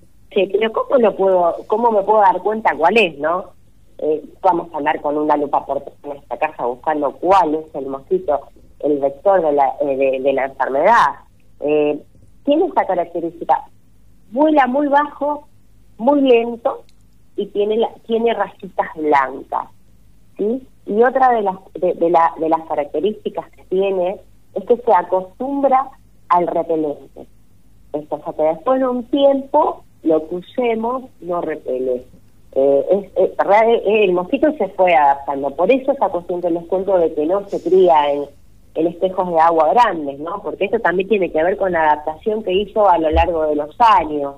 ¿cómo 0.72 0.98
lo 0.98 1.14
puedo, 1.14 1.56
cómo 1.66 1.92
me 1.92 2.02
puedo 2.02 2.20
dar 2.20 2.40
cuenta 2.42 2.74
cuál 2.76 2.96
es, 2.96 3.18
no? 3.18 3.52
Eh, 3.98 4.24
vamos 4.42 4.72
a 4.72 4.78
andar 4.78 5.00
con 5.00 5.16
una 5.16 5.36
lupa 5.36 5.64
por 5.64 5.82
esta 6.16 6.36
casa 6.36 6.66
buscando 6.66 7.12
cuál 7.12 7.54
es 7.54 7.74
el 7.74 7.86
mosquito, 7.86 8.40
el 8.80 8.98
vector 8.98 9.40
de 9.40 9.52
la, 9.52 9.72
eh, 9.82 10.20
de, 10.20 10.32
la 10.32 10.46
enfermedad. 10.46 11.06
Eh, 11.60 12.02
tiene 12.44 12.66
esta 12.66 12.86
característica, 12.86 13.64
vuela 14.32 14.66
muy 14.66 14.88
bajo, 14.88 15.46
muy 15.96 16.20
lento 16.22 16.82
y 17.36 17.46
tiene 17.46 17.76
la, 17.76 17.88
tiene 18.06 18.34
rayitas 18.34 18.88
blancas, 18.96 19.68
¿sí? 20.36 20.66
Y 20.86 21.02
otra 21.02 21.30
de 21.32 21.42
las 21.42 21.56
de, 21.74 22.10
la, 22.10 22.32
de 22.38 22.48
las 22.48 22.60
características 22.68 23.50
que 23.50 23.64
tiene 23.64 24.20
es 24.54 24.64
que 24.64 24.76
se 24.76 24.92
acostumbra 24.92 25.90
al 26.28 26.46
repelente. 26.46 27.26
Esto, 27.92 28.16
o 28.16 28.22
sea, 28.22 28.32
que 28.32 28.42
después 28.42 28.80
de 28.80 28.88
un 28.88 29.04
tiempo 29.04 29.84
lo 30.02 30.28
que 30.28 30.36
usemos 30.36 31.04
no 31.20 31.40
repele. 31.40 32.04
Eh, 32.52 33.10
es, 33.16 33.32
el 33.86 34.12
mosquito 34.12 34.52
se 34.58 34.68
fue 34.68 34.94
adaptando. 34.94 35.50
Por 35.50 35.70
eso 35.70 35.92
esa 35.92 36.08
cuestión 36.08 36.40
que 36.40 36.50
les 36.50 36.64
cuento 36.66 36.96
de 36.98 37.12
que 37.14 37.26
no 37.26 37.48
se 37.48 37.62
cría 37.62 38.12
en, 38.12 38.28
espejos 38.74 39.28
de 39.30 39.40
agua 39.40 39.72
grandes, 39.72 40.18
¿no? 40.20 40.42
Porque 40.42 40.66
eso 40.66 40.78
también 40.80 41.08
tiene 41.08 41.30
que 41.30 41.42
ver 41.42 41.56
con 41.56 41.72
la 41.72 41.84
adaptación 41.84 42.42
que 42.42 42.52
hizo 42.52 42.88
a 42.88 42.98
lo 42.98 43.10
largo 43.10 43.46
de 43.46 43.56
los 43.56 43.74
años. 43.80 44.36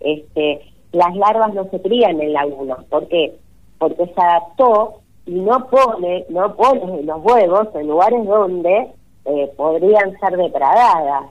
Este, 0.00 0.60
las 0.92 1.14
larvas 1.16 1.54
no 1.54 1.64
se 1.70 1.80
crían 1.80 2.20
en 2.20 2.32
lagunas. 2.32 2.84
¿Por 2.84 3.08
qué? 3.08 3.34
Porque 3.78 4.06
se 4.06 4.20
adaptó 4.20 5.00
y 5.26 5.34
no 5.40 5.66
pone, 5.68 6.26
no 6.28 6.54
pone 6.54 7.02
los 7.02 7.24
huevos 7.24 7.68
en 7.74 7.88
lugares 7.88 8.24
donde 8.26 8.92
eh, 9.24 9.52
podrían 9.56 10.18
ser 10.18 10.36
depredadas 10.36 11.30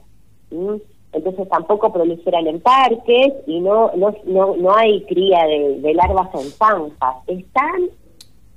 entonces 1.14 1.48
tampoco 1.48 1.92
proliferan 1.92 2.46
en 2.46 2.60
parques 2.60 3.32
y 3.46 3.60
no 3.60 3.92
no 3.96 4.14
no, 4.24 4.56
no 4.56 4.76
hay 4.76 5.02
cría 5.04 5.46
de, 5.46 5.94
larvas 5.94 6.28
en 6.34 6.50
zanjas. 6.50 7.16
Están 7.28 7.88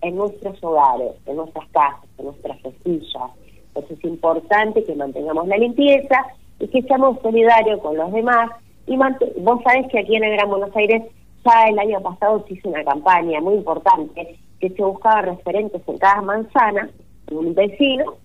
en 0.01 0.15
nuestros 0.15 0.63
hogares, 0.63 1.13
en 1.25 1.37
nuestras 1.37 1.67
casas, 1.69 2.09
en 2.17 2.25
nuestras 2.25 2.57
castillas. 2.61 3.31
Entonces 3.67 3.99
es 3.99 4.05
importante 4.05 4.83
que 4.83 4.95
mantengamos 4.95 5.47
la 5.47 5.57
limpieza 5.57 6.25
y 6.59 6.67
que 6.67 6.81
seamos 6.81 7.19
solidarios 7.21 7.79
con 7.81 7.95
los 7.95 8.11
demás. 8.11 8.49
Y 8.87 8.97
vos 8.97 9.61
sabés 9.63 9.87
que 9.91 9.99
aquí 9.99 10.15
en 10.15 10.23
el 10.23 10.33
Gran 10.33 10.49
Buenos 10.49 10.75
Aires 10.75 11.03
ya 11.45 11.63
el 11.69 11.77
año 11.77 12.01
pasado 12.01 12.43
se 12.47 12.55
hizo 12.55 12.69
una 12.69 12.83
campaña 12.83 13.39
muy 13.39 13.55
importante 13.55 14.37
que 14.59 14.69
se 14.69 14.83
buscaba 14.83 15.21
referentes 15.21 15.81
en 15.87 15.97
cada 15.97 16.21
manzana, 16.21 16.89
un 17.31 17.53
vecino 17.53 18.15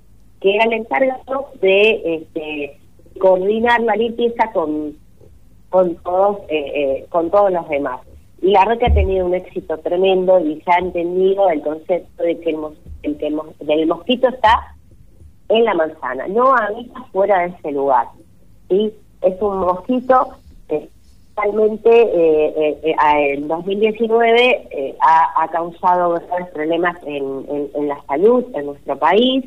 que 0.41 0.55
era 0.55 0.65
el 0.65 0.73
encargado 0.73 1.49
de 1.61 2.15
este, 2.15 2.79
coordinar 3.19 3.81
la 3.83 3.97
limpieza 3.97 4.51
con 4.53 4.97
con 5.71 5.97
todos 5.97 6.39
eh, 6.49 6.73
eh, 6.75 7.07
con 7.09 7.31
todos 7.31 7.51
los 7.51 7.67
demás. 7.69 8.01
Y 8.43 8.51
la 8.51 8.65
red 8.65 8.83
ha 8.83 8.93
tenido 8.93 9.25
un 9.25 9.35
éxito 9.35 9.79
tremendo 9.79 10.39
y 10.41 10.61
se 10.61 10.71
ha 10.71 10.79
entendido 10.79 11.49
el 11.49 11.63
concepto 11.63 12.23
de 12.23 12.39
que 12.41 12.51
el, 12.51 12.59
el 13.05 13.17
que 13.17 13.65
del 13.65 13.87
mosquito 13.87 14.29
está 14.29 14.75
en 15.49 15.65
la 15.65 15.75
manzana 15.75 16.27
no 16.29 16.55
habita 16.55 17.03
fuera 17.13 17.41
de 17.41 17.49
ese 17.49 17.73
lugar 17.73 18.07
sí 18.69 18.93
es 19.21 19.41
un 19.43 19.59
mosquito 19.59 20.29
realmente 21.37 21.91
eh, 21.91 22.95
en 23.35 23.49
2019 23.49 24.97
ha, 25.01 25.43
ha, 25.43 25.49
causado 25.49 26.11
grandes 26.11 26.53
problemas 26.53 26.97
en, 27.07 27.71
en 27.75 27.89
la 27.89 28.01
salud 28.07 28.45
en 28.55 28.67
nuestro 28.67 28.99
país 28.99 29.45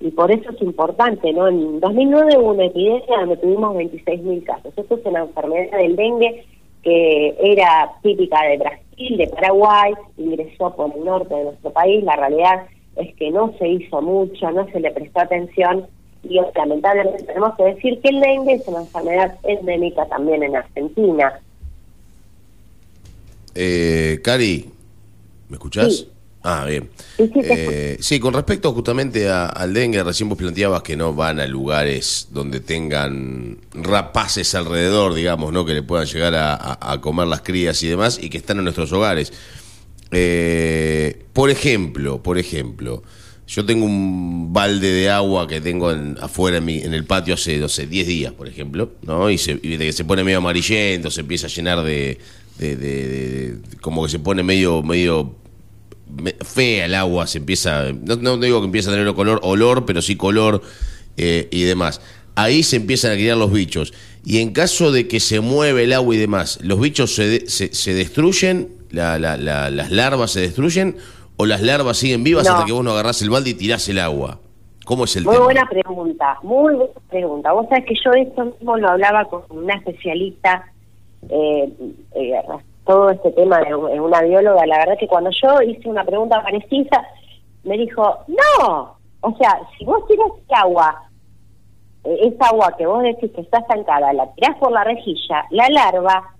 y 0.00 0.10
por 0.12 0.30
eso 0.30 0.50
es 0.50 0.62
importante, 0.62 1.32
¿no? 1.32 1.48
En 1.48 1.80
2009 1.80 2.38
hubo 2.38 2.52
una 2.52 2.66
epidemia 2.66 3.18
donde 3.18 3.36
tuvimos 3.38 3.76
26.000 3.76 4.44
casos. 4.44 4.72
Esto 4.76 4.94
es 4.94 5.06
una 5.06 5.20
enfermedad 5.20 5.78
del 5.78 5.96
dengue 5.96 6.44
que 6.82 7.34
era 7.40 7.90
típica 8.02 8.40
de 8.44 8.58
Brasil, 8.58 9.16
de 9.16 9.26
Paraguay, 9.26 9.94
ingresó 10.16 10.74
por 10.76 10.94
el 10.94 11.04
norte 11.04 11.34
de 11.34 11.44
nuestro 11.44 11.70
país. 11.72 12.04
La 12.04 12.14
realidad 12.14 12.66
es 12.96 13.12
que 13.16 13.30
no 13.30 13.52
se 13.58 13.68
hizo 13.68 14.00
mucho, 14.00 14.50
no 14.52 14.66
se 14.68 14.78
le 14.78 14.92
prestó 14.92 15.20
atención 15.20 15.86
y 16.22 16.40
lamentablemente 16.54 17.24
tenemos 17.24 17.54
que 17.56 17.64
decir 17.64 18.00
que 18.00 18.08
el 18.08 18.20
dengue 18.20 18.54
es 18.54 18.62
una 18.66 18.80
enfermedad 18.80 19.36
endémica 19.44 20.06
también 20.06 20.42
en 20.42 20.56
Argentina. 20.56 21.40
Eh, 23.54 24.20
Cari, 24.22 24.70
¿me 25.48 25.56
escuchás? 25.56 26.06
Ah, 26.42 26.64
bien. 26.66 26.88
Eh, 27.18 27.96
sí, 28.00 28.20
con 28.20 28.32
respecto 28.32 28.72
justamente 28.72 29.28
al 29.28 29.74
dengue, 29.74 30.02
recién 30.02 30.28
vos 30.28 30.38
planteabas 30.38 30.82
que 30.82 30.96
no 30.96 31.12
van 31.12 31.40
a 31.40 31.46
lugares 31.46 32.28
donde 32.30 32.60
tengan 32.60 33.58
rapaces 33.72 34.54
alrededor, 34.54 35.14
digamos, 35.14 35.52
¿no? 35.52 35.64
Que 35.64 35.74
le 35.74 35.82
puedan 35.82 36.06
llegar 36.06 36.34
a, 36.36 37.00
comer 37.00 37.26
las 37.26 37.42
crías 37.42 37.82
y 37.82 37.88
demás, 37.88 38.18
y 38.22 38.30
que 38.30 38.38
están 38.38 38.58
en 38.58 38.64
nuestros 38.64 38.92
hogares. 38.92 39.32
Eh, 40.10 41.24
por 41.32 41.50
ejemplo, 41.50 42.22
por 42.22 42.38
ejemplo, 42.38 43.02
yo 43.48 43.64
tengo 43.64 43.86
un 43.86 44.52
balde 44.52 44.92
de 44.92 45.08
agua 45.10 45.48
que 45.48 45.60
tengo 45.60 45.88
afuera 46.20 46.58
en, 46.58 46.68
en, 46.68 46.94
el 46.94 47.04
patio 47.04 47.34
hace, 47.34 47.56
no 47.58 47.68
sé, 47.68 47.86
10 47.86 48.06
días, 48.06 48.32
por 48.34 48.46
ejemplo, 48.46 48.92
¿no? 49.02 49.30
Y, 49.30 49.38
se, 49.38 49.58
que 49.60 49.92
se 49.92 50.04
pone 50.04 50.22
medio 50.22 50.38
amarillento, 50.38 51.10
se 51.10 51.22
empieza 51.22 51.46
a 51.46 51.50
llenar 51.50 51.82
de, 51.82 52.18
de, 52.58 52.76
de, 52.76 53.56
como 53.80 54.04
que 54.04 54.10
se 54.10 54.18
pone 54.18 54.42
medio, 54.42 54.82
medio 54.82 55.34
me- 56.14 56.36
fea 56.44 56.84
el 56.86 56.94
agua, 56.94 57.26
se 57.26 57.38
empieza, 57.38 57.90
no, 57.92 58.16
no 58.16 58.36
digo 58.38 58.60
que 58.60 58.66
empieza 58.66 58.90
a 58.90 58.94
tener 58.94 59.12
color, 59.14 59.40
olor, 59.42 59.86
pero 59.86 60.02
sí 60.02 60.16
color 60.16 60.62
eh, 61.16 61.48
y 61.50 61.62
demás. 61.62 62.00
Ahí 62.34 62.62
se 62.62 62.76
empiezan 62.76 63.12
a 63.12 63.14
criar 63.14 63.36
los 63.36 63.52
bichos. 63.52 63.92
Y 64.24 64.38
en 64.38 64.52
caso 64.52 64.92
de 64.92 65.08
que 65.08 65.20
se 65.20 65.40
mueve 65.40 65.84
el 65.84 65.92
agua 65.92 66.14
y 66.14 66.18
demás, 66.18 66.58
¿los 66.62 66.78
bichos 66.80 67.14
se, 67.14 67.48
se, 67.48 67.72
se 67.74 67.94
destruyen? 67.94 68.68
La- 68.90 69.18
la- 69.18 69.36
la- 69.36 69.70
¿Las 69.70 69.90
larvas 69.90 70.32
se 70.32 70.40
destruyen? 70.40 70.96
¿O 71.38 71.46
las 71.46 71.62
larvas 71.62 71.96
siguen 71.96 72.24
vivas 72.24 72.44
No. 72.46 72.52
hasta 72.54 72.66
que 72.66 72.72
vos 72.72 72.84
no 72.84 72.90
agarrás 72.90 73.22
el 73.22 73.30
balde 73.30 73.50
y 73.50 73.54
tirás 73.54 73.88
el 73.88 73.98
agua? 74.00 74.38
¿Cómo 74.84 75.04
es 75.04 75.16
el 75.16 75.24
Muy 75.24 75.34
tema? 75.34 75.44
buena 75.44 75.66
pregunta, 75.68 76.38
muy 76.42 76.74
buena 76.74 76.92
pregunta. 77.08 77.52
Vos 77.52 77.66
sabés 77.68 77.84
que 77.86 77.94
yo 78.04 78.10
esto 78.12 78.44
mismo 78.46 78.76
lo 78.76 78.88
hablaba 78.90 79.24
con 79.26 79.42
una 79.50 79.74
especialista, 79.74 80.64
eh, 81.28 81.72
eh, 82.14 82.32
todo 82.86 83.10
este 83.10 83.30
tema 83.32 83.58
de 83.60 83.74
u- 83.74 84.04
una 84.04 84.22
bióloga. 84.22 84.66
La 84.66 84.78
verdad 84.78 84.96
que 84.98 85.06
cuando 85.06 85.30
yo 85.30 85.62
hice 85.62 85.88
una 85.88 86.04
pregunta 86.04 86.42
parecida, 86.42 87.06
me 87.64 87.76
dijo, 87.76 88.02
no, 88.28 88.96
o 89.20 89.36
sea, 89.36 89.60
si 89.78 89.84
vos 89.84 90.06
tiras 90.08 90.28
el 90.48 90.54
agua, 90.56 91.02
eh, 92.04 92.18
esa 92.34 92.48
agua 92.48 92.74
que 92.78 92.86
vos 92.86 93.02
decís 93.02 93.30
que 93.34 93.42
está 93.42 93.58
estancada, 93.58 94.12
la 94.14 94.32
tirás 94.34 94.56
por 94.56 94.72
la 94.72 94.84
rejilla, 94.84 95.44
la 95.50 95.68
larva 95.68 96.34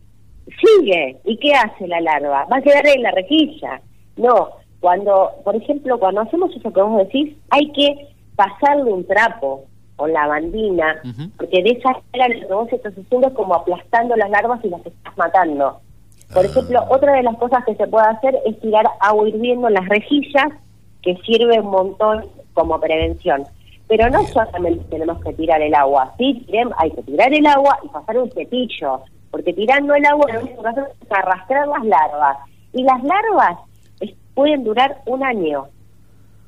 sigue. 0.46 1.18
¿Y 1.24 1.36
qué 1.36 1.52
hace 1.52 1.86
la 1.86 2.00
larva? 2.00 2.46
Va 2.50 2.56
a 2.56 2.62
quedar 2.62 2.86
en 2.86 3.02
la 3.02 3.10
rejilla. 3.10 3.80
No, 4.16 4.48
cuando, 4.80 5.30
por 5.44 5.56
ejemplo, 5.56 5.98
cuando 5.98 6.20
hacemos 6.20 6.54
eso 6.54 6.72
que 6.72 6.82
vos 6.82 6.98
decís, 6.98 7.36
hay 7.50 7.70
que 7.72 8.08
pasarle 8.36 8.92
un 8.92 9.06
trapo 9.06 9.64
o 9.96 10.06
lavandina, 10.06 11.02
porque 11.36 11.62
de 11.62 11.70
esa 11.70 11.90
manera 12.12 12.40
lo 12.40 12.48
que 12.48 12.54
vos 12.54 12.72
estás 12.72 12.94
haciendo 12.96 13.26
es 13.26 13.34
como 13.34 13.54
aplastando 13.54 14.14
las 14.14 14.30
larvas 14.30 14.64
y 14.64 14.68
las 14.68 14.86
estás 14.86 15.16
matando. 15.16 15.80
Por 16.32 16.44
ejemplo, 16.44 16.84
otra 16.88 17.14
de 17.14 17.24
las 17.24 17.36
cosas 17.36 17.64
que 17.64 17.74
se 17.74 17.86
puede 17.88 18.06
hacer 18.06 18.38
es 18.46 18.60
tirar 18.60 18.86
agua 19.00 19.28
hirviendo 19.28 19.66
en 19.66 19.74
las 19.74 19.88
rejillas, 19.88 20.48
que 21.02 21.16
sirve 21.24 21.58
un 21.60 21.70
montón 21.70 22.26
como 22.54 22.78
prevención. 22.78 23.44
Pero 23.88 24.08
no 24.10 24.22
solamente 24.26 24.84
tenemos 24.90 25.20
que 25.24 25.32
tirar 25.32 25.60
el 25.62 25.74
agua, 25.74 26.12
sí, 26.18 26.46
hay 26.76 26.90
que 26.92 27.02
tirar 27.02 27.32
el 27.32 27.46
agua 27.46 27.78
y 27.82 27.88
pasar 27.88 28.18
un 28.18 28.30
cepillo, 28.30 29.00
porque 29.30 29.52
tirando 29.52 29.94
el 29.94 30.04
agua 30.04 30.30
lo 30.32 30.40
único 30.40 30.62
que 30.62 30.68
hacen 30.68 30.84
es 30.84 31.12
arrastrar 31.12 31.66
las 31.66 31.84
larvas. 31.84 32.36
Y 32.72 32.82
las 32.82 33.02
larvas 33.02 33.58
pueden 34.38 34.62
durar 34.62 34.98
un 35.06 35.24
año. 35.24 35.66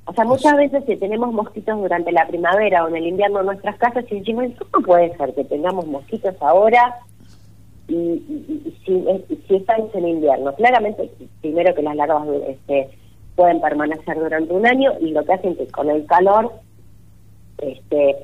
O 0.04 0.12
sea, 0.12 0.24
muchas 0.24 0.56
veces 0.56 0.84
si 0.86 0.96
tenemos 0.96 1.32
mosquitos 1.32 1.76
durante 1.76 2.12
la 2.12 2.24
primavera 2.28 2.84
o 2.84 2.88
en 2.88 2.94
el 2.94 3.06
invierno 3.08 3.40
en 3.40 3.46
nuestras 3.46 3.76
casas 3.78 4.04
y 4.10 4.20
decimos, 4.20 4.46
¿cómo 4.70 4.86
puede 4.86 5.16
ser 5.16 5.34
que 5.34 5.42
tengamos 5.44 5.86
mosquitos 5.88 6.36
ahora 6.40 7.00
y, 7.88 7.94
y- 7.94 8.62
y 8.64 8.78
si, 8.84 8.92
y 8.92 9.36
si 9.48 9.56
estamos 9.56 9.92
en 9.96 10.06
invierno? 10.06 10.54
Claramente, 10.54 11.10
primero 11.40 11.74
que 11.74 11.82
las 11.82 11.96
larvas 11.96 12.28
este, 12.48 12.90
pueden 13.34 13.60
permanecer 13.60 14.20
durante 14.20 14.52
un 14.54 14.64
año 14.66 14.92
y 15.00 15.10
lo 15.10 15.24
que 15.24 15.32
hacen 15.32 15.56
que 15.56 15.66
con 15.66 15.90
el 15.90 16.06
calor 16.06 16.52
este, 17.58 18.16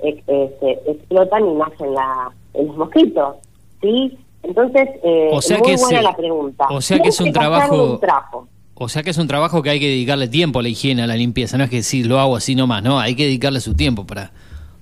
este, 0.00 0.90
explotan 0.90 1.46
y 1.48 1.54
nacen 1.54 1.94
la, 1.94 2.32
los 2.54 2.76
mosquitos, 2.76 3.36
¿sí? 3.80 4.18
Entonces, 4.42 4.88
eh, 5.04 5.30
O 5.32 5.40
sea 5.40 5.58
muy 5.58 5.66
que 5.68 5.76
buena 5.80 6.02
la 6.02 6.16
pregunta. 6.16 6.66
o 6.70 6.80
sea 6.80 6.98
que 6.98 7.08
es 7.10 7.20
un 7.20 7.32
trabajo- 7.32 7.92
un 7.92 8.00
trapo. 8.00 8.48
O 8.78 8.88
sea 8.90 9.02
que 9.02 9.10
es 9.10 9.16
un 9.18 9.26
trabajo 9.26 9.62
que 9.62 9.70
hay 9.70 9.80
que 9.80 9.88
dedicarle 9.88 10.28
tiempo 10.28 10.58
a 10.58 10.62
la 10.62 10.68
higiene, 10.68 11.02
a 11.02 11.06
la 11.06 11.16
limpieza. 11.16 11.56
No 11.56 11.64
es 11.64 11.70
que 11.70 11.82
sí, 11.82 12.04
lo 12.04 12.20
hago 12.20 12.36
así 12.36 12.54
nomás, 12.54 12.82
¿no? 12.82 13.00
Hay 13.00 13.14
que 13.14 13.24
dedicarle 13.24 13.60
su 13.60 13.74
tiempo 13.74 14.06
para, 14.06 14.32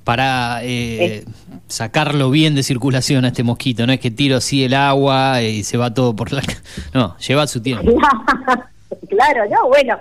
para 0.02 0.58
eh, 0.64 1.24
sacarlo 1.68 2.30
bien 2.30 2.56
de 2.56 2.64
circulación 2.64 3.24
a 3.24 3.28
este 3.28 3.44
mosquito. 3.44 3.86
No 3.86 3.92
es 3.92 4.00
que 4.00 4.10
tiro 4.10 4.36
así 4.38 4.64
el 4.64 4.74
agua 4.74 5.40
y 5.42 5.62
se 5.62 5.76
va 5.76 5.94
todo 5.94 6.16
por 6.16 6.32
la... 6.32 6.42
No, 6.92 7.16
lleva 7.18 7.46
su 7.46 7.62
tiempo. 7.62 7.84
claro, 9.08 9.42
no, 9.48 9.68
bueno, 9.68 9.96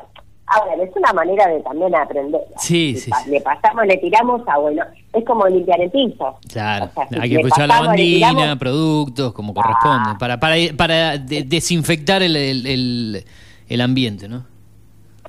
a 0.48 0.66
ver, 0.66 0.88
es 0.90 0.96
una 0.96 1.14
manera 1.14 1.48
de 1.48 1.60
también 1.62 1.94
aprender. 1.96 2.42
Sí, 2.58 2.96
sí, 2.98 3.12
pa- 3.12 3.24
Le 3.28 3.42
pasamos, 3.42 3.86
le 3.86 3.98
tiramos 3.98 4.42
a, 4.48 4.58
bueno, 4.58 4.84
es 5.14 5.24
como 5.24 5.48
limpiar 5.48 5.80
el 5.82 5.92
piso. 5.92 6.36
Claro, 6.52 6.86
O 6.86 6.94
sea, 6.96 7.08
si 7.10 7.16
hay 7.20 7.30
que 7.30 7.36
escuchar 7.36 7.68
lavandina, 7.68 8.30
tiramos- 8.32 8.58
productos, 8.58 9.34
como 9.34 9.54
corresponde, 9.54 10.16
para, 10.18 10.40
para, 10.40 10.56
para 10.76 11.18
de- 11.20 11.44
desinfectar 11.44 12.24
el, 12.24 12.36
el, 12.36 12.66
el- 12.66 13.26
el 13.74 13.82
ambiente, 13.82 14.28
¿no? 14.28 14.46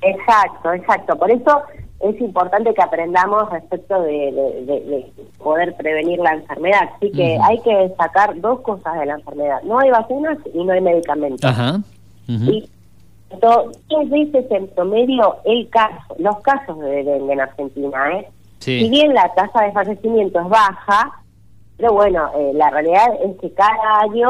Exacto, 0.01 0.73
exacto. 0.73 1.17
Por 1.17 1.31
eso 1.31 1.61
es 2.01 2.19
importante 2.21 2.73
que 2.73 2.81
aprendamos 2.81 3.49
respecto 3.51 4.01
de, 4.01 4.11
de- 4.31 4.65
de- 4.65 4.81
de 4.81 5.13
poder 5.37 5.73
prevenir 5.75 6.19
la 6.19 6.33
enfermedad. 6.33 6.89
Así 6.95 7.11
que 7.11 7.37
hay 7.41 7.59
que 7.61 7.91
sacar 7.97 8.39
dos 8.41 8.59
cosas 8.61 8.99
de 8.99 9.05
la 9.05 9.13
enfermedad. 9.15 9.61
No 9.63 9.79
hay 9.79 9.89
vacunas 9.89 10.37
y 10.53 10.63
no 10.63 10.73
hay 10.73 10.81
medicamentos. 10.81 11.49
Ajá. 11.49 11.79
Y 12.27 12.69
esto, 13.29 13.71
tres 13.89 14.09
veces 14.09 14.45
en 14.51 14.67
promedio 14.67 15.37
el 15.45 15.69
caso, 15.69 16.15
los 16.19 16.39
casos 16.41 16.79
de 16.79 17.03
dengue 17.03 17.33
en 17.33 17.41
Argentina, 17.41 17.97
¿eh? 18.19 18.27
Sí. 18.59 18.79
Si 18.81 18.89
bien 18.89 19.13
la 19.13 19.31
tasa 19.33 19.63
de 19.63 19.71
fallecimiento 19.71 20.39
es 20.41 20.49
baja, 20.49 21.11
pero 21.77 21.93
bueno, 21.93 22.29
eh, 22.37 22.51
la 22.55 22.69
realidad 22.69 23.07
es 23.23 23.37
que 23.39 23.51
cada 23.53 23.99
año 24.01 24.27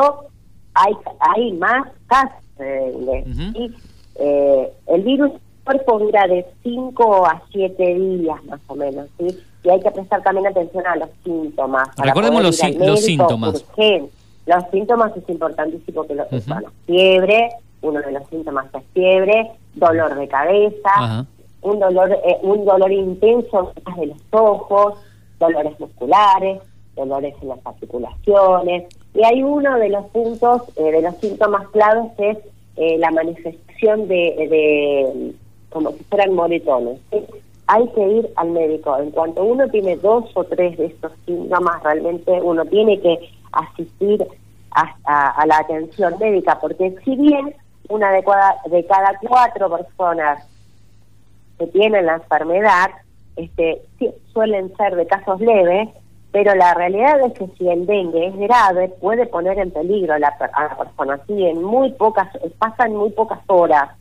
hay, 0.73 0.93
hay 1.19 1.51
más 1.53 1.87
casos 2.07 2.43
de 2.57 2.65
dengue. 2.65 3.25
¿sí? 3.53 3.75
Eh, 4.15 4.71
el 4.87 5.01
virus 5.03 5.31
en 5.31 5.35
el 5.35 5.41
cuerpo 5.63 5.99
dura 5.99 6.27
de 6.27 6.45
5 6.63 7.25
a 7.25 7.41
7 7.51 7.95
días 7.95 8.43
más 8.45 8.59
o 8.67 8.75
menos, 8.75 9.07
¿sí? 9.17 9.27
Y 9.63 9.69
hay 9.69 9.79
que 9.79 9.91
prestar 9.91 10.21
también 10.23 10.47
atención 10.47 10.85
a 10.85 10.95
los 10.95 11.09
síntomas. 11.23 11.89
Recordemos 11.97 12.43
los 12.43 12.55
sí- 12.55 12.73
los 12.77 13.01
síntomas. 13.01 13.63
urgente. 13.69 14.11
Los 14.45 14.63
síntomas 14.71 15.11
es 15.17 15.27
importantísimo 15.27 16.03
que 16.03 16.13
lo 16.15 16.23
Ujú. 16.25 16.37
bueno, 16.47 16.69
fiebre, 16.85 17.49
uno 17.81 17.99
de 17.99 18.11
los 18.11 18.27
síntomas 18.29 18.67
es 18.75 18.83
fiebre, 18.93 19.51
dolor 19.73 20.13
de 20.15 20.27
cabeza, 20.27 21.25
un 21.63 21.79
dolor 21.79 22.11
eh, 22.23 22.37
un 22.43 22.63
dolor 22.63 22.91
intenso 22.91 23.71
detrás 23.75 23.97
de 23.97 24.05
los 24.07 24.17
ojos, 24.31 24.99
dolores 25.39 25.79
musculares, 25.79 26.61
dolores 26.95 27.33
en 27.41 27.47
las 27.49 27.59
articulaciones. 27.65 28.83
Y 29.15 29.23
hay 29.25 29.41
uno 29.41 29.77
de 29.79 29.89
los 29.89 30.05
puntos, 30.07 30.61
eh, 30.75 30.91
de 30.91 31.01
los 31.01 31.15
síntomas 31.17 31.67
claves 31.69 32.11
que 32.17 32.29
es 32.31 32.37
eh, 32.77 32.97
la 32.99 33.09
manifestación 33.09 33.64
de, 33.81 34.47
de 34.49 35.33
como 35.69 35.91
si 35.91 36.03
fueran 36.05 36.33
moretones. 36.33 36.99
Hay 37.67 37.87
que 37.89 38.07
ir 38.07 38.29
al 38.35 38.49
médico. 38.51 38.95
En 38.97 39.11
cuanto 39.11 39.43
uno 39.43 39.67
tiene 39.69 39.97
dos 39.97 40.25
o 40.35 40.43
tres 40.43 40.77
de 40.77 40.85
estos 40.87 41.11
síntomas, 41.25 41.81
realmente 41.83 42.31
uno 42.41 42.63
tiene 42.65 42.99
que 43.01 43.29
asistir 43.51 44.25
a, 44.71 44.95
a- 45.05 45.45
la 45.45 45.57
atención 45.59 46.15
médica, 46.19 46.59
porque 46.59 46.95
si 47.03 47.15
bien 47.15 47.55
una 47.89 48.11
de 48.11 48.23
cada, 48.23 48.55
de 48.69 48.85
cada 48.85 49.17
cuatro 49.27 49.69
personas 49.69 50.45
que 51.57 51.67
tienen 51.67 52.05
la 52.05 52.15
enfermedad 52.15 52.89
este, 53.35 53.81
suelen 54.33 54.75
ser 54.77 54.95
de 54.95 55.05
casos 55.07 55.39
leves, 55.41 55.89
pero 56.35 56.53
la 56.53 56.73
realidad 56.73 57.21
es 57.21 57.31
que 57.31 57.47
si 57.57 57.69
el 57.69 57.85
dengue 57.85 58.27
es 58.27 58.35
grave 58.35 58.89
puede 58.99 59.25
poner 59.25 59.57
en 59.57 59.71
peligro 59.71 60.15
a 60.15 60.19
la, 60.19 60.37
persona. 60.37 61.17
Sí, 61.27 61.45
en 61.45 61.63
muy 61.63 61.93
pocas, 61.93 62.27
pasan 62.57 62.93
muy 62.93 63.09
pocas 63.11 63.39
horas 63.47 63.91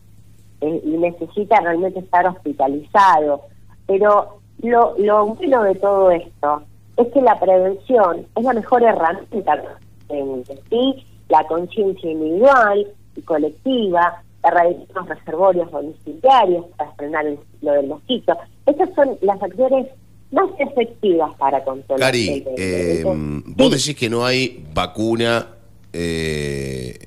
eh, 0.61 0.81
y 0.85 0.97
necesita 0.97 1.61
realmente 1.61 2.01
estar 2.01 2.27
hospitalizado. 2.27 3.43
Pero 3.87 4.41
lo, 4.63 4.97
lo 4.99 5.27
bueno 5.27 5.63
de 5.63 5.77
todo 5.77 6.11
esto 6.11 6.65
es 6.97 7.07
que 7.13 7.23
la 7.23 7.39
prevención 7.39 8.27
es 8.35 8.43
la 8.43 8.53
mejor 8.53 8.83
herramienta. 8.83 9.63
En, 10.09 10.45
sí, 10.69 11.07
la 11.29 11.47
conciencia 11.47 12.11
individual 12.11 12.85
y 13.15 13.23
colectiva, 13.23 14.25
erradicar 14.43 14.97
los 14.97 15.09
reservorios 15.09 15.71
domiciliarios 15.71 16.67
para 16.77 16.91
frenar 16.95 17.29
el 17.29 17.39
ciclo 17.39 17.75
del 17.75 17.87
mosquito. 17.87 18.37
Esas 18.67 18.93
son 18.97 19.17
las 19.21 19.41
acciones 19.41 19.87
más 20.35 20.51
efectivas 20.59 21.31
para 21.39 21.65
controlar 21.65 22.09
Cari, 22.13 22.45
eh, 22.57 23.03
Entonces, 23.03 23.55
vos 23.57 23.71
decís 23.71 23.97
que 23.97 24.11
no 24.11 24.27
hay 24.27 24.65
vacuna 24.75 25.47
eh, 25.93 26.99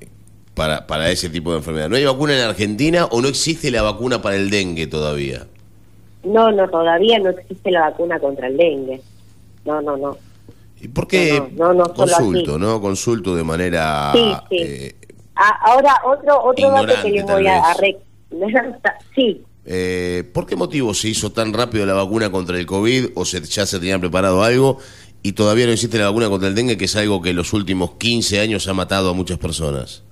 para, 0.53 0.87
para 0.87 1.11
ese 1.11 1.29
tipo 1.29 1.51
de 1.51 1.57
enfermedad. 1.57 1.89
¿No 1.89 1.95
hay 1.95 2.05
vacuna 2.05 2.35
en 2.35 2.41
Argentina 2.47 3.05
o 3.11 3.21
no 3.21 3.27
existe 3.27 3.69
la 3.69 3.81
vacuna 3.83 4.21
para 4.21 4.35
el 4.37 4.49
dengue 4.49 4.87
todavía? 4.87 5.45
No, 6.23 6.51
no, 6.51 6.67
todavía 6.69 7.19
no 7.19 7.29
existe 7.29 7.69
la 7.71 7.81
vacuna 7.81 8.19
contra 8.19 8.47
el 8.47 8.57
dengue. 8.57 9.01
No, 9.65 9.81
no, 9.81 9.97
no. 9.97 10.17
¿Y 10.81 10.87
por 10.87 11.07
qué? 11.07 11.41
No, 11.55 11.73
no, 11.73 11.93
Consulto. 11.93 12.57
¿no? 12.57 12.81
Consulto 12.81 13.35
de 13.35 13.43
manera... 13.43 14.11
Sí, 14.13 14.33
sí. 14.49 14.57
eh, 14.59 14.95
Ah, 15.39 15.55
ahora, 15.71 15.93
otro 16.03 16.43
otro 16.45 16.71
dato 16.71 17.03
que 17.03 17.11
les 17.11 17.23
voy 17.23 17.45
a... 17.45 17.59
a 17.69 17.73
re- 17.75 17.97
sí, 19.15 19.43
eh, 19.69 20.23
¿Por 20.33 20.45
qué 20.45 20.55
motivo 20.55 20.93
se 20.93 21.09
hizo 21.09 21.33
tan 21.33 21.51
rápido 21.51 21.85
la 21.85 21.93
vacuna 21.93 22.31
contra 22.31 22.57
el 22.57 22.65
COVID 22.65 23.07
o 23.15 23.25
se, 23.25 23.41
ya 23.41 23.65
se 23.65 23.79
tenía 23.79 23.99
preparado 23.99 24.41
algo 24.41 24.77
y 25.21 25.33
todavía 25.33 25.65
no 25.65 25.73
existe 25.73 25.97
la 25.97 26.07
vacuna 26.07 26.29
contra 26.29 26.47
el 26.47 26.55
dengue, 26.55 26.77
que 26.77 26.85
es 26.85 26.95
algo 26.95 27.21
que 27.21 27.31
en 27.31 27.35
los 27.35 27.51
últimos 27.51 27.95
15 27.95 28.39
años 28.39 28.65
ha 28.69 28.73
matado 28.73 29.09
a 29.09 29.13
muchas 29.13 29.37
personas? 29.37 30.05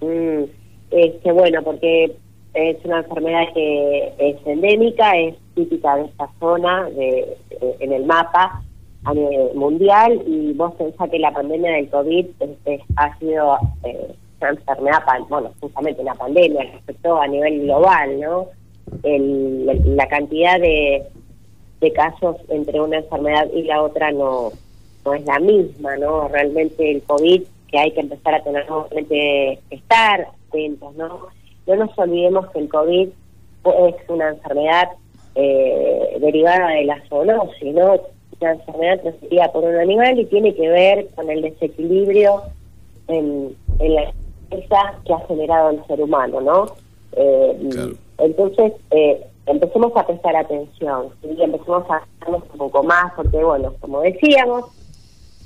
Mm, 0.00 0.44
este, 0.90 1.30
bueno, 1.30 1.62
porque 1.62 2.16
es 2.54 2.76
una 2.84 3.00
enfermedad 3.00 3.52
que 3.52 4.14
es 4.18 4.36
endémica, 4.46 5.14
es 5.18 5.34
típica 5.54 5.96
de 5.96 6.06
esta 6.06 6.30
zona, 6.40 6.88
de, 6.88 7.36
en 7.80 7.92
el 7.92 8.06
mapa 8.06 8.62
a 9.04 9.12
nivel 9.12 9.54
mundial, 9.54 10.22
y 10.26 10.54
vos 10.54 10.72
pensás 10.76 11.10
que 11.10 11.18
la 11.18 11.32
pandemia 11.32 11.72
del 11.72 11.90
COVID 11.90 12.26
este, 12.40 12.82
ha 12.96 13.18
sido 13.18 13.58
eh, 13.84 14.14
una 14.40 14.50
enfermedad, 14.50 15.02
bueno, 15.28 15.52
justamente 15.60 16.00
una 16.00 16.14
pandemia 16.14 16.62
afectó 16.78 17.20
a 17.20 17.26
nivel 17.26 17.60
global, 17.60 18.20
¿no? 18.20 18.46
El- 19.02 19.96
la 19.96 20.06
cantidad 20.08 20.60
de, 20.60 21.02
de 21.80 21.92
casos 21.92 22.36
entre 22.48 22.80
una 22.80 22.98
enfermedad 22.98 23.48
y 23.52 23.62
la 23.62 23.82
otra 23.82 24.10
no, 24.12 24.52
no 25.04 25.14
es 25.14 25.24
la 25.24 25.38
misma, 25.38 25.96
¿no? 25.96 26.28
Realmente 26.28 26.90
el 26.90 27.02
COVID, 27.02 27.42
que 27.68 27.78
hay 27.78 27.90
que 27.92 28.00
empezar 28.00 28.34
a 28.34 28.42
tener 28.42 28.64
que 29.08 29.58
estar 29.70 30.28
atentos, 30.48 30.94
¿no? 30.96 31.26
No 31.66 31.76
nos 31.76 31.98
olvidemos 31.98 32.48
que 32.50 32.60
el 32.60 32.68
COVID 32.68 33.08
es 33.08 33.94
una 34.08 34.28
enfermedad 34.28 34.90
eh, 35.34 36.16
derivada 36.20 36.68
de 36.70 36.84
la 36.84 37.02
zoonosis, 37.08 37.74
¿no? 37.74 38.00
Una 38.40 38.52
enfermedad 38.52 39.00
transmitida 39.00 39.50
por 39.52 39.64
un 39.64 39.74
animal 39.76 40.18
y 40.20 40.24
tiene 40.26 40.54
que 40.54 40.68
ver 40.68 41.08
con 41.16 41.28
el 41.30 41.42
desequilibrio 41.42 42.42
en, 43.08 43.56
en 43.80 43.94
la 43.94 44.12
que 45.04 45.12
ha 45.12 45.18
generado 45.26 45.70
el 45.70 45.84
ser 45.86 46.00
humano, 46.00 46.40
¿no? 46.40 46.66
Eh, 47.16 47.94
Entonces, 48.18 48.72
eh, 48.90 49.26
empecemos 49.46 49.92
a 49.96 50.06
prestar 50.06 50.36
atención, 50.36 51.08
¿sí? 51.22 51.36
empecemos 51.40 51.84
a 51.90 52.02
darnos 52.20 52.42
un 52.52 52.58
poco 52.58 52.82
más, 52.82 53.12
porque, 53.14 53.42
bueno, 53.44 53.74
como 53.80 54.00
decíamos, 54.00 54.64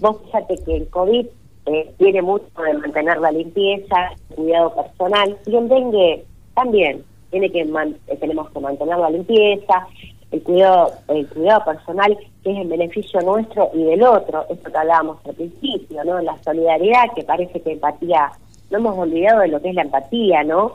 vos 0.00 0.16
fíjate 0.26 0.56
que 0.64 0.76
el 0.76 0.88
COVID 0.88 1.26
eh, 1.66 1.94
tiene 1.98 2.22
mucho 2.22 2.46
de 2.64 2.74
mantener 2.74 3.18
la 3.18 3.30
limpieza, 3.32 4.12
el 4.30 4.36
cuidado 4.36 4.74
personal, 4.74 5.36
y 5.46 5.56
el 5.56 5.68
dengue 5.68 6.24
también 6.54 7.04
tiene 7.30 7.50
que 7.50 7.64
man- 7.64 7.96
eh, 8.06 8.16
tenemos 8.16 8.50
que 8.50 8.60
mantener 8.60 8.98
la 8.98 9.10
limpieza, 9.10 9.86
el 10.32 10.42
cuidado, 10.42 10.92
el 11.08 11.28
cuidado 11.28 11.64
personal, 11.64 12.16
que 12.42 12.50
es 12.52 12.56
en 12.56 12.68
beneficio 12.68 13.20
nuestro 13.20 13.70
y 13.74 13.82
del 13.82 14.02
otro, 14.02 14.46
esto 14.48 14.70
que 14.70 14.78
hablábamos 14.78 15.18
al 15.26 15.34
principio, 15.34 16.04
¿no? 16.04 16.20
La 16.20 16.40
solidaridad, 16.42 17.12
que 17.14 17.24
parece 17.24 17.60
que 17.60 17.72
empatía, 17.72 18.30
no 18.70 18.78
hemos 18.78 18.98
olvidado 18.98 19.40
de 19.40 19.48
lo 19.48 19.60
que 19.60 19.70
es 19.70 19.74
la 19.74 19.82
empatía, 19.82 20.42
¿no? 20.44 20.72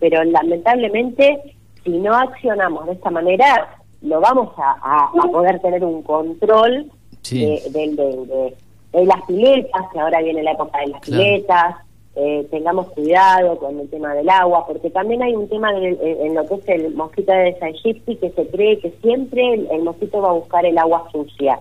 Pero 0.00 0.22
lamentablemente, 0.24 1.40
si 1.84 1.90
no 1.90 2.14
accionamos 2.14 2.86
de 2.86 2.92
esta 2.92 3.10
manera, 3.10 3.76
no 4.02 4.20
vamos 4.20 4.50
a, 4.58 4.72
a- 4.82 5.10
a 5.22 5.30
poder 5.30 5.60
tener 5.60 5.84
un 5.84 6.02
control 6.02 6.90
Sí. 7.22 7.44
de, 7.44 7.70
del- 7.70 7.96
de- 7.96 8.26
de- 8.26 8.54
de 8.92 9.04
las 9.06 9.20
piletas, 9.26 9.82
que 9.92 10.00
ahora 10.00 10.20
viene 10.22 10.42
la 10.42 10.52
época 10.52 10.78
de 10.80 10.86
las 10.88 11.00
Claro. 11.02 11.22
piletas, 11.22 11.74
eh, 12.14 12.46
tengamos 12.50 12.88
cuidado 12.92 13.58
con 13.58 13.78
el 13.78 13.90
tema 13.90 14.14
del 14.14 14.28
agua, 14.30 14.66
porque 14.66 14.88
también 14.90 15.22
hay 15.22 15.34
un 15.34 15.48
tema 15.48 15.70
en, 15.76 15.98
en 16.02 16.34
lo 16.34 16.46
que 16.46 16.54
es 16.54 16.68
el 16.68 16.94
mosquito 16.94 17.30
de 17.32 17.50
Egypti 17.60 18.16
que 18.16 18.30
se 18.30 18.46
cree 18.48 18.78
que 18.78 18.90
siempre 19.02 19.54
el, 19.54 19.68
el 19.70 19.82
mosquito 19.82 20.22
va 20.22 20.30
a 20.30 20.34
buscar 20.34 20.64
el 20.64 20.78
agua 20.78 21.08
sucia. 21.12 21.58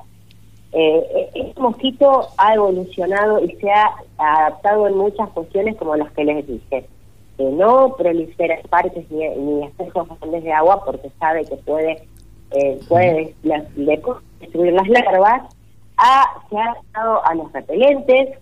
Eh, 0.78 1.07
eh, 1.15 1.30
este 1.36 1.61
mosquito 1.61 2.28
ha 2.38 2.53
evolucionado 2.53 3.39
y 3.39 3.55
se 3.55 3.71
ha 3.71 3.91
adaptado 4.17 4.88
en 4.88 4.97
muchas 4.97 5.30
cuestiones 5.30 5.78
como 5.78 5.95
las 5.95 6.11
que 6.11 6.26
les 6.26 6.45
dije. 6.45 6.86
Que 7.38 7.43
no 7.43 7.95
prolifera 7.97 8.59
parques 8.69 9.09
ni, 9.09 9.26
ni 9.30 9.65
espejos 9.65 10.07
grandes 10.19 10.43
de 10.43 10.51
agua 10.51 10.84
porque 10.84 11.09
sabe 11.17 11.45
que 11.45 11.55
puede 11.55 12.03
eh, 12.51 12.78
puede 12.89 13.34
le 13.43 14.01
destruir 14.41 14.73
las 14.73 14.88
larvas. 14.89 15.43
Ha, 15.97 16.26
se 16.49 16.57
ha 16.57 16.63
adaptado 16.63 17.26
a 17.26 17.36
los 17.36 17.53
repelentes, 17.53 18.38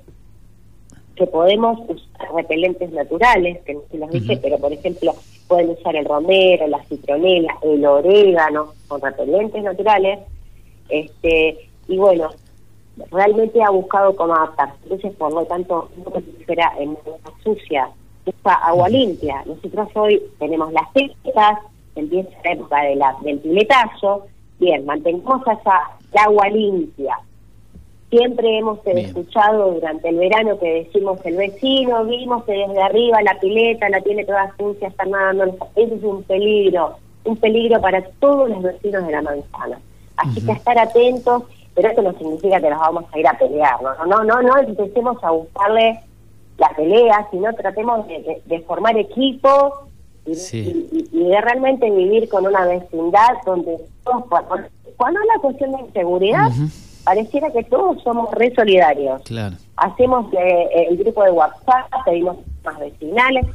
que 1.15 1.27
podemos 1.27 1.79
usar 1.87 2.33
repelentes 2.35 2.91
naturales, 2.91 3.61
que 3.61 3.75
no 3.75 3.81
se 3.91 3.97
los 3.99 4.09
dije, 4.09 4.39
pero 4.41 4.57
por 4.57 4.73
ejemplo 4.73 5.13
pueden 5.47 5.69
usar 5.69 5.95
el 5.95 6.05
romero, 6.05 6.65
la 6.67 6.83
citronela, 6.85 7.55
el 7.61 7.85
orégano, 7.85 8.73
son 8.87 9.01
repelentes 9.01 9.61
naturales, 9.63 10.19
este 10.89 11.69
y 11.87 11.97
bueno, 11.97 12.29
realmente 13.11 13.61
ha 13.63 13.69
buscado 13.69 14.15
cómo 14.15 14.35
adaptarse. 14.35 14.75
Entonces, 14.83 15.13
por 15.15 15.33
lo 15.33 15.45
tanto, 15.45 15.89
no 15.97 16.03
prolifera 16.05 16.73
en 16.77 16.89
agua 17.05 17.33
sucia, 17.43 17.89
usa 18.25 18.53
agua 18.53 18.89
limpia. 18.89 19.43
Nosotros 19.45 19.89
hoy 19.95 20.21
tenemos 20.39 20.71
las 20.73 20.89
pistas, 20.91 21.59
empieza 21.95 22.29
la 22.43 22.51
época 22.51 22.81
de 22.83 22.95
la, 22.95 23.15
del 23.21 23.39
piletazo, 23.39 24.25
bien, 24.59 24.85
mantengamos 24.85 25.41
esa 25.47 25.97
el 26.11 26.19
agua 26.19 26.47
limpia, 26.49 27.17
Siempre 28.13 28.59
hemos 28.59 28.77
eh, 28.85 28.91
escuchado 28.95 29.71
durante 29.71 30.07
el 30.07 30.17
verano 30.17 30.59
que 30.59 30.83
decimos 30.83 31.19
el 31.25 31.35
vecino, 31.35 32.05
vimos 32.05 32.43
que 32.43 32.51
desde 32.51 32.79
arriba 32.79 33.23
la 33.23 33.39
pileta 33.39 33.89
la 33.89 34.01
tiene 34.01 34.23
toda 34.23 34.53
sucia, 34.55 34.89
está 34.89 35.03
nadando. 35.05 35.45
Eso 35.75 35.95
es 35.95 36.03
un 36.03 36.21
peligro, 36.21 36.95
un 37.23 37.37
peligro 37.37 37.81
para 37.81 38.03
todos 38.19 38.51
los 38.51 38.61
vecinos 38.61 39.07
de 39.07 39.13
la 39.13 39.23
manzana. 39.23 39.79
Así 40.17 40.45
que 40.45 40.51
a 40.51 40.53
estar 40.53 40.77
atentos, 40.77 41.41
pero 41.75 41.89
esto 41.89 42.01
no 42.01 42.13
significa 42.13 42.59
que 42.61 42.69
nos 42.69 42.79
vamos 42.79 43.05
a 43.11 43.19
ir 43.19 43.27
a 43.27 43.37
pelear, 43.37 43.81
no, 43.81 44.05
no, 44.05 44.23
no, 44.23 44.41
no 44.41 44.57
empecemos 44.57 45.17
a 45.23 45.31
buscarle 45.31 45.99
la 46.57 46.69
pelea, 46.75 47.27
sino 47.31 47.51
tratemos 47.53 48.07
de, 48.07 48.21
de- 48.21 48.41
de 48.45 48.59
formar 48.61 48.95
equipo 48.97 49.87
y, 50.25 50.35
y- 50.91 51.09
y 51.11 51.23
de 51.29 51.41
realmente 51.41 51.89
vivir 51.89 52.29
con 52.29 52.45
una 52.45 52.65
vecindad 52.65 53.29
donde 53.45 53.77
cuando, 54.03 55.19
es 55.19 55.27
la 55.35 55.41
cuestión 55.41 55.71
de 55.71 55.79
inseguridad, 55.81 56.49
pareciera 57.03 57.49
que 57.51 57.63
todos 57.63 58.01
somos 58.03 58.31
re 58.31 58.53
solidarios. 58.55 59.21
Claro. 59.23 59.55
Hacemos 59.75 60.31
eh, 60.33 60.87
el 60.89 60.97
grupo 60.97 61.23
de 61.23 61.31
WhatsApp, 61.31 61.87
pedimos 62.05 62.37
más 62.63 62.79
vecinales. 62.79 63.45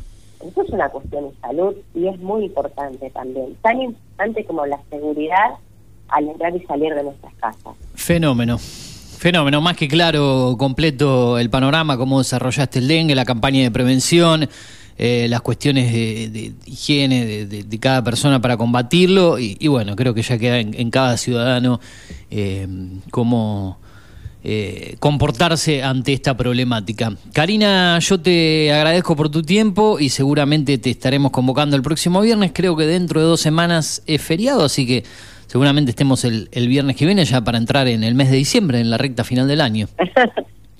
Eso 0.44 0.62
es 0.62 0.70
una 0.70 0.88
cuestión 0.90 1.30
de 1.30 1.34
salud 1.40 1.74
y 1.94 2.06
es 2.08 2.18
muy 2.20 2.44
importante 2.46 3.08
también. 3.10 3.56
Tan 3.62 3.80
importante 3.80 4.44
como 4.44 4.66
la 4.66 4.78
seguridad 4.90 5.54
al 6.08 6.28
entrar 6.28 6.54
y 6.54 6.60
salir 6.66 6.94
de 6.94 7.02
nuestras 7.02 7.32
casas. 7.34 7.74
Fenómeno. 7.94 8.58
Fenómeno, 8.58 9.60
más 9.60 9.76
que 9.76 9.88
claro, 9.88 10.54
completo 10.58 11.38
el 11.38 11.50
panorama, 11.50 11.96
cómo 11.96 12.18
desarrollaste 12.18 12.78
el 12.78 12.86
dengue, 12.86 13.16
la 13.16 13.24
campaña 13.24 13.62
de 13.62 13.70
prevención, 13.72 14.48
eh, 14.96 15.26
las 15.28 15.40
cuestiones 15.40 15.92
de, 15.92 16.28
de 16.30 16.52
higiene 16.66 17.46
de, 17.46 17.78
cada 17.80 18.04
persona 18.04 18.40
para 18.40 18.56
combatirlo 18.56 19.38
y, 19.38 19.56
y 19.58 19.66
bueno, 19.66 19.96
creo 19.96 20.14
que 20.14 20.22
ya 20.22 20.38
queda 20.38 20.60
en, 20.60 20.72
en 20.74 20.90
cada 20.90 21.16
ciudadano 21.16 21.80
eh, 22.30 22.68
cómo 23.10 23.78
eh, 24.44 24.96
comportarse 25.00 25.82
ante 25.82 26.12
esta 26.12 26.36
problemática. 26.36 27.12
Karina, 27.32 27.98
yo 27.98 28.20
te 28.20 28.72
agradezco 28.72 29.16
por 29.16 29.30
tu 29.30 29.42
tiempo 29.42 29.98
y 29.98 30.10
seguramente 30.10 30.78
te 30.78 30.90
estaremos 30.90 31.32
convocando 31.32 31.74
el 31.74 31.82
próximo 31.82 32.20
viernes, 32.20 32.52
creo 32.54 32.76
que 32.76 32.86
dentro 32.86 33.20
de 33.20 33.26
dos 33.26 33.40
semanas 33.40 34.00
es 34.06 34.22
feriado, 34.22 34.64
así 34.64 34.86
que 34.86 35.04
seguramente 35.48 35.90
estemos 35.90 36.24
el, 36.24 36.48
el 36.52 36.68
viernes 36.68 36.94
que 36.96 37.04
viene 37.04 37.24
ya 37.24 37.40
para 37.40 37.58
entrar 37.58 37.88
en 37.88 38.04
el 38.04 38.14
mes 38.14 38.30
de 38.30 38.36
diciembre, 38.36 38.78
en 38.78 38.90
la 38.90 38.98
recta 38.98 39.24
final 39.24 39.48
del 39.48 39.60
año. 39.60 39.88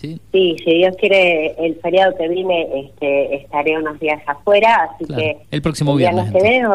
Sí, 0.01 0.21
si 0.31 0.75
Dios 0.75 0.95
quiere, 0.97 1.57
el 1.59 1.75
feriado 1.81 2.17
que 2.17 2.29
viene 2.29 2.69
este, 2.87 3.35
estaré 3.35 3.77
unos 3.77 3.99
días 3.99 4.23
afuera, 4.29 4.91
así 4.95 5.05
Claro, 5.07 5.21
que 5.21 5.39
el 5.51 5.61
próximo 5.61 5.97
viernes, 5.97 6.31
que 6.31 6.41
viene, 6.41 6.69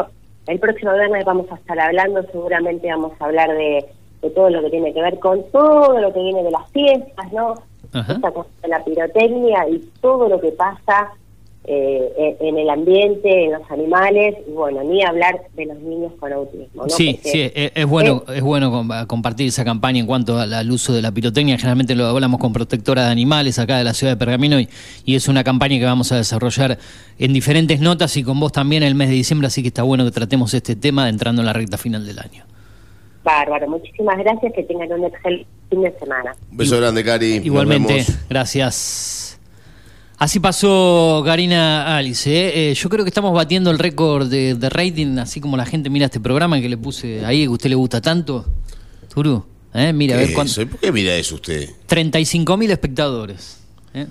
el 0.46 0.58
próximo 0.58 0.92
viernes 0.92 1.24
vamos 1.24 1.50
a 1.50 1.54
estar 1.54 1.80
hablando, 1.80 2.22
seguramente 2.30 2.86
vamos 2.86 3.12
a 3.18 3.24
hablar 3.24 3.48
de, 3.48 3.86
de 4.20 4.28
todo 4.28 4.50
lo 4.50 4.60
que 4.62 4.68
tiene 4.68 4.92
que 4.92 5.00
ver 5.00 5.18
con 5.20 5.42
todo 5.52 5.98
lo 6.00 6.12
que 6.12 6.20
viene 6.20 6.42
de 6.42 6.50
las 6.50 6.70
fiestas, 6.70 7.32
¿no? 7.32 7.54
Esta 7.94 8.30
cosa 8.30 8.50
de 8.60 8.68
la 8.68 8.84
pirotecnia 8.84 9.68
y 9.70 9.78
todo 10.02 10.28
lo 10.28 10.38
que 10.38 10.50
pasa 10.50 11.12
eh, 11.66 12.36
en, 12.40 12.58
el 12.58 12.68
ambiente, 12.68 13.46
en 13.46 13.52
los 13.52 13.62
animales, 13.70 14.36
y 14.46 14.50
bueno, 14.52 14.82
ni 14.84 15.02
hablar 15.02 15.40
de 15.56 15.64
los 15.64 15.78
niños 15.80 16.12
con 16.20 16.32
autismo, 16.32 16.84
¿no? 16.84 16.88
Sí, 16.90 17.14
Porque 17.14 17.28
sí, 17.30 17.40
es, 17.54 17.72
es 17.74 17.86
bueno, 17.86 18.22
es 18.34 18.42
bueno 18.42 18.70
com- 18.70 18.90
compartir 19.06 19.48
esa 19.48 19.64
campaña 19.64 19.98
en 20.00 20.06
cuanto 20.06 20.38
al, 20.38 20.52
al 20.52 20.70
uso 20.70 20.92
de 20.92 21.00
la 21.00 21.10
pirotecnia. 21.10 21.56
Generalmente 21.56 21.94
lo 21.94 22.06
hablamos 22.06 22.38
con 22.38 22.52
protectora 22.52 23.06
de 23.06 23.12
animales 23.12 23.58
acá 23.58 23.78
de 23.78 23.84
la 23.84 23.94
ciudad 23.94 24.12
de 24.12 24.16
Pergamino 24.18 24.60
y, 24.60 24.68
y 25.06 25.14
es 25.14 25.26
una 25.28 25.42
campaña 25.42 25.78
que 25.78 25.84
vamos 25.86 26.12
a 26.12 26.16
desarrollar 26.16 26.78
en 27.18 27.32
diferentes 27.32 27.80
notas 27.80 28.14
y 28.18 28.22
con 28.24 28.38
vos 28.40 28.52
también 28.52 28.82
el 28.82 28.94
mes 28.94 29.08
de 29.08 29.14
diciembre, 29.14 29.46
así 29.46 29.62
que 29.62 29.68
está 29.68 29.82
bueno 29.84 30.04
que 30.04 30.10
tratemos 30.10 30.52
este 30.52 30.76
tema 30.76 31.08
entrando 31.08 31.40
en 31.40 31.46
la 31.46 31.52
recta 31.54 31.78
final 31.78 32.04
del 32.04 32.18
año. 32.18 32.44
Bárbaro, 33.22 33.66
muchísimas 33.68 34.18
gracias, 34.18 34.52
que 34.52 34.64
tengan 34.64 34.92
un 34.92 35.04
excelente 35.06 35.46
fin 35.70 35.80
de 35.80 35.92
semana. 35.98 36.36
Un 36.50 36.56
beso 36.58 36.76
grande, 36.76 37.02
Cari. 37.02 37.36
Igualmente, 37.42 38.04
gracias. 38.28 39.23
Así 40.16 40.38
pasó 40.40 41.22
Karina 41.24 41.96
Alice. 41.96 42.30
¿eh? 42.30 42.70
Eh, 42.70 42.74
yo 42.74 42.88
creo 42.88 43.04
que 43.04 43.08
estamos 43.08 43.32
batiendo 43.34 43.70
el 43.70 43.78
récord 43.78 44.28
de, 44.28 44.54
de 44.54 44.70
rating, 44.70 45.18
así 45.18 45.40
como 45.40 45.56
la 45.56 45.66
gente 45.66 45.90
mira 45.90 46.06
este 46.06 46.20
programa 46.20 46.60
que 46.60 46.68
le 46.68 46.76
puse 46.76 47.24
ahí, 47.26 47.40
que 47.42 47.46
a 47.46 47.50
usted 47.50 47.68
le 47.70 47.74
gusta 47.74 48.00
tanto. 48.00 48.46
Turu, 49.12 49.44
¿eh? 49.74 49.92
mira, 49.92 50.16
a 50.16 50.18
¿Qué 50.20 50.26
ver 50.26 50.34
cuánto. 50.34 50.66
¿Por 50.68 50.78
qué 50.78 50.92
mira 50.92 51.14
eso 51.16 51.34
usted? 51.34 51.68
35 51.86 52.56
mil 52.56 52.70
espectadores. 52.70 53.58
¿eh? 53.92 54.06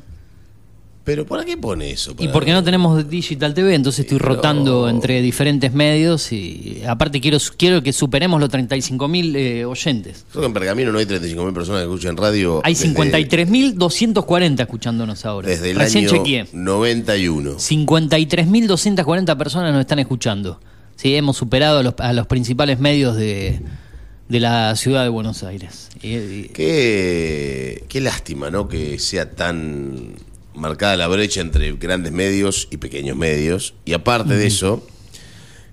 ¿Pero 1.05 1.25
para 1.25 1.43
qué 1.43 1.57
pone 1.57 1.91
eso? 1.91 2.15
Y 2.17 2.29
porque 2.29 2.53
no 2.53 2.63
tenemos 2.63 3.09
Digital 3.09 3.53
TV, 3.53 3.75
entonces 3.75 4.05
estoy 4.05 4.19
rotando 4.19 4.87
entre 4.87 5.21
diferentes 5.21 5.73
medios 5.73 6.31
y 6.31 6.81
aparte 6.87 7.19
quiero, 7.19 7.37
quiero 7.57 7.83
que 7.83 7.91
superemos 7.91 8.39
los 8.39 8.49
35 8.49 9.07
mil 9.09 9.35
eh, 9.35 9.65
oyentes. 9.65 10.25
Creo 10.31 10.43
que 10.43 10.47
en 10.47 10.53
Pergamino 10.53 10.93
no 10.93 10.99
hay 10.99 11.05
35.000 11.05 11.53
personas 11.53 11.81
que 11.81 11.87
escuchan 11.87 12.15
radio. 12.15 12.61
Hay 12.63 12.73
desde- 12.73 12.93
53.240 12.95 14.61
escuchándonos 14.61 15.25
ahora. 15.25 15.49
Desde 15.49 15.71
el 15.71 15.77
Recién 15.77 16.05
año 16.07 16.17
chequeé. 16.23 16.47
91. 16.53 17.57
53.240 17.59 19.37
personas 19.37 19.73
nos 19.73 19.81
están 19.81 19.99
escuchando. 19.99 20.59
Sí, 20.95 21.15
hemos 21.15 21.35
superado 21.37 21.79
a 21.79 21.83
los, 21.83 21.95
a 21.97 22.13
los 22.13 22.27
principales 22.27 22.79
medios 22.79 23.15
de, 23.17 23.59
de 24.29 24.39
la 24.39 24.75
ciudad 24.75 25.03
de 25.03 25.09
Buenos 25.09 25.43
Aires. 25.43 25.89
Y- 26.01 26.15
y- 26.15 26.49
Qué, 26.53 27.83
qué 27.89 27.99
lástima, 27.99 28.49
¿no? 28.49 28.67
Que 28.67 28.99
sea 28.99 29.29
tan 29.31 30.13
marcada 30.55 30.97
la 30.97 31.07
brecha 31.07 31.41
entre 31.41 31.71
grandes 31.73 32.11
medios 32.11 32.67
y 32.71 32.77
pequeños 32.77 33.17
medios. 33.17 33.73
Y 33.85 33.93
aparte 33.93 34.35
de 34.35 34.47
eso, 34.47 34.85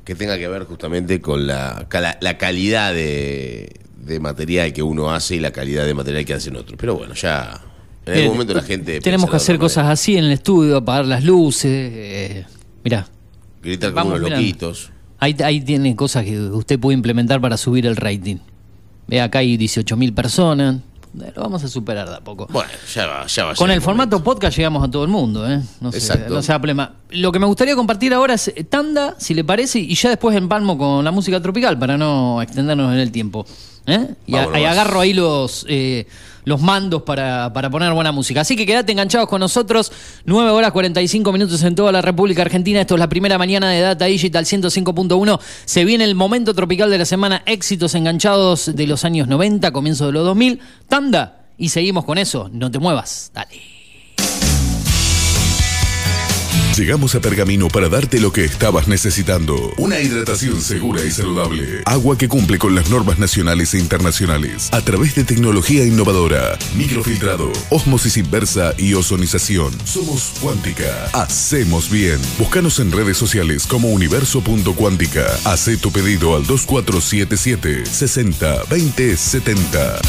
que 0.05 0.15
tenga 0.15 0.39
que 0.39 0.49
ver 0.49 0.65
justamente 0.65 1.21
con 1.21 1.47
la, 1.47 1.87
la 2.21 2.39
calidad 2.39 2.93
de, 2.93 3.73
de 4.05 4.21
material 4.21 4.73
que 4.73 4.83
uno 4.83 5.11
hace 5.13 5.37
y 5.37 5.41
la 5.41 5.53
calidad 5.53 5.87
de 5.87 5.95
material 5.95 6.25
que 6.25 6.35
hacen 6.35 6.57
otros. 6.57 6.77
Pero 6.79 6.97
bueno, 6.97 7.15
ya 7.15 7.61
en 8.07 8.15
algún 8.15 8.33
momento 8.33 8.55
la 8.55 8.63
gente... 8.63 9.01
Tenemos 9.01 9.31
que 9.31 9.37
hacer 9.37 9.59
cosas 9.59 9.87
así 9.87 10.17
en 10.17 10.25
el 10.25 10.33
estudio, 10.33 10.77
apagar 10.79 11.07
las 11.07 11.25
luces. 11.25 11.71
eh, 11.71 12.47
mirá. 12.83 13.07
Gritar 13.63 13.93
como 13.93 14.07
unos 14.09 14.21
mirando. 14.21 14.41
loquitos. 14.41 14.91
ahí, 15.19 15.37
ahí 15.45 15.61
tiene 15.61 15.95
cosas 15.95 16.25
que 16.25 16.41
usted 16.41 16.79
puede 16.79 16.95
implementar 16.95 17.41
para 17.41 17.57
subir 17.57 17.87
el 17.87 17.97
rating. 17.97 18.37
Ve, 19.07 19.21
acá 19.21 19.41
hay 19.41 19.57
18.000 19.59 20.15
personas. 20.15 20.81
Lo 21.13 21.43
vamos 21.43 21.65
a 21.65 21.69
superar 21.69 22.09
de 22.09 22.17
a 22.17 22.21
poco. 22.21 22.47
Bueno, 22.51 22.71
ya 22.95 23.07
va, 23.07 23.27
ya 23.27 23.45
va. 23.45 23.55
Con 23.57 23.71
el 23.71 23.83
formato 23.83 24.23
podcast 24.23 24.57
llegamos 24.57 24.87
a 24.87 24.91
todo 24.91 25.03
el 25.03 25.11
mundo, 25.11 25.51
¿eh? 25.51 25.61
No, 25.81 25.91
se, 25.91 25.99
Exacto. 25.99 26.33
no 26.33 26.41
se 26.41 26.53
da 26.53 26.59
problema. 26.61 26.93
Lo 27.11 27.33
que 27.33 27.39
me 27.41 27.47
gustaría 27.47 27.75
compartir 27.75 28.15
ahora 28.15 28.35
es 28.35 28.49
eh, 28.49 28.63
tanda, 28.63 29.17
si 29.19 29.35
le 29.35 29.43
parece, 29.43 29.81
y 29.81 29.95
ya 29.97 30.09
después 30.11 30.37
empalmo 30.37 30.79
con 30.79 31.05
la 31.05 31.11
música 31.11 31.41
tropical 31.43 31.77
para 31.79 31.99
no 31.99 32.41
extendernos 32.43 32.93
en 32.93 33.01
el 33.01 33.11
tiempo. 33.11 33.45
¿eh? 33.87 34.15
Y, 34.27 34.35
a- 34.37 34.41
Vámonos. 34.41 34.61
y 34.61 34.65
agarro 34.65 35.01
ahí 35.01 35.13
los, 35.13 35.67
eh, 35.69 36.07
los 36.45 36.61
mandos 36.61 37.03
para, 37.03 37.53
para 37.53 37.71
poner 37.71 37.93
buena 37.93 38.13
música. 38.13 38.41
Así 38.43 38.57
que 38.57 38.67
quédate 38.67 38.93
enganchados 38.93 39.29
con 39.29 39.41
nosotros. 39.41 39.93
9 40.25 40.51
horas 40.51 40.73
45 40.73 41.33
minutos 41.33 41.63
en 41.63 41.75
toda 41.75 41.93
la 41.93 42.03
República 42.03 42.43
Argentina. 42.43 42.81
Esto 42.81 42.95
es 42.95 43.01
la 43.01 43.09
primera 43.09 43.39
mañana 43.39 43.71
de 43.71 43.81
Data 43.81 44.07
Digital 44.07 44.45
105.1. 44.45 45.41
Se 45.65 45.85
viene 45.85 46.05
el 46.05 46.15
momento 46.15 46.55
tropical 46.55 46.91
de 46.91 46.99
la 46.99 47.05
semana. 47.05 47.43
Éxitos 47.47 47.95
enganchados 47.95 48.75
de 48.75 48.87
los 48.87 49.05
años 49.05 49.29
90, 49.29 49.73
comienzo 49.73 50.07
de 50.07 50.13
los 50.13 50.25
2000. 50.25 50.61
Tanda. 50.89 51.37
Y 51.59 51.69
seguimos 51.69 52.05
con 52.05 52.19
eso. 52.19 52.49
No 52.53 52.71
te 52.71 52.79
muevas. 52.79 53.31
Dale. 53.35 53.80
Llegamos 56.81 57.15
a 57.15 57.21
Pergamino 57.21 57.69
para 57.69 57.91
darte 57.91 58.19
lo 58.21 58.33
que 58.33 58.43
estabas 58.43 58.89
necesitando. 58.89 59.75
Una 59.77 60.01
hidratación 60.01 60.63
segura 60.63 61.05
y 61.05 61.11
saludable. 61.11 61.83
Agua 61.85 62.17
que 62.17 62.27
cumple 62.27 62.57
con 62.57 62.75
las 62.75 62.89
normas 62.89 63.19
nacionales 63.19 63.75
e 63.75 63.79
internacionales. 63.79 64.71
A 64.73 64.81
través 64.81 65.15
de 65.15 65.25
tecnología 65.25 65.85
innovadora. 65.85 66.59
Microfiltrado, 66.75 67.53
osmosis 67.69 68.17
inversa 68.17 68.73
y 68.79 68.95
ozonización. 68.95 69.75
Somos 69.85 70.33
Cuántica. 70.41 71.05
Hacemos 71.13 71.91
bien. 71.91 72.19
Búscanos 72.39 72.79
en 72.79 72.93
redes 72.93 73.19
sociales 73.19 73.67
como 73.67 73.91
universo.cuántica. 73.91 75.27
Hacé 75.45 75.77
tu 75.77 75.93
pedido 75.93 76.35
al 76.35 76.47
2477 76.47 77.85
60 77.85 78.63
20 78.71 79.17
70. 79.19 80.01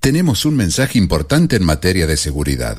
Tenemos 0.00 0.44
un 0.44 0.56
mensaje 0.56 0.98
importante 0.98 1.54
en 1.54 1.64
materia 1.64 2.08
de 2.08 2.16
seguridad. 2.16 2.78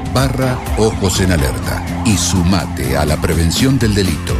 barra 0.13 0.59
Ojos 0.77 1.19
en 1.21 1.31
Alerta 1.31 1.85
y 2.05 2.17
sumate 2.17 2.97
a 2.97 3.05
la 3.05 3.17
prevención 3.17 3.79
del 3.79 3.95
delito. 3.95 4.35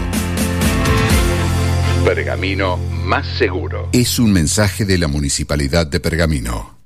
Pergamino 2.04 2.78
más 2.78 3.26
seguro. 3.38 3.90
Es 3.94 4.20
un 4.20 4.32
mensaje 4.32 4.86
de 4.86 4.98
la 4.98 5.08
Municipalidad 5.08 5.88
de 5.88 6.00
Pergamino. 6.00 6.78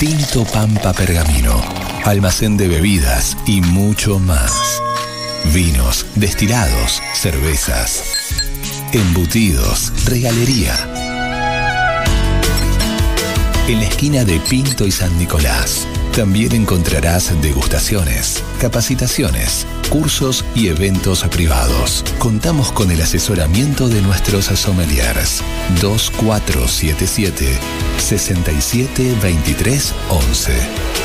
Tinto 0.00 0.44
Pampa 0.44 0.92
Pergamino, 0.92 1.60
almacén 2.04 2.56
de 2.56 2.68
bebidas 2.68 3.36
y 3.46 3.60
mucho 3.60 4.18
más. 4.18 4.80
Vinos, 5.52 6.06
destilados, 6.14 7.02
cervezas, 7.14 8.04
embutidos, 8.92 9.92
regalería. 10.06 11.07
En 13.68 13.80
la 13.80 13.84
esquina 13.84 14.24
de 14.24 14.40
Pinto 14.40 14.86
y 14.86 14.90
San 14.90 15.18
Nicolás 15.18 15.86
también 16.16 16.54
encontrarás 16.54 17.38
degustaciones, 17.42 18.42
capacitaciones, 18.58 19.66
cursos 19.90 20.42
y 20.54 20.68
eventos 20.68 21.22
privados. 21.24 22.02
Contamos 22.18 22.72
con 22.72 22.90
el 22.90 23.02
asesoramiento 23.02 23.90
de 23.90 24.00
nuestros 24.00 24.46
sommeliers 24.46 25.42
2477 25.82 27.46
6723 27.98 29.94
11. 30.08 30.52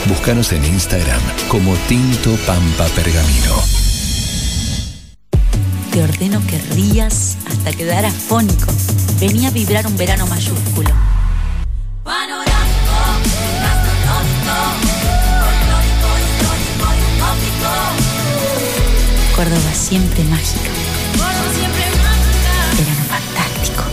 Búscanos 0.07 0.53
en 0.53 0.63
Instagram 0.63 1.21
como 1.49 1.75
Tinto 1.89 2.33
Pampa 2.47 2.85
Pergamino. 2.95 3.61
Te 5.91 6.01
ordeno 6.01 6.41
que 6.47 6.59
rías 6.73 7.35
hasta 7.45 7.73
quedar 7.73 8.05
afónico. 8.05 8.73
Venía 9.19 9.49
a 9.49 9.51
vibrar 9.51 9.85
un 9.85 9.97
verano 9.97 10.25
mayúsculo. 10.27 11.12
Córdoba 19.43 19.73
siempre 19.73 20.23
mágica. 20.23 20.69
Verano 22.77 23.03
fantástico. 23.09 23.83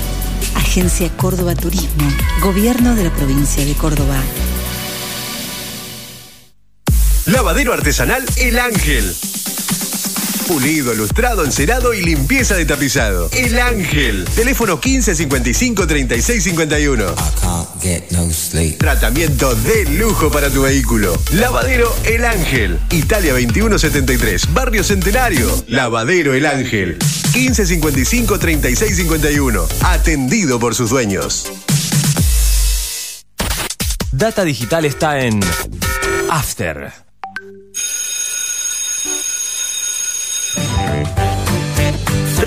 Agencia 0.54 1.08
Córdoba 1.16 1.56
Turismo. 1.56 2.08
Gobierno 2.40 2.94
de 2.94 3.02
la 3.02 3.10
provincia 3.10 3.64
de 3.64 3.74
Córdoba. 3.74 4.14
Lavadero 7.26 7.72
artesanal 7.72 8.24
El 8.36 8.60
Ángel. 8.60 9.12
Pulido, 10.50 10.92
lustrado, 10.94 11.44
encerado 11.44 11.94
y 11.94 12.02
limpieza 12.02 12.56
de 12.56 12.64
tapizado. 12.64 13.30
El 13.30 13.60
Ángel. 13.60 14.24
Teléfono 14.34 14.80
1555 14.84 15.86
3651. 15.86 17.14
Tratamiento 18.76 19.54
de 19.54 19.84
lujo 19.90 20.28
para 20.32 20.50
tu 20.50 20.62
vehículo. 20.62 21.16
Lavadero 21.34 21.94
El 22.02 22.24
Ángel. 22.24 22.80
Italia 22.90 23.30
2173. 23.30 24.52
Barrio 24.52 24.82
Centenario. 24.82 25.48
Lavadero 25.68 26.34
El 26.34 26.44
Ángel. 26.44 26.98
1555 27.32 28.40
3651. 28.40 29.68
Atendido 29.82 30.58
por 30.58 30.74
sus 30.74 30.90
dueños. 30.90 31.44
Data 34.10 34.42
Digital 34.42 34.84
está 34.84 35.20
en 35.20 35.38
After. 36.28 37.09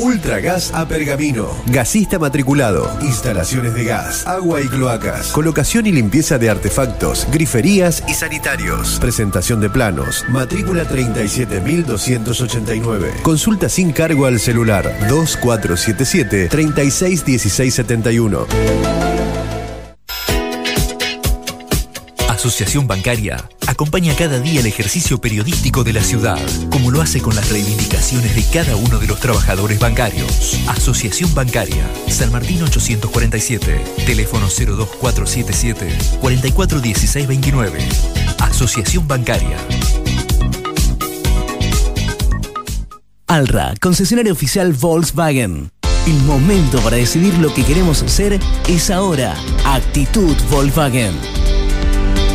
Ultragas 0.00 0.72
a 0.74 0.88
Pergamino. 0.88 1.46
Gasista 1.66 2.18
matriculado. 2.18 2.90
Instalaciones 3.02 3.74
de 3.74 3.84
gas, 3.84 4.26
agua 4.26 4.62
y 4.62 4.68
cloacas. 4.68 5.26
Colocación 5.28 5.86
y 5.86 5.92
limpieza 5.92 6.38
de 6.38 6.48
artefactos, 6.48 7.28
griferías 7.30 8.02
y 8.08 8.14
sanitarios. 8.14 8.98
Presentación 8.98 9.60
de 9.60 9.68
planos. 9.68 10.24
Matrícula 10.28 10.86
37289. 10.86 13.12
Consulta 13.22 13.68
sin 13.68 13.92
cargo 13.92 14.24
al 14.26 14.40
celular 14.40 14.84
2477 15.08 16.48
361671. 16.48 18.46
Asociación 22.28 22.86
Bancaria 22.86 23.44
acompaña 23.80 24.14
cada 24.14 24.38
día 24.38 24.60
el 24.60 24.66
ejercicio 24.66 25.22
periodístico 25.22 25.84
de 25.84 25.94
la 25.94 26.04
ciudad, 26.04 26.38
como 26.70 26.90
lo 26.90 27.00
hace 27.00 27.22
con 27.22 27.34
las 27.34 27.48
reivindicaciones 27.48 28.34
de 28.34 28.44
cada 28.52 28.76
uno 28.76 28.98
de 28.98 29.06
los 29.06 29.18
trabajadores 29.20 29.78
bancarios. 29.78 30.58
Asociación 30.68 31.34
Bancaria, 31.34 31.88
San 32.06 32.30
Martín 32.30 32.62
847, 32.62 33.82
teléfono 34.04 34.48
02477 34.48 35.96
441629. 36.20 37.78
Asociación 38.40 39.08
Bancaria. 39.08 39.56
Alra, 43.28 43.72
concesionario 43.80 44.34
oficial 44.34 44.74
Volkswagen. 44.74 45.70
El 46.06 46.22
momento 46.24 46.80
para 46.80 46.98
decidir 46.98 47.32
lo 47.38 47.54
que 47.54 47.64
queremos 47.64 48.04
ser 48.08 48.38
es 48.68 48.90
ahora. 48.90 49.34
Actitud 49.64 50.36
Volkswagen. 50.50 51.14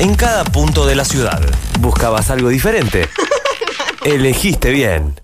En 0.00 0.14
cada 0.14 0.44
punto 0.44 0.86
de 0.86 0.94
la 0.94 1.04
ciudad. 1.04 1.42
¿Buscabas 1.78 2.30
algo 2.30 2.48
diferente? 2.48 3.06
Elegiste 4.04 4.70
bien. 4.70 5.20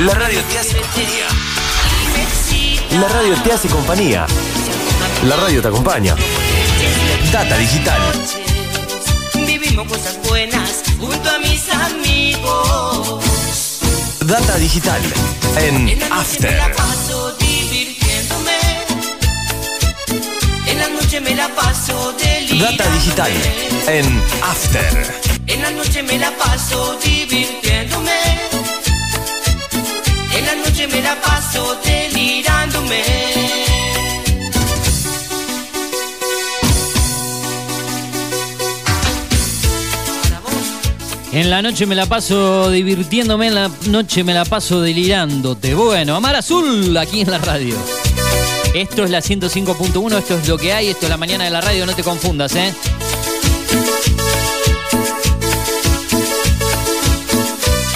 La 0.00 0.14
radio 0.14 0.40
te 0.44 0.58
hace 0.58 0.76
compañía. 0.78 1.26
La 2.92 3.08
radio 3.08 3.42
te 3.42 3.52
hace 3.52 3.68
compañía. 3.68 4.26
La 5.24 5.36
radio 5.36 5.60
te 5.60 5.68
acompaña. 5.68 6.16
Data 7.30 7.58
digital. 7.58 8.00
Vivimos 9.46 9.86
cosas 9.86 10.18
buenas 10.26 10.82
junto 10.98 11.30
a 11.30 11.38
mis 11.40 11.68
amigos. 11.68 13.20
Data 14.20 14.56
digital 14.56 15.02
en 15.58 15.88
En 15.90 16.00
la 16.00 16.08
noche 16.08 16.10
me 16.10 16.20
After. 16.20 16.56
la 16.56 16.72
paso 16.72 17.32
divirtiéndome. 17.38 18.58
En 20.66 20.78
la 20.78 20.88
noche 20.88 21.20
me 21.20 21.34
la 21.34 21.48
paso. 21.48 22.16
Data 22.58 22.90
digital 22.94 23.32
en 23.86 24.22
After. 24.44 25.20
En 25.46 25.60
la 25.60 25.70
noche 25.72 26.02
me 26.02 26.18
la 26.18 26.30
paso 26.30 26.98
divirtiéndome. 27.04 28.49
Me 30.88 31.02
la 31.02 31.20
paso 31.20 31.78
delirándome. 31.84 33.02
En 41.32 41.50
la 41.50 41.60
noche 41.60 41.86
me 41.86 41.94
la 41.94 42.06
paso 42.06 42.70
divirtiéndome, 42.70 43.48
en 43.48 43.54
la 43.54 43.70
noche 43.86 44.24
me 44.24 44.32
la 44.32 44.44
paso 44.44 44.80
delirándote. 44.80 45.74
Bueno, 45.74 46.16
Amar 46.16 46.36
Azul 46.36 46.96
aquí 46.96 47.20
en 47.20 47.30
la 47.30 47.38
radio. 47.38 47.76
Esto 48.74 49.04
es 49.04 49.10
la 49.10 49.20
105.1, 49.20 50.18
esto 50.18 50.38
es 50.38 50.48
lo 50.48 50.56
que 50.56 50.72
hay, 50.72 50.88
esto 50.88 51.06
es 51.06 51.10
la 51.10 51.18
mañana 51.18 51.44
de 51.44 51.50
la 51.50 51.60
radio, 51.60 51.84
no 51.86 51.94
te 51.94 52.02
confundas, 52.02 52.54
¿eh? 52.56 52.72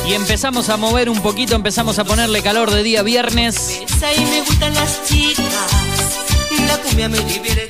Y 0.07 0.13
empezamos 0.13 0.69
a 0.69 0.77
mover 0.77 1.09
un 1.09 1.21
poquito, 1.21 1.55
empezamos 1.55 1.99
a 1.99 2.05
ponerle 2.05 2.43
calor 2.43 2.71
de 2.71 2.83
día 2.83 3.03
viernes. 3.03 3.81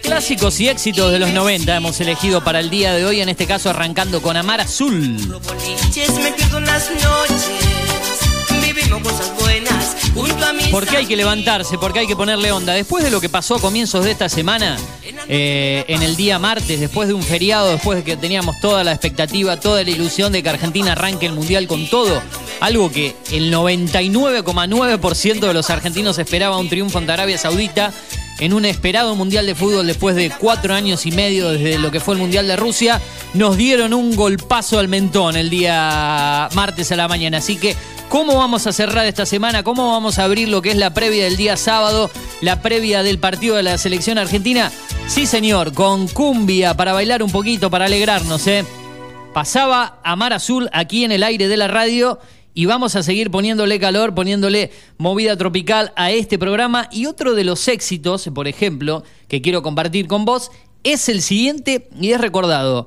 Clásicos 0.02 0.60
y 0.60 0.68
éxitos 0.68 1.12
de 1.12 1.18
los 1.18 1.30
90 1.30 1.76
hemos 1.76 2.00
elegido 2.00 2.42
para 2.42 2.60
el 2.60 2.70
día 2.70 2.92
de 2.92 3.04
hoy, 3.04 3.20
en 3.20 3.28
este 3.28 3.46
caso 3.46 3.70
arrancando 3.70 4.20
con 4.20 4.36
Amar 4.36 4.60
Azul. 4.60 5.40
Boliches, 5.46 6.14
me 6.18 6.32
pierdo 6.32 6.58
en 6.58 6.66
las 6.66 6.90
noches. 6.90 7.73
Vivimos 8.84 9.12
cosas 9.12 9.32
buenas. 9.38 9.96
Junto 10.14 10.44
a 10.44 10.52
mis 10.52 10.68
Porque 10.68 10.96
hay 10.96 11.06
que 11.06 11.16
levantarse, 11.16 11.78
porque 11.78 12.00
hay 12.00 12.06
que 12.06 12.16
ponerle 12.16 12.52
onda. 12.52 12.72
Después 12.74 13.02
de 13.04 13.10
lo 13.10 13.20
que 13.20 13.28
pasó 13.28 13.56
a 13.56 13.60
comienzos 13.60 14.04
de 14.04 14.10
esta 14.10 14.28
semana, 14.28 14.76
eh, 15.28 15.84
en 15.88 16.02
el 16.02 16.16
día 16.16 16.38
martes, 16.38 16.78
después 16.80 17.08
de 17.08 17.14
un 17.14 17.22
feriado, 17.22 17.72
después 17.72 17.98
de 17.98 18.04
que 18.04 18.16
teníamos 18.16 18.60
toda 18.60 18.84
la 18.84 18.92
expectativa, 18.92 19.58
toda 19.58 19.82
la 19.82 19.90
ilusión 19.90 20.32
de 20.32 20.42
que 20.42 20.50
Argentina 20.50 20.92
arranque 20.92 21.26
el 21.26 21.32
Mundial 21.32 21.66
con 21.66 21.88
todo, 21.88 22.22
algo 22.60 22.90
que 22.90 23.16
el 23.32 23.52
99,9% 23.52 25.40
de 25.40 25.54
los 25.54 25.70
argentinos 25.70 26.18
esperaba 26.18 26.58
un 26.58 26.68
triunfo 26.68 26.98
ante 26.98 27.12
Arabia 27.12 27.38
Saudita, 27.38 27.92
en 28.38 28.52
un 28.52 28.64
esperado 28.64 29.14
Mundial 29.14 29.46
de 29.46 29.54
Fútbol 29.54 29.86
después 29.86 30.16
de 30.16 30.30
cuatro 30.30 30.74
años 30.74 31.06
y 31.06 31.12
medio 31.12 31.50
desde 31.50 31.78
lo 31.78 31.90
que 31.90 32.00
fue 32.00 32.14
el 32.14 32.20
Mundial 32.20 32.46
de 32.46 32.56
Rusia, 32.56 33.00
nos 33.32 33.56
dieron 33.56 33.94
un 33.94 34.16
golpazo 34.16 34.78
al 34.78 34.88
mentón 34.88 35.36
el 35.36 35.50
día 35.50 36.48
martes 36.54 36.90
a 36.92 36.96
la 36.96 37.08
mañana. 37.08 37.38
Así 37.38 37.56
que, 37.56 37.76
¿cómo 38.08 38.36
vamos 38.36 38.66
a 38.66 38.72
cerrar 38.72 39.06
esta 39.06 39.26
semana? 39.26 39.62
¿Cómo 39.62 39.92
vamos 39.92 40.18
a 40.18 40.24
abrir 40.24 40.48
lo 40.48 40.62
que 40.62 40.70
es 40.70 40.76
la 40.76 40.94
previa 40.94 41.24
del 41.24 41.36
día 41.36 41.56
sábado, 41.56 42.10
la 42.40 42.60
previa 42.60 43.02
del 43.02 43.18
partido 43.18 43.56
de 43.56 43.62
la 43.62 43.78
selección 43.78 44.18
argentina? 44.18 44.70
Sí, 45.06 45.26
señor, 45.26 45.72
con 45.72 46.08
cumbia 46.08 46.74
para 46.74 46.92
bailar 46.92 47.22
un 47.22 47.30
poquito, 47.30 47.70
para 47.70 47.84
alegrarnos, 47.86 48.46
¿eh? 48.46 48.64
Pasaba 49.32 49.98
a 50.04 50.16
Mar 50.16 50.32
Azul 50.32 50.70
aquí 50.72 51.04
en 51.04 51.12
el 51.12 51.24
aire 51.24 51.48
de 51.48 51.56
la 51.56 51.68
radio 51.68 52.20
y 52.54 52.66
vamos 52.66 52.94
a 52.96 53.02
seguir 53.02 53.30
poniéndole 53.30 53.80
calor, 53.80 54.14
poniéndole 54.14 54.70
movida 54.96 55.36
tropical 55.36 55.92
a 55.96 56.12
este 56.12 56.38
programa. 56.38 56.88
Y 56.92 57.06
otro 57.06 57.34
de 57.34 57.44
los 57.44 57.66
éxitos, 57.68 58.30
por 58.32 58.46
ejemplo, 58.46 59.02
que 59.28 59.42
quiero 59.42 59.62
compartir 59.62 60.06
con 60.06 60.24
vos, 60.24 60.50
es 60.84 61.08
el 61.08 61.20
siguiente 61.20 61.88
y 62.00 62.12
es 62.12 62.20
recordado. 62.20 62.86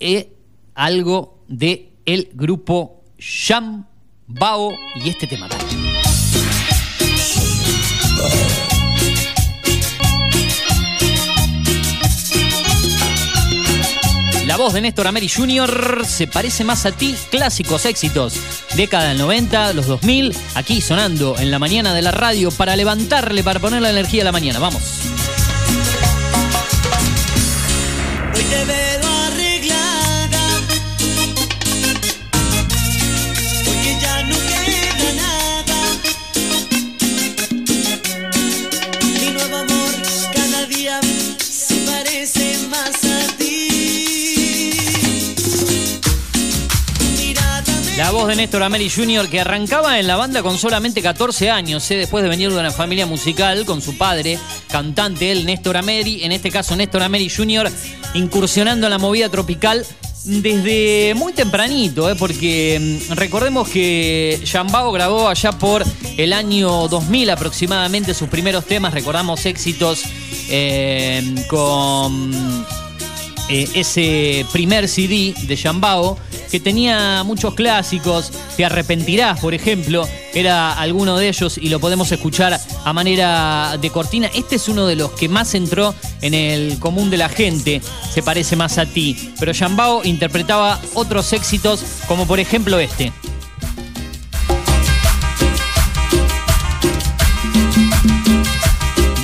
eh, 0.00 0.32
algo 0.74 1.42
de 1.48 1.92
el 2.04 2.28
grupo 2.34 3.02
Sham 3.18 3.86
Bao 4.26 4.72
y 5.02 5.08
este 5.08 5.26
tema. 5.26 5.48
La 14.56 14.62
voz 14.62 14.72
de 14.72 14.80
Néstor 14.80 15.06
Ameri 15.06 15.28
Jr. 15.28 16.06
se 16.08 16.26
parece 16.26 16.64
más 16.64 16.86
a 16.86 16.92
ti. 16.92 17.14
Clásicos 17.30 17.84
éxitos. 17.84 18.32
Década 18.74 19.08
del 19.08 19.18
90, 19.18 19.74
los 19.74 19.86
2000. 19.86 20.34
Aquí 20.54 20.80
sonando 20.80 21.36
en 21.38 21.50
la 21.50 21.58
mañana 21.58 21.92
de 21.92 22.00
la 22.00 22.10
radio 22.10 22.50
para 22.50 22.74
levantarle, 22.74 23.44
para 23.44 23.60
poner 23.60 23.82
la 23.82 23.90
energía 23.90 24.22
a 24.22 24.24
la 24.24 24.32
mañana. 24.32 24.58
Vamos. 24.58 24.80
La 47.96 48.10
voz 48.10 48.28
de 48.28 48.36
Néstor 48.36 48.62
Ameri 48.62 48.90
Jr. 48.90 49.26
que 49.30 49.40
arrancaba 49.40 49.98
en 49.98 50.06
la 50.06 50.16
banda 50.16 50.42
con 50.42 50.58
solamente 50.58 51.00
14 51.00 51.48
años, 51.48 51.90
¿eh? 51.90 51.96
después 51.96 52.22
de 52.22 52.28
venir 52.28 52.52
de 52.52 52.60
una 52.60 52.70
familia 52.70 53.06
musical 53.06 53.64
con 53.64 53.80
su 53.80 53.96
padre, 53.96 54.38
cantante, 54.68 55.32
él, 55.32 55.46
Néstor 55.46 55.78
Ameri, 55.78 56.22
en 56.22 56.32
este 56.32 56.50
caso 56.50 56.76
Néstor 56.76 57.02
Ameri 57.02 57.30
Jr., 57.30 57.72
incursionando 58.12 58.86
en 58.86 58.90
la 58.90 58.98
movida 58.98 59.30
tropical 59.30 59.86
desde 60.24 61.14
muy 61.14 61.32
tempranito, 61.32 62.10
¿eh? 62.10 62.16
porque 62.16 62.98
mm, 63.08 63.12
recordemos 63.14 63.66
que 63.70 64.42
Jambao 64.44 64.92
grabó 64.92 65.28
allá 65.28 65.52
por 65.52 65.82
el 66.18 66.34
año 66.34 66.88
2000 66.88 67.30
aproximadamente 67.30 68.12
sus 68.12 68.28
primeros 68.28 68.66
temas, 68.66 68.92
recordamos 68.92 69.46
éxitos 69.46 70.02
eh, 70.50 71.34
con 71.48 72.66
ese 73.48 74.44
primer 74.52 74.86
CD 74.86 75.34
de 75.46 75.56
Jambao, 75.56 76.18
que 76.50 76.60
tenía 76.60 77.22
muchos 77.24 77.54
clásicos. 77.54 78.30
Te 78.56 78.64
arrepentirás, 78.64 79.40
por 79.40 79.54
ejemplo, 79.54 80.08
era 80.34 80.72
alguno 80.72 81.16
de 81.16 81.28
ellos 81.28 81.58
y 81.58 81.68
lo 81.68 81.80
podemos 81.80 82.10
escuchar 82.12 82.58
a 82.84 82.92
manera 82.92 83.76
de 83.80 83.90
cortina. 83.90 84.30
Este 84.34 84.56
es 84.56 84.68
uno 84.68 84.86
de 84.86 84.96
los 84.96 85.12
que 85.12 85.28
más 85.28 85.54
entró 85.54 85.94
en 86.20 86.34
el 86.34 86.78
común 86.78 87.10
de 87.10 87.16
la 87.16 87.28
gente, 87.28 87.80
se 88.12 88.22
parece 88.22 88.56
más 88.56 88.78
a 88.78 88.86
ti. 88.86 89.32
Pero 89.38 89.52
Jambao 89.54 90.04
interpretaba 90.04 90.80
otros 90.94 91.32
éxitos, 91.32 91.82
como 92.08 92.26
por 92.26 92.40
ejemplo 92.40 92.78
este. 92.78 93.12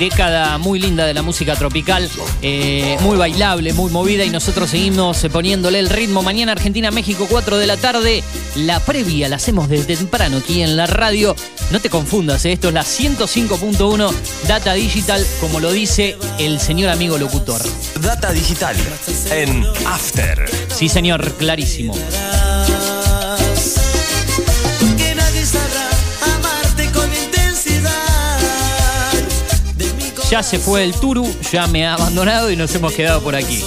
Década 0.03 0.57
muy 0.57 0.79
linda 0.79 1.05
de 1.05 1.13
la 1.13 1.21
música 1.21 1.55
tropical, 1.55 2.09
eh, 2.41 2.97
muy 2.99 3.15
bailable, 3.15 3.71
muy 3.71 3.89
movida 3.89 4.25
y 4.25 4.29
nosotros 4.29 4.69
seguimos 4.69 5.23
eh, 5.23 5.29
poniéndole 5.29 5.79
el 5.79 5.89
ritmo. 5.89 6.21
Mañana 6.21 6.51
Argentina-México, 6.51 7.25
4 7.29 7.57
de 7.57 7.67
la 7.67 7.77
tarde. 7.77 8.21
La 8.57 8.81
previa 8.81 9.29
la 9.29 9.37
hacemos 9.37 9.69
desde 9.69 9.95
temprano 9.95 10.37
aquí 10.37 10.61
en 10.61 10.75
la 10.75 10.87
radio. 10.87 11.37
No 11.71 11.79
te 11.79 11.89
confundas, 11.89 12.43
eh, 12.43 12.51
esto 12.51 12.67
es 12.67 12.73
la 12.73 12.83
105.1 12.83 14.13
Data 14.45 14.73
Digital, 14.73 15.25
como 15.39 15.61
lo 15.61 15.71
dice 15.71 16.17
el 16.37 16.59
señor 16.59 16.89
amigo 16.89 17.17
locutor. 17.17 17.61
Data 18.01 18.33
Digital 18.33 18.75
en 19.31 19.65
After. 19.85 20.43
Sí, 20.67 20.89
señor, 20.89 21.31
clarísimo. 21.35 21.95
Ya 30.33 30.41
se 30.41 30.57
fue 30.57 30.83
el 30.83 30.95
Turu, 30.95 31.31
ya 31.51 31.67
me 31.67 31.85
ha 31.85 31.93
abandonado 31.93 32.49
y 32.49 32.55
nos 32.55 32.73
hemos 32.73 32.93
quedado 32.93 33.21
por 33.21 33.35
aquí. 33.35 33.63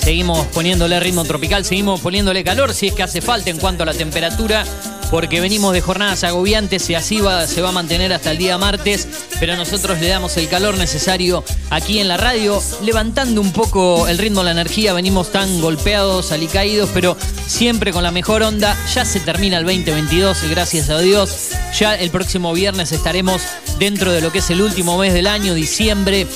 Seguimos 0.00 0.44
poniéndole 0.48 0.98
ritmo 0.98 1.22
tropical, 1.22 1.64
seguimos 1.64 2.00
poniéndole 2.00 2.42
calor 2.42 2.74
si 2.74 2.88
es 2.88 2.94
que 2.94 3.04
hace 3.04 3.20
falta 3.20 3.50
en 3.50 3.58
cuanto 3.58 3.84
a 3.84 3.86
la 3.86 3.94
temperatura, 3.94 4.64
porque 5.12 5.42
venimos 5.42 5.74
de 5.74 5.82
jornadas 5.82 6.24
agobiantes 6.24 6.88
y 6.88 6.94
así 6.94 7.20
va, 7.20 7.46
se 7.46 7.60
va 7.60 7.68
a 7.68 7.72
mantener 7.72 8.14
hasta 8.14 8.30
el 8.30 8.38
día 8.38 8.56
martes, 8.56 9.06
pero 9.38 9.56
nosotros 9.56 10.00
le 10.00 10.08
damos 10.08 10.38
el 10.38 10.48
calor 10.48 10.78
necesario 10.78 11.44
aquí 11.68 11.98
en 11.98 12.08
la 12.08 12.16
radio, 12.16 12.62
levantando 12.82 13.42
un 13.42 13.52
poco 13.52 14.08
el 14.08 14.16
ritmo, 14.16 14.42
la 14.42 14.52
energía, 14.52 14.94
venimos 14.94 15.30
tan 15.30 15.60
golpeados, 15.60 16.32
alicaídos, 16.32 16.88
pero 16.94 17.14
siempre 17.46 17.92
con 17.92 18.02
la 18.02 18.10
mejor 18.10 18.42
onda. 18.42 18.74
Ya 18.94 19.04
se 19.04 19.20
termina 19.20 19.58
el 19.58 19.66
2022, 19.66 20.44
gracias 20.48 20.88
a 20.88 20.98
Dios. 20.98 21.50
Ya 21.78 21.94
el 21.94 22.08
próximo 22.08 22.54
viernes 22.54 22.90
estaremos 22.90 23.42
dentro 23.78 24.12
de 24.12 24.22
lo 24.22 24.32
que 24.32 24.38
es 24.38 24.48
el 24.48 24.62
último 24.62 24.96
mes 24.96 25.12
del 25.12 25.26
año, 25.26 25.52
diciembre, 25.52 26.26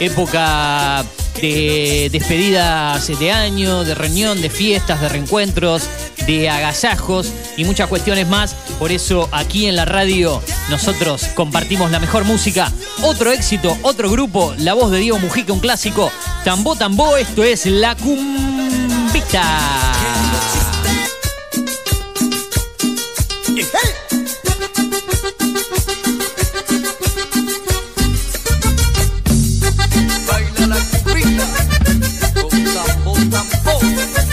época 0.00 1.04
de 1.40 2.08
despedidas 2.10 3.06
de 3.18 3.32
año, 3.32 3.84
de 3.84 3.94
reunión, 3.94 4.40
de 4.40 4.50
fiestas, 4.50 5.00
de 5.00 5.08
reencuentros, 5.08 5.88
de 6.26 6.48
agasajos 6.48 7.32
y 7.56 7.64
muchas 7.64 7.88
cuestiones 7.88 8.28
más. 8.28 8.54
Por 8.78 8.92
eso 8.92 9.28
aquí 9.32 9.66
en 9.66 9.76
la 9.76 9.84
radio 9.84 10.42
nosotros 10.70 11.26
compartimos 11.34 11.90
la 11.90 12.00
mejor 12.00 12.24
música. 12.24 12.70
Otro 13.02 13.30
éxito, 13.30 13.76
otro 13.82 14.10
grupo, 14.10 14.54
la 14.58 14.74
voz 14.74 14.90
de 14.90 14.98
Diego 14.98 15.18
Mujica, 15.18 15.52
un 15.52 15.60
clásico. 15.60 16.10
Tambo, 16.44 16.76
tambo, 16.76 17.16
esto 17.16 17.42
es 17.42 17.66
La 17.66 17.94
Cumbita. 17.96 19.42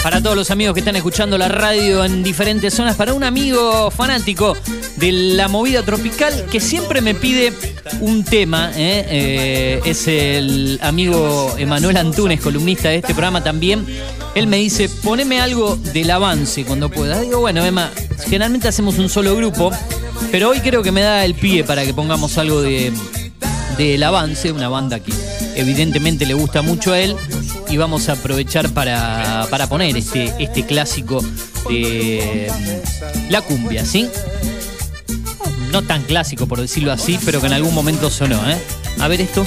Para 0.03 0.19
todos 0.19 0.35
los 0.35 0.49
amigos 0.49 0.73
que 0.73 0.79
están 0.79 0.95
escuchando 0.95 1.37
la 1.37 1.47
radio 1.47 2.03
en 2.03 2.23
diferentes 2.23 2.73
zonas, 2.73 2.95
para 2.95 3.13
un 3.13 3.23
amigo 3.23 3.91
fanático 3.91 4.57
de 4.95 5.11
la 5.11 5.47
movida 5.47 5.83
tropical 5.83 6.47
que 6.49 6.59
siempre 6.59 7.01
me 7.01 7.13
pide 7.13 7.53
un 7.99 8.23
tema, 8.23 8.71
¿eh? 8.75 9.05
Eh, 9.07 9.81
es 9.85 10.07
el 10.07 10.79
amigo 10.81 11.53
Emanuel 11.59 11.97
Antunes, 11.97 12.41
columnista 12.41 12.89
de 12.89 12.95
este 12.95 13.13
programa 13.13 13.43
también. 13.43 13.85
Él 14.33 14.47
me 14.47 14.57
dice, 14.57 14.89
poneme 14.89 15.39
algo 15.39 15.75
del 15.75 16.09
avance 16.09 16.65
cuando 16.65 16.89
pueda. 16.89 17.21
Digo, 17.21 17.39
bueno, 17.39 17.63
Emma, 17.63 17.91
generalmente 18.25 18.67
hacemos 18.67 18.97
un 18.97 19.07
solo 19.07 19.35
grupo, 19.35 19.71
pero 20.31 20.49
hoy 20.49 20.61
creo 20.61 20.81
que 20.81 20.91
me 20.91 21.01
da 21.01 21.23
el 21.25 21.35
pie 21.35 21.63
para 21.63 21.85
que 21.85 21.93
pongamos 21.93 22.39
algo 22.39 22.63
de, 22.63 22.91
del 23.77 24.01
avance, 24.01 24.51
una 24.51 24.67
banda 24.67 24.99
que 24.99 25.13
evidentemente 25.55 26.25
le 26.25 26.33
gusta 26.33 26.63
mucho 26.63 26.91
a 26.91 26.99
él 26.99 27.15
y 27.71 27.77
vamos 27.77 28.09
a 28.09 28.13
aprovechar 28.13 28.69
para, 28.71 29.47
para 29.49 29.67
poner 29.67 29.95
este, 29.95 30.35
este 30.39 30.65
clásico 30.65 31.23
de 31.69 32.51
mm, 32.53 33.31
la 33.31 33.41
cumbia, 33.41 33.85
¿sí? 33.85 34.09
No 35.71 35.81
tan 35.81 36.03
clásico 36.03 36.47
por 36.47 36.59
decirlo 36.59 36.91
así, 36.91 37.17
pero 37.23 37.39
que 37.39 37.47
en 37.47 37.53
algún 37.53 37.73
momento 37.73 38.09
sonó, 38.09 38.37
¿eh? 38.49 38.57
A 38.99 39.07
ver 39.07 39.21
esto. 39.21 39.45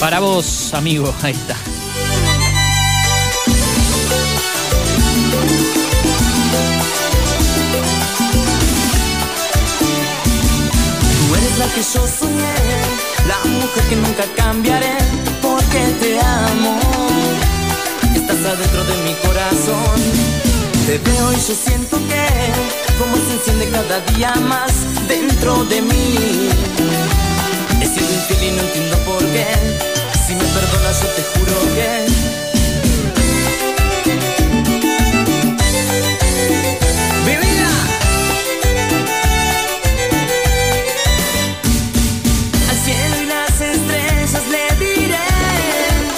Para 0.00 0.18
vos, 0.18 0.74
amigo, 0.74 1.14
ahí 1.22 1.32
está. 1.32 1.56
Que 11.76 11.82
yo 11.82 12.06
soñé, 12.08 12.56
la 13.28 13.38
mujer 13.50 13.84
que 13.90 13.96
nunca 13.96 14.24
cambiaré, 14.34 14.96
porque 15.42 15.80
te 16.00 16.18
amo. 16.18 16.80
Estás 18.14 18.40
adentro 18.52 18.82
de 18.84 18.96
mi 19.04 19.14
corazón. 19.26 19.98
Te 20.86 20.96
veo 20.96 21.32
y 21.32 21.36
yo 21.36 21.54
siento 21.54 21.98
que 22.08 22.24
como 22.98 23.14
se 23.16 23.32
enciende 23.34 23.68
cada 23.68 24.00
día 24.12 24.32
más 24.36 24.72
dentro 25.06 25.64
de 25.66 25.82
mí. 25.82 26.48
He 27.82 27.86
sido 27.86 28.10
infiel 28.20 28.42
y 28.44 28.50
no 28.56 28.62
entiendo 28.62 28.96
por 29.10 29.22
qué. 29.34 29.46
Si 30.26 30.34
me 30.34 30.44
perdonas 30.44 31.02
yo 31.02 31.08
te 31.08 31.22
juro 31.32 31.56
que 31.74 32.45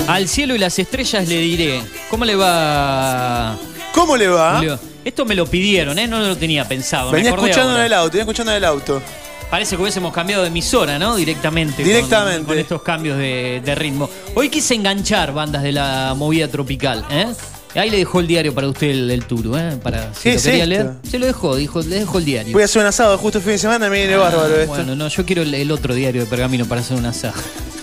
Al 0.08 0.26
cielo 0.28 0.54
y 0.54 0.58
las 0.58 0.78
estrellas 0.78 1.28
le 1.28 1.38
diré. 1.38 1.82
¿Cómo 2.10 2.24
le 2.24 2.34
va? 2.34 3.56
¿Cómo 3.94 4.16
le 4.16 4.28
va? 4.28 4.60
Esto 5.04 5.24
me 5.24 5.34
lo 5.34 5.46
pidieron, 5.46 5.98
¿eh? 5.98 6.06
No 6.08 6.18
lo 6.20 6.36
tenía 6.36 6.66
pensado. 6.66 7.10
me 7.10 7.16
Venía 7.18 7.30
acordé 7.30 7.50
escuchando 7.50 7.70
ahora. 7.72 7.82
en 7.82 7.86
el 7.86 7.92
auto, 7.94 8.10
venía 8.12 8.22
escuchando 8.22 8.52
en 8.52 8.56
el 8.58 8.64
auto. 8.64 9.02
Parece 9.50 9.76
que 9.76 9.82
hubiésemos 9.82 10.12
cambiado 10.12 10.42
de 10.42 10.48
emisora, 10.48 10.98
¿no? 10.98 11.16
Directamente. 11.16 11.82
Directamente. 11.82 12.44
Con, 12.46 12.58
estos 12.58 12.82
cambios 12.82 13.16
de, 13.16 13.62
de 13.64 13.74
ritmo. 13.74 14.10
Hoy 14.34 14.50
quise 14.50 14.74
enganchar 14.74 15.32
bandas 15.32 15.62
de 15.62 15.72
la 15.72 16.14
movida 16.16 16.48
tropical, 16.48 17.04
¿eh? 17.10 17.26
Ahí 17.74 17.90
le 17.90 17.98
dejó 17.98 18.20
el 18.20 18.26
diario 18.26 18.54
para 18.54 18.66
usted 18.68 18.88
el, 18.88 19.10
el 19.10 19.24
Turu, 19.24 19.56
¿eh? 19.56 19.78
Para, 19.82 20.12
si 20.14 20.22
¿Qué 20.24 20.30
lo 20.32 20.36
es 20.36 20.42
quería 20.42 20.64
esto? 20.64 20.68
leer. 20.74 20.90
Se 21.10 21.18
lo 21.18 21.26
dejó, 21.26 21.56
dijo, 21.56 21.80
le 21.80 21.96
dejó 22.00 22.18
el 22.18 22.24
diario. 22.24 22.52
Voy 22.52 22.62
a 22.62 22.64
hacer 22.64 22.80
un 22.82 22.88
asado 22.88 23.16
justo 23.18 23.38
el 23.38 23.44
fin 23.44 23.52
de 23.52 23.58
semana, 23.58 23.88
me 23.88 23.98
viene 23.98 24.16
bárbaro 24.16 24.54
esto. 24.54 24.72
Ah, 24.72 24.76
Bueno, 24.76 24.96
no, 24.96 25.08
yo 25.08 25.24
quiero 25.24 25.42
el, 25.42 25.54
el 25.54 25.70
otro 25.70 25.94
diario 25.94 26.22
de 26.22 26.26
pergamino 26.26 26.66
para 26.66 26.80
hacer 26.80 26.96
un 26.96 27.06
asado. 27.06 27.34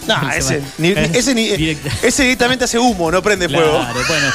No, 0.08 0.32
Se 0.32 0.38
ese, 0.40 0.62
ni- 0.78 0.90
ese, 0.90 1.36
ni- 1.36 1.48
directa. 1.58 1.90
ese 2.04 2.24
directamente 2.24 2.66
hace 2.66 2.80
humo, 2.80 3.12
no 3.12 3.22
prende 3.22 3.48
fuego. 3.50 3.80
Claro, 3.80 4.00
bueno, 4.08 4.28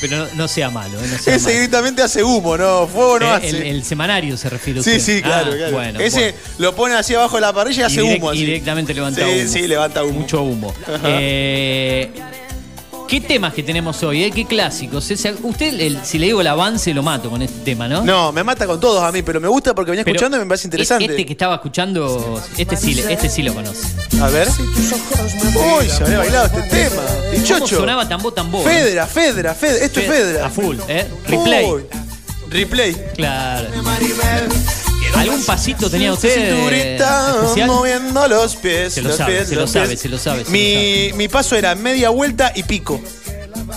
pero 0.00 0.16
no, 0.18 0.26
no 0.34 0.48
sea 0.48 0.68
malo, 0.70 0.98
¿eh? 1.02 1.06
No 1.10 1.18
sea 1.18 1.34
Ese 1.36 1.44
malo. 1.44 1.54
directamente 1.54 2.02
hace 2.02 2.22
humo, 2.22 2.56
no, 2.58 2.86
fuego 2.86 3.18
no 3.20 3.26
Eh, 3.26 3.30
hace. 3.36 3.48
el, 3.48 3.62
el 3.62 3.84
semanario 3.84 4.36
se 4.36 4.50
refiere 4.50 4.82
sí, 4.82 4.90
usted. 4.96 5.16
sí, 5.16 5.22
claro, 5.22 5.52
Ah, 5.52 5.56
claro. 5.56 5.72
Bueno, 5.72 6.00
ese 6.00 6.20
bueno. 6.32 6.38
lo 6.58 6.74
pone 6.76 6.94
así 6.94 7.14
abajo 7.14 7.36
de 7.36 7.40
la 7.42 7.52
parrilla 7.52 7.82
y 7.82 7.84
hace 7.84 8.02
direct- 8.02 8.18
humo 8.18 8.30
así. 8.30 8.40
y 8.42 8.46
directamente 8.46 8.92
levanta 8.92 9.24
sí, 9.24 9.40
humo. 9.40 9.52
Sí, 9.52 9.66
levanta 9.68 10.04
humo. 10.04 10.20
Mucho 10.20 10.42
humo. 10.42 10.74
Eh, 11.04 12.10
¿Qué 13.14 13.20
temas 13.20 13.54
que 13.54 13.62
tenemos 13.62 14.02
hoy? 14.02 14.24
eh? 14.24 14.32
¿Qué 14.32 14.44
clásicos? 14.44 15.08
Ese- 15.08 15.36
usted, 15.44 15.78
el- 15.80 16.04
si 16.04 16.18
le 16.18 16.26
digo 16.26 16.40
el 16.40 16.48
avance, 16.48 16.92
lo 16.92 17.04
mato 17.04 17.30
con 17.30 17.42
este 17.42 17.60
tema, 17.60 17.86
¿no? 17.86 18.02
No, 18.02 18.32
me 18.32 18.42
mata 18.42 18.66
con 18.66 18.80
todos 18.80 19.04
a 19.04 19.12
mí, 19.12 19.22
pero 19.22 19.40
me 19.40 19.46
gusta 19.46 19.72
porque 19.72 19.92
venía 19.92 20.02
Pero 20.02 20.16
escuchando 20.16 20.36
y 20.36 20.40
me 20.40 20.46
parece 20.46 20.66
interesante. 20.66 21.04
Este 21.04 21.24
que 21.24 21.32
estaba 21.34 21.54
escuchando, 21.54 22.42
este 22.58 22.76
sí, 22.76 22.92
le- 22.96 23.12
este 23.12 23.28
sí 23.28 23.44
lo 23.44 23.54
conoce. 23.54 23.86
A 24.20 24.26
ver. 24.30 24.48
Uy, 24.48 25.88
se 25.88 26.02
había 26.02 26.18
bailado 26.18 26.46
este 26.46 26.62
tema. 26.62 27.02
¿Cómo 27.06 27.30
Pichocho. 27.30 27.76
sonaba 27.78 28.08
tambo 28.08 28.32
tambo? 28.32 28.60
eh? 28.62 28.64
Fedra, 28.64 29.06
Fedra, 29.06 29.54
Fedra. 29.54 29.84
Esto 29.84 30.00
es 30.00 30.06
Fedra. 30.08 30.46
A 30.46 30.50
full, 30.50 30.76
¿eh? 30.88 31.06
Replay. 31.28 31.70
Uy, 31.70 31.82
Replay. 32.50 32.96
Claro. 33.14 33.68
¿Algún 35.16 35.44
pasito 35.44 35.90
tenía 35.90 36.12
usted? 36.12 36.56
Cinturita, 36.56 37.36
especial? 37.42 37.66
moviendo 37.68 38.28
los 38.28 38.56
pies. 38.56 38.94
Se 38.94 39.02
lo 39.02 39.08
los 39.08 39.18
sabe, 39.18 39.34
pies, 39.36 39.48
se 39.48 39.54
lo 39.56 39.66
sabe, 39.66 39.88
pies. 39.88 40.00
se 40.00 40.08
lo 40.08 40.18
sabe, 40.18 40.44
se 40.44 40.50
Mi, 40.50 41.12
mi 41.16 41.28
paso 41.28 41.56
era 41.56 41.74
media 41.74 42.10
vuelta 42.10 42.52
y 42.54 42.62
pico. 42.62 43.00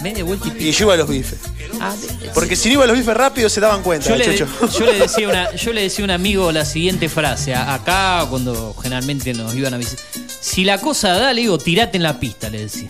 Media 0.01 0.23
vuelta 0.23 0.47
y 0.47 0.51
pico. 0.51 0.63
Y 0.63 0.71
yo 0.71 0.85
iba 0.85 0.93
a 0.93 0.97
los 0.97 1.09
bifes. 1.09 1.39
Ah, 1.79 1.93
Porque 2.33 2.55
si 2.55 2.69
no 2.69 2.73
iba 2.75 2.83
a 2.85 2.87
los 2.87 2.97
bifes 2.97 3.15
rápido 3.15 3.49
se 3.49 3.59
daban 3.59 3.83
cuenta, 3.83 4.09
Yo 4.09 4.15
le, 4.15 4.37
yo, 4.37 4.45
le 4.85 4.99
decía 4.99 5.27
una, 5.29 5.51
yo 5.55 5.73
le 5.73 5.81
decía 5.83 6.03
a 6.03 6.05
un 6.05 6.11
amigo 6.11 6.51
la 6.51 6.65
siguiente 6.65 7.09
frase. 7.09 7.53
Acá, 7.53 8.25
cuando 8.29 8.75
generalmente 8.81 9.33
nos 9.33 9.53
iban 9.55 9.73
a 9.73 9.77
visitar. 9.77 10.05
Si 10.39 10.63
la 10.63 10.79
cosa 10.79 11.13
da, 11.13 11.33
le 11.33 11.41
digo, 11.41 11.57
tirate 11.57 11.97
en 11.97 12.03
la 12.03 12.19
pista, 12.19 12.49
le 12.49 12.59
decía. 12.59 12.89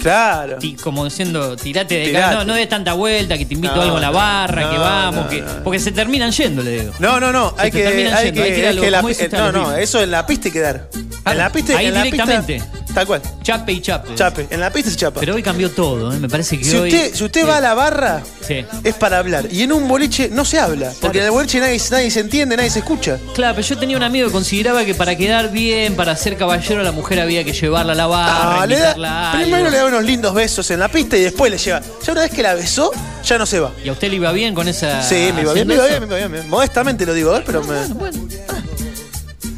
Claro. 0.00 0.58
Ti- 0.58 0.76
como 0.76 1.04
diciendo, 1.04 1.56
tirate 1.56 1.96
de 1.98 2.04
Tirate. 2.06 2.34
No, 2.36 2.44
no 2.44 2.54
des 2.54 2.68
tanta 2.68 2.92
vuelta, 2.92 3.36
que 3.38 3.46
te 3.46 3.54
invito 3.54 3.74
No, 3.74 3.80
a 3.80 3.84
algo 3.84 3.96
a 3.96 4.00
la 4.00 4.06
no, 4.08 4.12
barra, 4.12 4.62
no, 4.62 4.70
que 4.70 4.78
vamos, 4.78 5.24
no, 5.24 5.30
que. 5.30 5.40
no. 5.40 5.64
Porque 5.64 5.78
se 5.80 5.92
terminan 5.92 6.30
yendo, 6.32 6.62
le 6.62 6.80
digo. 6.80 6.92
No, 6.98 7.18
no, 7.18 7.32
no. 7.32 7.54
Se 7.56 7.62
Hay 7.62 7.70
te 7.70 7.78
que, 7.78 7.84
terminan 7.84 8.14
hay 8.14 8.24
yendo, 8.26 8.40
que, 8.42 8.46
hay 8.48 8.52
que 8.54 8.58
ir 8.60 8.66
a 8.66 8.70
es 8.70 8.76
lo- 8.76 8.82
que 8.82 8.90
la 8.90 9.02
no, 9.38 9.52
no, 9.52 9.74
eso 9.76 10.02
en 10.02 10.10
la 10.10 10.26
pista 10.26 10.48
hay 10.48 10.52
que 10.52 10.60
dar. 10.60 10.88
Ah, 11.24 11.32
en 11.32 11.38
la 11.38 11.50
pista, 11.50 11.76
ahí 11.76 11.86
en 11.86 11.94
la 11.94 12.02
directamente. 12.04 12.62
Tal 12.96 13.06
cual. 13.06 13.20
Chape 13.42 13.72
y 13.72 13.80
chape. 13.82 14.14
Chape. 14.14 14.46
En 14.48 14.58
la 14.58 14.72
pista 14.72 14.90
se 14.90 14.96
chapa. 14.96 15.20
Pero 15.20 15.34
hoy 15.34 15.42
cambió 15.42 15.70
todo, 15.70 16.10
¿eh? 16.14 16.18
me 16.18 16.30
parece 16.30 16.58
que 16.58 16.64
si 16.64 16.74
hoy... 16.76 16.88
usted, 16.88 17.14
si 17.14 17.24
usted 17.24 17.46
va 17.46 17.58
a 17.58 17.60
la 17.60 17.74
barra, 17.74 18.22
Sí. 18.40 18.64
es 18.84 18.94
para 18.94 19.18
hablar. 19.18 19.48
Y 19.52 19.64
en 19.64 19.72
un 19.72 19.86
boliche 19.86 20.30
no 20.32 20.46
se 20.46 20.58
habla. 20.58 20.90
Porque 20.98 21.18
en 21.18 21.24
el 21.26 21.30
boliche 21.30 21.60
nadie, 21.60 21.78
nadie 21.90 22.10
se 22.10 22.20
entiende, 22.20 22.56
nadie 22.56 22.70
se 22.70 22.78
escucha. 22.78 23.18
Claro, 23.34 23.54
pero 23.54 23.68
yo 23.68 23.76
tenía 23.76 23.98
un 23.98 24.02
amigo 24.02 24.28
que 24.28 24.32
consideraba 24.32 24.82
que 24.86 24.94
para 24.94 25.14
quedar 25.14 25.50
bien, 25.52 25.94
para 25.94 26.16
ser 26.16 26.38
caballero, 26.38 26.82
la 26.82 26.92
mujer 26.92 27.20
había 27.20 27.44
que 27.44 27.52
llevarla 27.52 27.92
a 27.92 27.96
la 27.96 28.06
barra, 28.06 28.62
Ah, 28.62 28.66
le 28.66 28.76
da- 28.76 28.80
invitarla 28.84 29.10
a 29.10 29.32
algo. 29.32 29.42
primero 29.44 29.68
le 29.70 29.76
da 29.76 29.84
unos 29.88 30.02
lindos 30.04 30.32
besos 30.32 30.70
en 30.70 30.80
la 30.80 30.88
pista 30.88 31.18
y 31.18 31.20
después 31.20 31.50
le 31.52 31.58
lleva. 31.58 31.82
Ya 32.02 32.12
una 32.12 32.22
vez 32.22 32.30
que 32.30 32.42
la 32.42 32.54
besó, 32.54 32.92
ya 33.26 33.36
no 33.36 33.44
se 33.44 33.60
va. 33.60 33.72
¿Y 33.84 33.90
a 33.90 33.92
usted 33.92 34.08
le 34.08 34.16
iba 34.16 34.32
bien 34.32 34.54
con 34.54 34.68
esa...? 34.68 35.02
Sí, 35.02 35.16
me 35.34 35.42
iba 35.42 35.52
bien, 35.52 35.66
haciendo 35.66 35.66
me 35.66 35.74
iba 35.74 35.84
eso? 35.86 35.98
bien, 36.00 36.08
me 36.08 36.18
iba 36.18 36.28
bien. 36.38 36.48
Modestamente 36.48 37.04
lo 37.04 37.12
digo, 37.12 37.36
¿eh? 37.36 37.42
pero 37.44 37.62
me. 37.62 37.76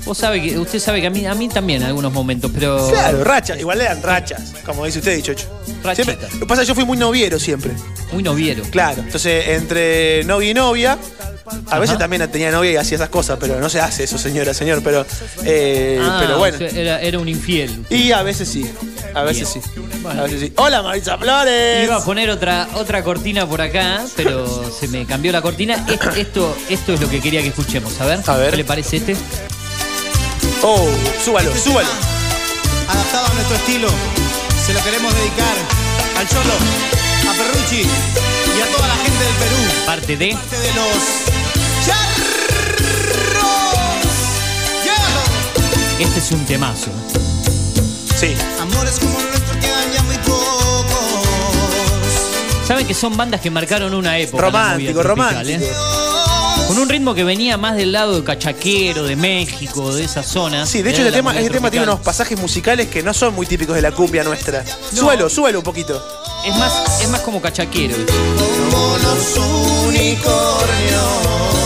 Vos 0.09 0.17
sabe 0.17 0.41
que, 0.41 0.59
usted 0.59 0.79
sabe 0.79 1.03
que 1.03 1.07
a 1.07 1.11
mí, 1.11 1.27
a 1.27 1.35
mí 1.35 1.51
también 1.51 1.83
en 1.83 1.89
algunos 1.89 2.11
momentos, 2.11 2.51
pero... 2.55 2.89
Claro, 2.89 3.25
rachas, 3.25 3.61
igual 3.61 3.77
le 3.77 3.85
dan 3.85 4.03
rachas, 4.03 4.55
como 4.65 4.87
dice 4.87 5.01
usted, 5.01 5.15
dichocho. 5.17 5.47
Siempre- 5.95 6.17
lo 6.33 6.39
que 6.41 6.47
pasa 6.47 6.63
es 6.63 6.67
que 6.67 6.71
yo 6.71 6.75
fui 6.75 6.87
muy 6.87 6.97
noviero 6.97 7.39
siempre. 7.39 7.73
Muy 8.11 8.23
noviero. 8.23 8.63
Claro, 8.71 9.03
entonces 9.03 9.49
entre 9.49 10.25
novia 10.25 10.51
y 10.51 10.55
novia, 10.55 10.99
a 11.71 11.79
veces 11.79 11.97
Ajá. 11.97 11.99
también 12.05 12.27
tenía 12.31 12.51
novia 12.51 12.73
y 12.73 12.77
hacía 12.77 12.95
esas 12.97 13.11
cosas, 13.11 13.37
pero 13.39 13.61
no 13.61 13.69
se 13.69 13.81
hace 13.83 14.05
eso, 14.05 14.17
señora, 14.17 14.55
señor, 14.55 14.81
pero, 14.83 15.05
eh, 15.45 15.99
Ah, 16.01 16.17
pero 16.23 16.39
bueno. 16.39 16.57
o 16.57 16.59
sea, 16.59 16.69
era, 16.71 17.03
era 17.03 17.19
un 17.19 17.29
infiel. 17.29 17.85
Y 17.91 18.11
a 18.13 18.23
veces 18.23 18.49
sí, 18.49 18.65
a 19.15 19.23
veces 19.25 19.53
Bien. 19.53 19.63
sí. 19.63 19.81
A 20.09 20.23
veces 20.23 20.41
sí. 20.41 20.53
Hola 20.57 20.83
Maritza 20.83 21.19
Flores. 21.19 21.85
Iba 21.85 21.97
a 21.97 22.05
poner 22.05 22.31
otra, 22.31 22.67
otra 22.77 23.03
cortina 23.05 23.47
por 23.47 23.61
acá, 23.61 24.03
pero 24.17 24.71
se 24.73 24.89
me 24.89 25.05
cambió 25.05 25.33
la 25.33 25.43
cortina. 25.43 25.85
Esto, 25.87 26.11
esto, 26.17 26.57
esto 26.71 26.95
es 26.95 27.01
lo 27.03 27.11
que 27.11 27.21
quería 27.21 27.43
que 27.43 27.49
escuchemos. 27.49 28.01
A 28.01 28.07
ver, 28.07 28.21
A 28.27 28.37
ver. 28.39 28.51
¿qué 28.53 28.57
le 28.57 28.65
parece 28.65 28.97
este? 28.97 29.15
Oh, 30.63 30.89
súbalo, 31.25 31.51
Este 31.51 31.71
súbalo. 31.71 31.89
Adaptado 32.89 33.27
a 33.27 33.35
nuestro 33.35 33.57
estilo, 33.57 33.89
se 34.65 34.73
lo 34.75 34.83
queremos 34.83 35.15
dedicar 35.15 35.55
al 36.19 36.29
Cholo, 36.29 36.53
a 37.29 37.33
Perrucci 37.35 37.83
y 37.83 38.61
a 38.61 38.67
toda 38.75 38.89
la 38.89 38.97
gente 38.97 39.25
del 39.25 39.35
Perú. 39.35 39.57
Parte 39.87 40.17
de... 40.17 40.33
Parte 40.35 40.59
de 40.59 40.75
los 40.75 40.97
charros. 41.87 43.39
Yeah. 44.85 46.07
Este 46.07 46.19
es 46.19 46.31
un 46.33 46.45
temazo. 46.47 46.91
Sí. 48.19 48.35
Amores 48.61 48.99
como 48.99 49.21
el 49.21 49.29
nuestro 49.29 49.61
quedan 49.61 49.93
ya 49.93 50.03
muy 50.03 50.17
pocos. 50.19 50.89
Saben 52.67 52.87
que 52.87 52.95
son 52.95 53.17
bandas 53.17 53.41
que 53.41 53.51
marcaron 53.51 53.95
una 53.95 54.19
época. 54.19 54.43
Romántico, 54.43 55.01
tropical, 55.01 55.45
romántico. 55.45 55.65
¿eh? 55.65 55.98
Con 56.69 56.79
un 56.79 56.87
ritmo 56.87 57.15
que 57.15 57.25
venía 57.25 57.57
más 57.57 57.77
del 57.77 57.93
lado 57.93 58.15
de 58.17 58.25
Cachaquero, 58.25 59.05
de 59.05 59.17
México, 59.17 59.95
de 59.95 60.05
esa 60.05 60.23
zona. 60.23 60.67
Sí, 60.67 60.83
de 60.83 60.91
hecho 60.91 61.01
este 61.01 61.13
tema, 61.13 61.35
este 61.35 61.49
tema 61.49 61.71
tiene 61.71 61.85
unos 61.85 62.01
pasajes 62.01 62.39
musicales 62.39 62.89
que 62.89 63.03
no 63.03 63.15
son 63.15 63.35
muy 63.35 63.47
típicos 63.47 63.75
de 63.75 63.81
la 63.81 63.91
cumbia 63.91 64.23
nuestra. 64.23 64.63
Suelo, 64.95 65.31
suelo 65.31 65.61
un 65.61 65.65
poquito. 65.65 66.07
Es 66.45 66.55
más, 66.57 67.01
es 67.01 67.09
más 67.09 67.23
como 67.23 67.41
Cachaquero. 67.41 67.97
Como 67.97 68.99
los 68.99 69.39
unicornios 69.89 71.58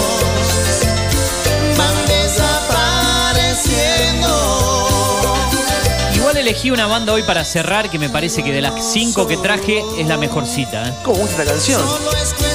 elegí 6.42 6.72
una 6.72 6.86
banda 6.86 7.12
hoy 7.12 7.22
para 7.22 7.44
cerrar 7.44 7.88
que 7.88 7.98
me 7.98 8.10
parece 8.10 8.42
que 8.42 8.52
de 8.52 8.60
las 8.60 8.92
cinco 8.92 9.26
que 9.28 9.36
traje 9.36 9.82
es 9.96 10.06
la 10.06 10.16
mejorcita. 10.16 10.88
¿eh? 10.88 10.94
¿Cómo 11.04 11.18
gusta 11.18 11.42
esta 11.42 11.52
canción? 11.52 11.80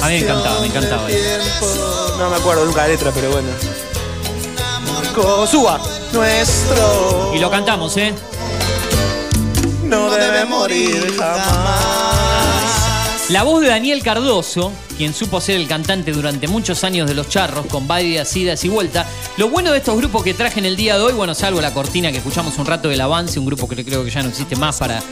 A 0.02 0.08
mí 0.08 0.14
me 0.14 0.18
encantaba, 0.18 0.60
me 0.60 0.66
encantaba. 0.66 1.08
No 2.18 2.30
me 2.30 2.36
acuerdo 2.36 2.66
nunca 2.66 2.82
la 2.82 2.88
letra, 2.88 3.10
pero 3.12 3.30
bueno. 3.30 3.48
Suba. 5.46 5.80
Nuestro. 6.12 7.32
Y 7.34 7.38
lo 7.38 7.50
cantamos, 7.50 7.96
¿eh? 7.96 8.14
No 9.84 10.10
debe 10.10 10.44
morir 10.44 11.16
jamás. 11.18 12.07
La 13.30 13.42
voz 13.42 13.60
de 13.60 13.68
Daniel 13.68 14.02
Cardoso, 14.02 14.72
quien 14.96 15.12
supo 15.12 15.38
ser 15.42 15.56
el 15.56 15.68
cantante 15.68 16.12
durante 16.12 16.48
muchos 16.48 16.82
años 16.82 17.06
de 17.06 17.14
Los 17.14 17.28
Charros, 17.28 17.66
con 17.66 17.86
varias 17.86 18.34
idas 18.34 18.64
y 18.64 18.70
vueltas. 18.70 19.06
Lo 19.36 19.50
bueno 19.50 19.70
de 19.70 19.78
estos 19.78 19.98
grupos 19.98 20.24
que 20.24 20.32
traje 20.32 20.58
en 20.60 20.64
el 20.64 20.76
día 20.76 20.96
de 20.96 21.02
hoy, 21.04 21.12
bueno, 21.12 21.34
salvo 21.34 21.60
la 21.60 21.74
cortina 21.74 22.10
que 22.10 22.18
escuchamos 22.18 22.56
un 22.56 22.64
rato 22.64 22.88
del 22.88 23.00
avance, 23.02 23.38
un 23.38 23.44
grupo 23.44 23.68
que 23.68 23.84
creo 23.84 24.02
que 24.02 24.10
ya 24.10 24.22
no 24.22 24.30
existe 24.30 24.56
más 24.56 24.78
para, 24.78 25.02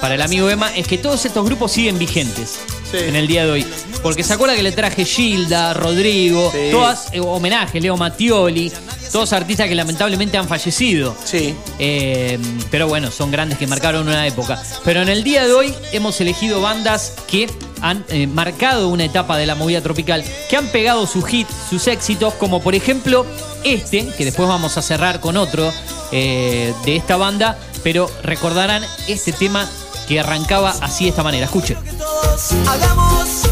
para 0.00 0.16
el 0.16 0.22
amigo 0.22 0.50
Emma, 0.50 0.74
es 0.74 0.88
que 0.88 0.98
todos 0.98 1.24
estos 1.24 1.44
grupos 1.44 1.70
siguen 1.70 1.96
vigentes 1.96 2.58
en 2.92 3.14
el 3.14 3.28
día 3.28 3.44
de 3.44 3.52
hoy. 3.52 3.66
Porque 4.02 4.24
se 4.24 4.32
acuerda 4.32 4.56
que 4.56 4.64
le 4.64 4.72
traje 4.72 5.04
Gilda, 5.04 5.72
Rodrigo, 5.72 6.50
Sí. 6.52 6.70
todas 6.72 7.06
eh, 7.12 7.20
homenajes, 7.20 7.80
Leo 7.80 7.96
Mattioli, 7.96 8.72
todos 9.10 9.32
artistas 9.32 9.68
que 9.68 9.74
lamentablemente 9.74 10.36
han 10.36 10.48
fallecido. 10.48 11.16
Sí. 11.24 11.54
Eh, 11.78 12.38
pero 12.70 12.88
bueno, 12.88 13.10
son 13.10 13.30
grandes 13.30 13.58
que 13.58 13.66
marcaron 13.66 14.06
una 14.08 14.26
época. 14.26 14.62
Pero 14.84 15.02
en 15.02 15.08
el 15.08 15.24
día 15.24 15.46
de 15.46 15.52
hoy 15.52 15.74
hemos 15.92 16.20
elegido 16.20 16.60
bandas 16.60 17.14
que 17.26 17.50
han 17.80 18.04
eh, 18.08 18.26
marcado 18.26 18.88
una 18.88 19.04
etapa 19.04 19.36
de 19.36 19.46
la 19.46 19.54
movida 19.54 19.80
tropical, 19.80 20.24
que 20.48 20.56
han 20.56 20.68
pegado 20.68 21.06
sus 21.06 21.32
hits, 21.32 21.52
sus 21.68 21.86
éxitos, 21.86 22.34
como 22.34 22.60
por 22.60 22.74
ejemplo 22.74 23.26
este, 23.64 24.06
que 24.16 24.24
después 24.24 24.48
vamos 24.48 24.76
a 24.76 24.82
cerrar 24.82 25.20
con 25.20 25.36
otro 25.36 25.72
eh, 26.12 26.74
de 26.84 26.96
esta 26.96 27.16
banda, 27.16 27.58
pero 27.82 28.10
recordarán 28.22 28.84
este 29.08 29.32
tema 29.32 29.68
que 30.08 30.20
arrancaba 30.20 30.70
así 30.80 31.04
de 31.04 31.10
esta 31.10 31.22
manera. 31.22 31.46
Escuche. 31.46 31.76
Todos 31.98 32.52
hagamos 32.66 33.42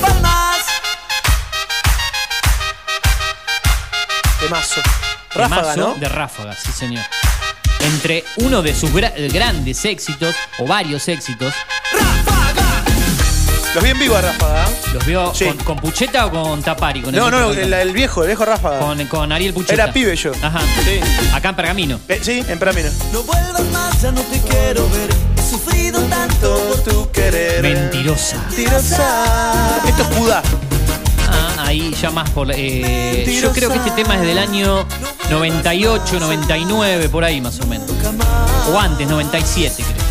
palmas. 0.00 0.64
Temazo. 4.40 4.80
Ráfaga, 5.36 5.76
¿no? 5.76 5.94
De 5.94 6.08
Ráfaga, 6.08 6.54
sí 6.56 6.72
señor. 6.72 7.04
Entre 7.80 8.24
uno 8.38 8.62
de 8.62 8.74
sus 8.74 8.90
gra- 8.92 9.12
grandes 9.32 9.84
éxitos, 9.84 10.34
o 10.58 10.66
varios 10.66 11.06
éxitos, 11.08 11.54
Los 13.74 13.84
vi 13.84 13.90
en 13.90 13.98
vivo 13.98 14.16
a 14.16 14.22
Ráfaga. 14.22 14.64
¿eh? 14.64 14.74
¿Los 14.94 15.04
vio 15.04 15.34
Sí. 15.34 15.44
con, 15.44 15.56
con 15.58 15.76
Pucheta 15.76 16.24
o 16.26 16.30
con 16.30 16.62
Tapari? 16.62 17.02
Con 17.02 17.14
el 17.14 17.20
No, 17.20 17.30
no, 17.30 17.48
otro 17.48 17.60
el, 17.60 17.70
el 17.74 17.92
viejo, 17.92 18.22
el 18.22 18.28
viejo 18.28 18.46
Ráfaga. 18.46 18.78
con, 18.78 19.04
con 19.06 19.30
Ariel 19.32 19.52
Pucheta. 19.52 19.74
Era 19.74 19.92
pibe 19.92 20.16
yo. 20.16 20.32
Ajá. 20.42 20.60
Sí. 20.82 20.98
Acá 21.34 21.50
en 21.50 21.56
Pergamino. 21.56 22.00
Eh, 22.08 22.18
sí, 22.22 22.42
en 22.48 22.58
Pramino. 22.58 22.88
No 23.12 23.22
vuelvas 23.24 23.64
más, 23.72 24.00
ya 24.00 24.12
no 24.12 24.22
te 24.22 24.40
quiero 24.40 24.88
ver. 24.88 25.10
He 25.36 25.42
sufrido 25.50 26.00
tanto 26.04 26.56
por 26.58 26.80
tu 26.84 27.10
querer. 27.12 27.60
Mentirosa. 27.60 28.38
Mentirosa. 28.48 29.78
Esto 29.86 30.02
es 30.02 30.16
Judá. 30.16 30.42
Ah, 31.66 31.70
ahí 31.70 31.92
ya 32.00 32.10
más 32.10 32.30
por. 32.30 32.48
eh, 32.54 33.38
yo 33.42 33.52
creo 33.52 33.70
que 33.70 33.78
este 33.78 33.90
tema 33.90 34.14
es 34.14 34.22
del 34.22 34.38
año 34.38 34.86
98, 35.30 36.20
99, 36.20 37.08
por 37.08 37.24
ahí 37.24 37.40
más 37.40 37.58
o 37.58 37.66
menos. 37.66 37.90
O 38.72 38.78
antes, 38.78 39.08
97, 39.08 39.82
creo. 39.82 40.06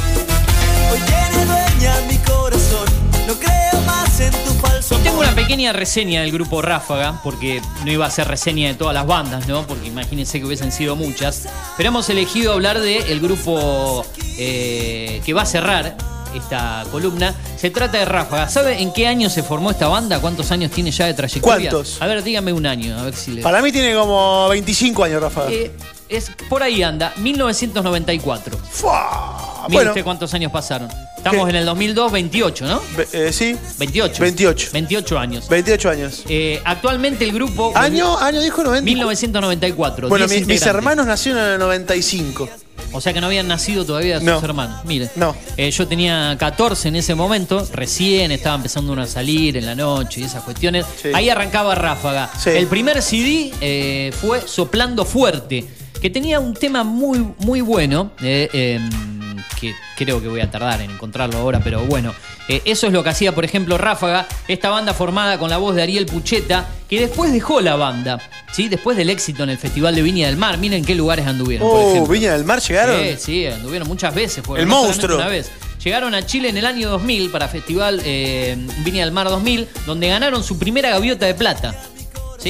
Y 4.91 5.03
tengo 5.03 5.19
una 5.19 5.33
pequeña 5.33 5.71
reseña 5.71 6.21
del 6.21 6.31
grupo 6.33 6.61
Ráfaga, 6.61 7.21
porque 7.23 7.61
no 7.85 7.91
iba 7.91 8.05
a 8.05 8.09
ser 8.11 8.27
reseña 8.27 8.67
de 8.67 8.73
todas 8.73 8.93
las 8.93 9.07
bandas, 9.07 9.47
¿no? 9.47 9.65
Porque 9.65 9.87
imagínense 9.87 10.39
que 10.39 10.45
hubiesen 10.45 10.73
sido 10.73 10.95
muchas. 10.97 11.47
Pero 11.77 11.89
hemos 11.89 12.09
elegido 12.09 12.51
hablar 12.51 12.79
del 12.81 13.19
grupo 13.21 14.05
eh, 14.37 15.21
que 15.25 15.33
va 15.33 15.43
a 15.43 15.45
cerrar 15.45 15.95
esta 16.37 16.83
columna. 16.91 17.33
Se 17.57 17.69
trata 17.69 17.97
de 17.99 18.05
Ráfaga. 18.05 18.49
¿Sabe 18.49 18.81
en 18.81 18.91
qué 18.93 19.07
año 19.07 19.29
se 19.29 19.43
formó 19.43 19.71
esta 19.71 19.87
banda? 19.87 20.19
¿Cuántos 20.19 20.51
años 20.51 20.71
tiene 20.71 20.91
ya 20.91 21.05
de 21.05 21.13
trayectoria? 21.13 21.69
¿Cuántos? 21.71 22.01
A 22.01 22.07
ver, 22.07 22.23
dígame 22.23 22.53
un 22.53 22.65
año, 22.65 22.97
a 22.99 23.03
ver 23.03 23.15
si 23.15 23.31
le. 23.31 23.41
Para 23.41 23.61
mí 23.61 23.71
tiene 23.71 23.93
como 23.95 24.47
25 24.49 25.03
años, 25.03 25.21
Ráfaga. 25.21 25.51
Eh, 25.51 25.71
es, 26.09 26.31
por 26.49 26.61
ahí 26.63 26.83
anda, 26.83 27.13
1994. 27.17 28.57
Fua. 28.71 29.63
Mire 29.67 29.77
Bueno, 29.77 29.91
usted 29.91 30.03
cuántos 30.03 30.33
años 30.35 30.51
pasaron. 30.51 30.89
Estamos 31.17 31.45
¿Qué? 31.45 31.49
en 31.49 31.55
el 31.55 31.65
2002, 31.65 32.11
28, 32.11 32.65
¿no? 32.67 32.81
ve- 32.95 33.07
eh, 33.13 33.33
sí, 33.33 33.55
28. 33.79 34.21
28. 34.21 34.69
28 34.73 35.17
años. 35.17 35.49
28 35.49 35.89
años. 35.89 36.23
Eh, 36.29 36.61
actualmente 36.63 37.23
el 37.25 37.31
grupo. 37.31 37.71
¿Año? 37.75 38.15
¿Año 38.19 38.41
dijo 38.41 38.63
90? 38.63 38.85
1994. 38.85 40.07
Bueno, 40.07 40.27
10 40.27 40.41
mi- 40.45 40.53
mis 40.53 40.61
hermanos 40.67 41.07
nacieron 41.07 41.41
en 41.43 41.53
el 41.53 41.59
95. 41.59 42.47
O 42.91 43.01
sea 43.01 43.11
que 43.13 43.19
no 43.21 43.27
habían 43.27 43.47
nacido 43.47 43.85
todavía 43.85 44.17
sus 44.19 44.25
No. 44.25 44.39
hermanos. 44.39 44.85
Mire. 44.85 45.09
No. 45.15 45.35
Eh, 45.57 45.69
yo 45.71 45.87
tenía 45.87 46.35
14 46.39 46.87
en 46.89 46.95
ese 46.95 47.13
momento, 47.15 47.67
recién 47.73 48.31
estaba 48.31 48.55
empezando 48.55 48.93
uno 48.93 49.01
a 49.01 49.07
salir 49.07 49.57
en 49.57 49.65
la 49.65 49.75
noche 49.75 50.21
y 50.21 50.23
esas 50.23 50.43
cuestiones. 50.43 50.85
Sí. 51.01 51.09
Ahí 51.13 51.29
arrancaba 51.29 51.75
Ráfaga. 51.75 52.29
Sí. 52.41 52.51
El 52.51 52.67
primer 52.67 53.01
CD 53.01 53.51
eh, 53.61 54.11
fue 54.21 54.41
Soplando 54.47 55.03
Fuerte, 55.05 55.65
que 56.01 56.09
tenía 56.09 56.39
un 56.39 56.53
tema 56.53 56.83
muy, 56.83 57.25
muy 57.39 57.61
bueno. 57.61 58.11
eh, 58.21 58.49
em, 58.53 59.15
que 59.59 59.73
creo 59.95 60.21
que 60.21 60.27
voy 60.27 60.41
a 60.41 60.49
tardar 60.51 60.81
en 60.81 60.91
encontrarlo 60.91 61.37
ahora, 61.37 61.59
pero 61.63 61.81
bueno. 61.85 62.13
Eh, 62.47 62.61
eso 62.65 62.85
es 62.87 62.93
lo 62.93 63.03
que 63.03 63.09
hacía, 63.09 63.33
por 63.33 63.43
ejemplo, 63.43 63.77
Ráfaga, 63.77 64.27
esta 64.47 64.69
banda 64.69 64.93
formada 64.93 65.39
con 65.39 65.49
la 65.49 65.57
voz 65.57 65.75
de 65.75 65.81
Ariel 65.81 66.05
Pucheta, 66.05 66.67
que 66.87 66.99
después 66.99 67.31
dejó 67.33 67.59
la 67.61 67.75
banda, 67.75 68.19
¿sí? 68.51 68.67
Después 68.69 68.97
del 68.97 69.09
éxito 69.09 69.43
en 69.43 69.49
el 69.49 69.57
Festival 69.57 69.95
de 69.95 70.01
Viña 70.03 70.27
del 70.27 70.37
Mar. 70.37 70.57
Miren 70.59 70.85
qué 70.85 70.93
lugares 70.93 71.25
anduvieron, 71.25 71.67
Oh. 71.69 72.05
Viña 72.07 72.33
del 72.33 72.43
Mar 72.45 72.59
llegaron. 72.61 72.99
Sí, 73.01 73.15
sí, 73.17 73.47
anduvieron 73.47 73.87
muchas 73.87 74.13
veces. 74.13 74.43
El 74.55 74.67
no 74.67 74.83
monstruo. 74.83 75.17
Una 75.17 75.27
vez. 75.27 75.49
Llegaron 75.83 76.15
a 76.15 76.25
Chile 76.25 76.49
en 76.49 76.57
el 76.57 76.65
año 76.65 76.89
2000 76.89 77.29
para 77.31 77.47
Festival 77.47 78.01
eh, 78.03 78.57
Viña 78.83 79.03
del 79.03 79.11
Mar 79.11 79.29
2000, 79.29 79.67
donde 79.85 80.07
ganaron 80.07 80.43
su 80.43 80.57
primera 80.57 80.89
gaviota 80.89 81.25
de 81.27 81.35
plata. 81.35 81.75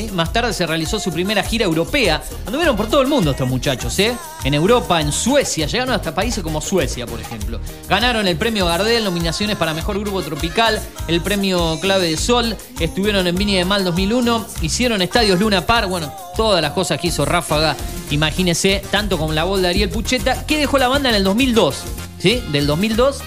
Más 0.04 0.34
tarde 0.34 0.52
se 0.54 0.68
realizó 0.68 1.00
su 1.00 1.12
primera 1.12 1.42
gira 1.42 1.66
europea. 1.66 2.22
Anduvieron 2.46 2.76
por 2.76 2.88
todo 2.88 3.02
el 3.02 3.08
mundo 3.08 3.32
estos 3.32 3.48
muchachos, 3.48 3.98
¿eh? 4.00 4.16
En 4.44 4.54
Europa, 4.54 5.00
en 5.00 5.12
Suecia, 5.12 5.68
llegaron 5.68 5.94
hasta 5.94 6.14
países 6.14 6.44
como 6.44 6.60
Suecia, 6.60 7.06
por 7.06 7.20
ejemplo. 7.22 7.60
Ganaron 7.88 8.28
el 8.28 8.36
premio 8.36 8.66
Gardel, 8.66 9.06
nominaciones 9.06 9.56
para 9.56 9.74
Mejor 9.74 10.00
Grupo 10.00 10.22
Tropical, 10.22 10.82
el 11.08 11.22
premio 11.22 11.80
Clave 11.80 12.10
de 12.10 12.18
Sol, 12.18 12.58
estuvieron 12.80 13.26
en 13.26 13.36
Viña 13.36 13.58
de 13.58 13.66
Mal 13.66 13.86
2001, 13.86 14.46
hicieron 14.62 15.02
estadios 15.02 15.40
Luna 15.40 15.66
Par, 15.66 15.88
bueno, 15.88 16.14
todas 16.36 16.62
las 16.62 16.74
cosas 16.74 17.00
que 17.00 17.08
hizo 17.08 17.24
Ráfaga, 17.24 17.78
imagínese, 18.12 18.84
tanto 18.92 19.18
con 19.18 19.34
la 19.34 19.46
voz 19.46 19.62
de 19.62 19.70
Ariel 19.70 19.90
Pucheta, 19.90 20.46
que 20.46 20.58
dejó 20.58 20.78
la 20.78 20.90
banda 20.90 21.10
en 21.10 21.16
el 21.16 21.24
2002, 21.24 21.76
¿sí? 22.20 22.44
Del 22.52 22.68
2002. 22.68 23.22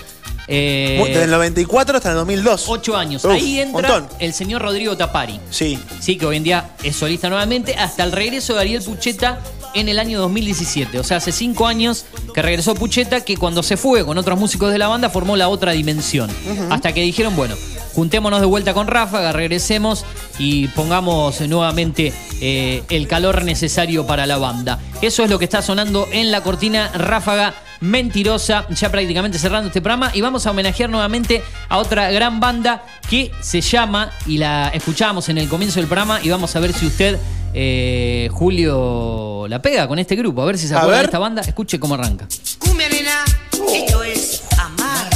Eh, 0.48 1.02
Desde 1.06 1.24
el 1.24 1.30
94 1.30 1.96
hasta 1.98 2.10
el 2.10 2.16
2002. 2.16 2.64
Ocho 2.68 2.96
años. 2.96 3.24
Uf, 3.24 3.32
Ahí 3.32 3.60
entra 3.60 3.88
montón. 4.00 4.08
el 4.18 4.32
señor 4.32 4.62
Rodrigo 4.62 4.96
Tapari. 4.96 5.38
Sí. 5.50 5.78
Sí, 6.00 6.16
que 6.16 6.26
hoy 6.26 6.36
en 6.38 6.44
día 6.44 6.70
es 6.82 6.96
solista 6.96 7.28
nuevamente, 7.28 7.74
hasta 7.76 8.02
el 8.04 8.12
regreso 8.12 8.54
de 8.54 8.60
Ariel 8.60 8.82
Pucheta 8.82 9.40
en 9.74 9.88
el 9.88 9.98
año 9.98 10.18
2017. 10.20 10.98
O 10.98 11.04
sea, 11.04 11.18
hace 11.18 11.32
cinco 11.32 11.66
años 11.66 12.06
que 12.34 12.40
regresó 12.42 12.74
Pucheta, 12.74 13.20
que 13.20 13.36
cuando 13.36 13.62
se 13.62 13.76
fue 13.76 14.04
con 14.04 14.16
otros 14.16 14.38
músicos 14.38 14.72
de 14.72 14.78
la 14.78 14.88
banda 14.88 15.10
formó 15.10 15.36
la 15.36 15.48
otra 15.48 15.72
dimensión. 15.72 16.30
Hasta 16.70 16.92
que 16.92 17.02
dijeron, 17.02 17.36
bueno, 17.36 17.54
juntémonos 17.94 18.40
de 18.40 18.46
vuelta 18.46 18.72
con 18.72 18.86
Ráfaga, 18.86 19.32
regresemos 19.32 20.04
y 20.38 20.68
pongamos 20.68 21.40
nuevamente 21.42 22.12
eh, 22.40 22.82
el 22.88 23.06
calor 23.06 23.44
necesario 23.44 24.06
para 24.06 24.26
la 24.26 24.38
banda. 24.38 24.78
Eso 25.02 25.22
es 25.22 25.30
lo 25.30 25.38
que 25.38 25.44
está 25.44 25.60
sonando 25.62 26.08
en 26.10 26.30
la 26.30 26.42
cortina 26.42 26.88
Ráfaga 26.94 27.54
Mentirosa, 27.80 28.66
ya 28.70 28.90
prácticamente 28.90 29.38
cerrando 29.38 29.68
este 29.68 29.80
programa. 29.80 30.10
Y 30.14 30.20
vamos 30.20 30.46
a 30.46 30.50
homenajear 30.50 30.90
nuevamente 30.90 31.42
a 31.68 31.78
otra 31.78 32.10
gran 32.10 32.40
banda 32.40 32.84
que 33.08 33.30
se 33.40 33.60
llama, 33.60 34.10
y 34.26 34.38
la 34.38 34.68
escuchábamos 34.68 35.28
en 35.28 35.38
el 35.38 35.48
comienzo 35.48 35.80
del 35.80 35.86
programa, 35.88 36.20
y 36.22 36.28
vamos 36.28 36.54
a 36.56 36.60
ver 36.60 36.72
si 36.72 36.86
usted, 36.86 37.18
eh, 37.54 38.28
Julio, 38.32 39.46
la 39.48 39.62
pega 39.62 39.88
con 39.88 39.98
este 39.98 40.16
grupo. 40.16 40.42
A 40.42 40.46
ver 40.46 40.58
si 40.58 40.68
se 40.68 40.74
acuerda 40.76 40.98
de 40.98 41.04
esta 41.04 41.18
banda. 41.18 41.42
Escuche 41.42 41.78
cómo 41.80 41.94
arranca. 41.94 42.26
Cumbia 42.58 42.88
nena, 42.88 43.24
esto 43.72 44.02
es 44.02 44.42
amar. 44.58 45.08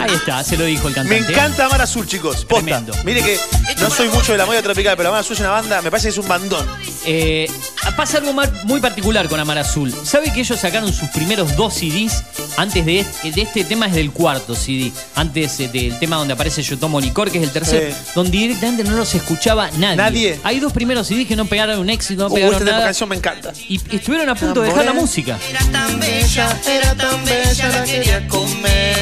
Ahí 0.00 0.14
está, 0.14 0.42
se 0.42 0.56
lo 0.56 0.64
dijo 0.64 0.88
el 0.88 0.94
Me 0.94 1.00
cantante. 1.00 1.32
encanta 1.32 1.66
Amar 1.66 1.82
Azul, 1.82 2.06
chicos. 2.06 2.44
Posta. 2.44 2.82
Mire 3.04 3.22
que 3.22 3.38
no 3.80 3.88
soy 3.90 4.08
mucho 4.08 4.32
de 4.32 4.38
la 4.38 4.46
movida 4.46 4.62
tropical, 4.62 4.96
pero 4.96 5.10
Amar 5.10 5.20
Azul 5.20 5.34
es 5.34 5.40
una 5.40 5.50
banda, 5.50 5.80
me 5.82 5.90
parece 5.90 6.08
que 6.08 6.12
es 6.12 6.18
un 6.18 6.26
bandón. 6.28 6.66
Eh, 7.04 7.50
pasa 7.96 8.18
algo 8.18 8.32
muy 8.64 8.80
particular 8.80 9.28
con 9.28 9.38
Amar 9.40 9.58
Azul. 9.58 9.92
¿Sabe 10.04 10.32
que 10.32 10.40
ellos 10.40 10.58
sacaron 10.60 10.92
sus 10.92 11.08
primeros 11.10 11.56
dos 11.56 11.74
CDs? 11.74 12.22
Antes 12.56 12.84
de 12.86 13.00
este, 13.00 13.32
de 13.32 13.42
este 13.42 13.64
tema 13.64 13.86
es 13.86 13.94
del 13.94 14.10
cuarto 14.12 14.54
CD. 14.54 14.92
Antes 15.14 15.58
eh, 15.60 15.68
del 15.68 15.98
tema 15.98 16.16
donde 16.16 16.34
aparece 16.34 16.62
Yo 16.62 16.78
Tomo 16.78 17.00
Licor, 17.00 17.30
que 17.30 17.38
es 17.38 17.44
el 17.44 17.50
tercero, 17.50 17.94
donde 18.14 18.30
directamente 18.38 18.84
no 18.84 18.96
los 18.96 19.14
escuchaba 19.14 19.70
nadie. 19.78 19.96
Nadie. 19.96 20.40
Hay 20.44 20.60
dos 20.60 20.72
primeros 20.72 21.06
CDs 21.08 21.26
que 21.26 21.34
no 21.36 21.44
pegaron 21.46 21.78
un 21.78 21.90
éxito, 21.90 22.28
no 22.28 22.32
Uh, 22.32 22.34
pegaron 22.34 22.54
esta 22.58 22.70
nada. 22.70 22.84
canción 22.84 23.08
me 23.08 23.16
encanta. 23.16 23.52
Y 23.68 23.80
estuvieron 23.94 24.28
a 24.28 24.34
punto 24.34 24.60
de 24.62 24.68
dejar 24.68 24.84
la 24.84 24.92
música. 24.92 25.38
Tan 25.72 25.98
bella, 25.98 26.60
era 26.68 26.94
tan 26.94 27.24
bella, 27.24 27.68
la 27.68 27.84
quería 27.84 28.28
comer. 28.28 28.96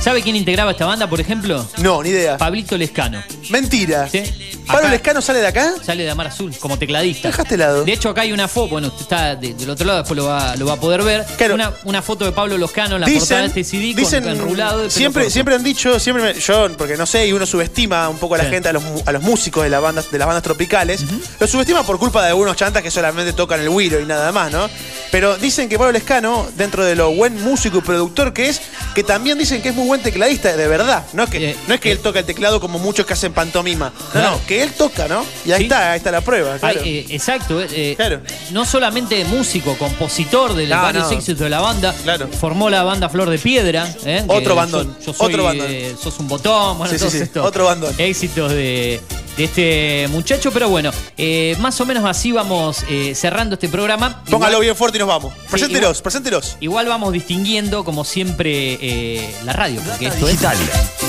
¿Sabe 0.00 0.22
quién 0.22 0.36
integraba 0.36 0.70
esta 0.70 0.86
banda, 0.86 1.08
por 1.08 1.20
ejemplo? 1.20 1.68
No, 1.78 2.02
ni 2.02 2.10
idea. 2.10 2.36
Pablito 2.38 2.76
Lescano. 2.78 3.22
Mentira. 3.50 4.08
¿Sí? 4.08 4.22
¿Pablo 4.66 4.88
Lescano 4.88 5.22
sale 5.22 5.40
de 5.40 5.46
acá? 5.46 5.74
Sale 5.84 6.02
de 6.04 6.10
Amar 6.10 6.26
Azul, 6.26 6.54
como 6.58 6.78
tecladista. 6.78 7.28
Dejaste 7.28 7.56
lado. 7.56 7.84
De 7.84 7.92
hecho, 7.92 8.08
acá 8.10 8.22
hay 8.22 8.32
una 8.32 8.48
foto, 8.48 8.68
bueno, 8.70 8.88
usted 8.88 9.02
está 9.02 9.36
de- 9.36 9.54
del 9.54 9.70
otro 9.70 9.86
lado, 9.86 9.98
después 10.00 10.16
lo 10.16 10.24
va, 10.26 10.56
lo 10.56 10.66
va 10.66 10.74
a 10.74 10.80
poder 10.80 11.02
ver. 11.02 11.24
Una, 11.52 11.72
una 11.84 12.02
foto 12.02 12.24
de 12.24 12.32
Pablo 12.32 12.58
Loscano 12.58 12.96
en 12.96 13.00
la 13.02 13.06
portada 13.06 13.42
de 13.42 13.46
este 13.46 13.64
CD 13.64 13.94
con- 14.02 14.24
enrulado. 14.28 14.78
de 14.78 14.82
pelo 14.84 14.90
siempre, 14.90 15.22
corto. 15.22 15.32
siempre 15.32 15.54
han 15.54 15.62
dicho, 15.62 16.00
siempre 16.00 16.22
me- 16.24 16.40
yo, 16.40 16.68
porque 16.76 16.96
no 16.96 17.06
sé, 17.06 17.26
y 17.26 17.32
uno 17.32 17.46
subestima 17.46 18.08
un 18.08 18.18
poco 18.18 18.34
a 18.34 18.38
la 18.38 18.44
Sí. 18.44 18.50
gente, 18.50 18.68
a 18.68 18.72
los, 18.72 18.82
mu- 18.82 19.02
a 19.06 19.12
los 19.12 19.22
músicos 19.22 19.62
de, 19.62 19.70
la 19.70 19.80
banda, 19.80 20.02
de 20.10 20.18
las 20.18 20.26
bandas 20.26 20.42
tropicales. 20.42 21.04
Los 21.38 21.48
subestima 21.50 21.84
por 21.84 21.98
culpa 21.98 22.22
de 22.22 22.28
algunos 22.30 22.56
chantas 22.56 22.82
que 22.82 22.90
solamente 22.90 23.32
tocan 23.32 23.60
el 23.60 23.70
güiro 23.70 24.00
y 24.00 24.04
nada 24.04 24.32
más, 24.32 24.50
¿no? 24.50 24.68
Pero 25.12 25.36
dicen 25.36 25.68
que 25.68 25.78
Pablo 25.78 25.92
Lescano, 25.92 26.46
dentro 26.56 26.84
de 26.84 26.96
lo 26.96 27.12
buen 27.12 27.40
músico 27.42 27.78
y 27.78 27.80
productor 27.82 28.32
que 28.32 28.48
es, 28.48 28.60
que 28.94 29.04
también 29.04 29.38
dicen 29.38 29.62
que 29.62 29.68
es 29.68 29.74
muy 29.74 29.86
buen 29.86 30.02
tecladista, 30.02 30.56
de 30.56 30.66
verdad. 30.68 31.04
No 31.12 31.22
es 31.24 31.30
que, 31.30 31.56
no 31.68 31.74
es 31.74 31.80
que 31.80 31.92
él 31.92 32.00
toca 32.00 32.18
el 32.18 32.24
teclado 32.26 32.60
como 32.60 32.78
muchos 32.78 33.06
que 33.06 33.12
hacen 33.12 33.32
pantomima. 33.32 33.92
No, 33.96 34.10
Claro. 34.12 34.30
no, 34.32 34.46
que 34.46 34.55
él 34.60 34.72
toca, 34.72 35.08
¿no? 35.08 35.24
Y 35.44 35.52
ahí 35.52 35.58
Sí. 35.58 35.64
está, 35.64 35.92
ahí 35.92 35.96
está 35.98 36.10
la 36.10 36.20
prueba. 36.20 36.58
claro. 36.58 36.80
Ay, 36.82 36.98
eh, 36.98 37.06
exacto, 37.10 37.60
eh, 37.62 37.68
eh, 37.98 38.18
no 38.50 38.64
solamente 38.64 39.24
músico, 39.26 39.76
compositor 39.78 40.54
de 40.54 40.66
No, 40.66 40.82
varios 40.82 41.10
no. 41.10 41.16
éxitos 41.18 41.40
de 41.40 41.50
la 41.50 41.60
banda, 41.60 41.94
formó 42.40 42.70
la 42.70 42.82
banda 42.82 43.08
Flor 43.08 43.30
de 43.30 43.38
Piedra. 43.38 43.88
eh, 44.04 44.24
Otro 44.28 44.54
bandón, 44.54 44.96
Yo, 45.04 45.12
soy, 45.12 45.26
otro 45.32 45.44
bandón. 45.44 45.68
sos 46.02 46.18
un 46.18 46.28
botón, 46.28 46.78
bueno, 46.78 46.92
Sí, 46.92 46.98
sí, 46.98 47.00
todos 47.00 47.12
sí, 47.12 47.18
estos 47.22 47.46
otro 47.46 47.64
bandón. 47.66 47.94
éxitos 47.98 48.50
de, 48.52 49.00
de 49.36 49.44
este 49.44 50.08
muchacho. 50.10 50.50
Pero 50.52 50.68
bueno, 50.68 50.90
eh, 51.16 51.56
más 51.60 51.80
o 51.80 51.86
menos 51.86 52.04
así 52.04 52.32
vamos 52.32 52.84
eh, 52.88 53.14
cerrando 53.14 53.54
este 53.54 53.68
programa. 53.68 54.22
Póngalo 54.30 54.52
Igual- 54.54 54.62
bien 54.62 54.76
fuerte 54.76 54.98
y 54.98 55.00
nos 55.00 55.08
vamos. 55.08 55.34
Preséntelos, 55.50 55.90
igual- 55.98 56.02
preséntelos. 56.02 56.56
Igual 56.60 56.86
vamos 56.88 57.12
distinguiendo, 57.12 57.84
como 57.84 58.04
siempre, 58.04 58.78
eh, 58.80 59.34
la 59.44 59.52
radio, 59.52 59.80
porque 59.86 60.06
esto 60.06 60.26
Digital. 60.26 60.56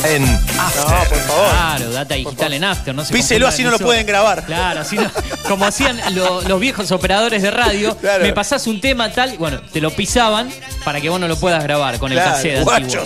En 0.06 0.24
No, 0.26 0.40
por 1.10 1.18
favor. 1.20 1.50
Claro, 1.52 1.92
data 1.92 2.16
digital 2.16 2.54
en 2.54 2.64
After, 2.64 2.94
no 2.96 3.04
se 3.04 3.14
Píselo, 3.14 3.48
así 3.48 3.64
no 3.64 3.72
lo 3.72 3.80
pueden 3.80 4.06
grabar. 4.06 4.46
Claro, 4.46 4.82
así 4.82 4.96
no- 4.96 5.12
como 5.48 5.66
hacían 5.66 6.00
lo- 6.16 6.42
los 6.42 6.60
viejos 6.60 6.92
operadores 6.92 7.42
de 7.42 7.52
radio, 7.52 7.96
Claro. 7.98 8.24
me 8.24 8.34
pasás 8.34 8.68
un 8.68 8.80
tema 8.82 9.12
tal, 9.12 9.38
bueno, 9.38 9.60
te 9.74 9.82
lo 9.82 9.92
pisaban 9.92 10.50
para 10.84 11.02
que 11.02 11.10
vos 11.10 11.20
no 11.20 11.28
lo 11.28 11.36
puedas 11.38 11.64
grabar 11.64 11.98
con 12.00 12.12
el 12.12 12.18
cassette 12.20 12.58
antiguo. 12.68 13.04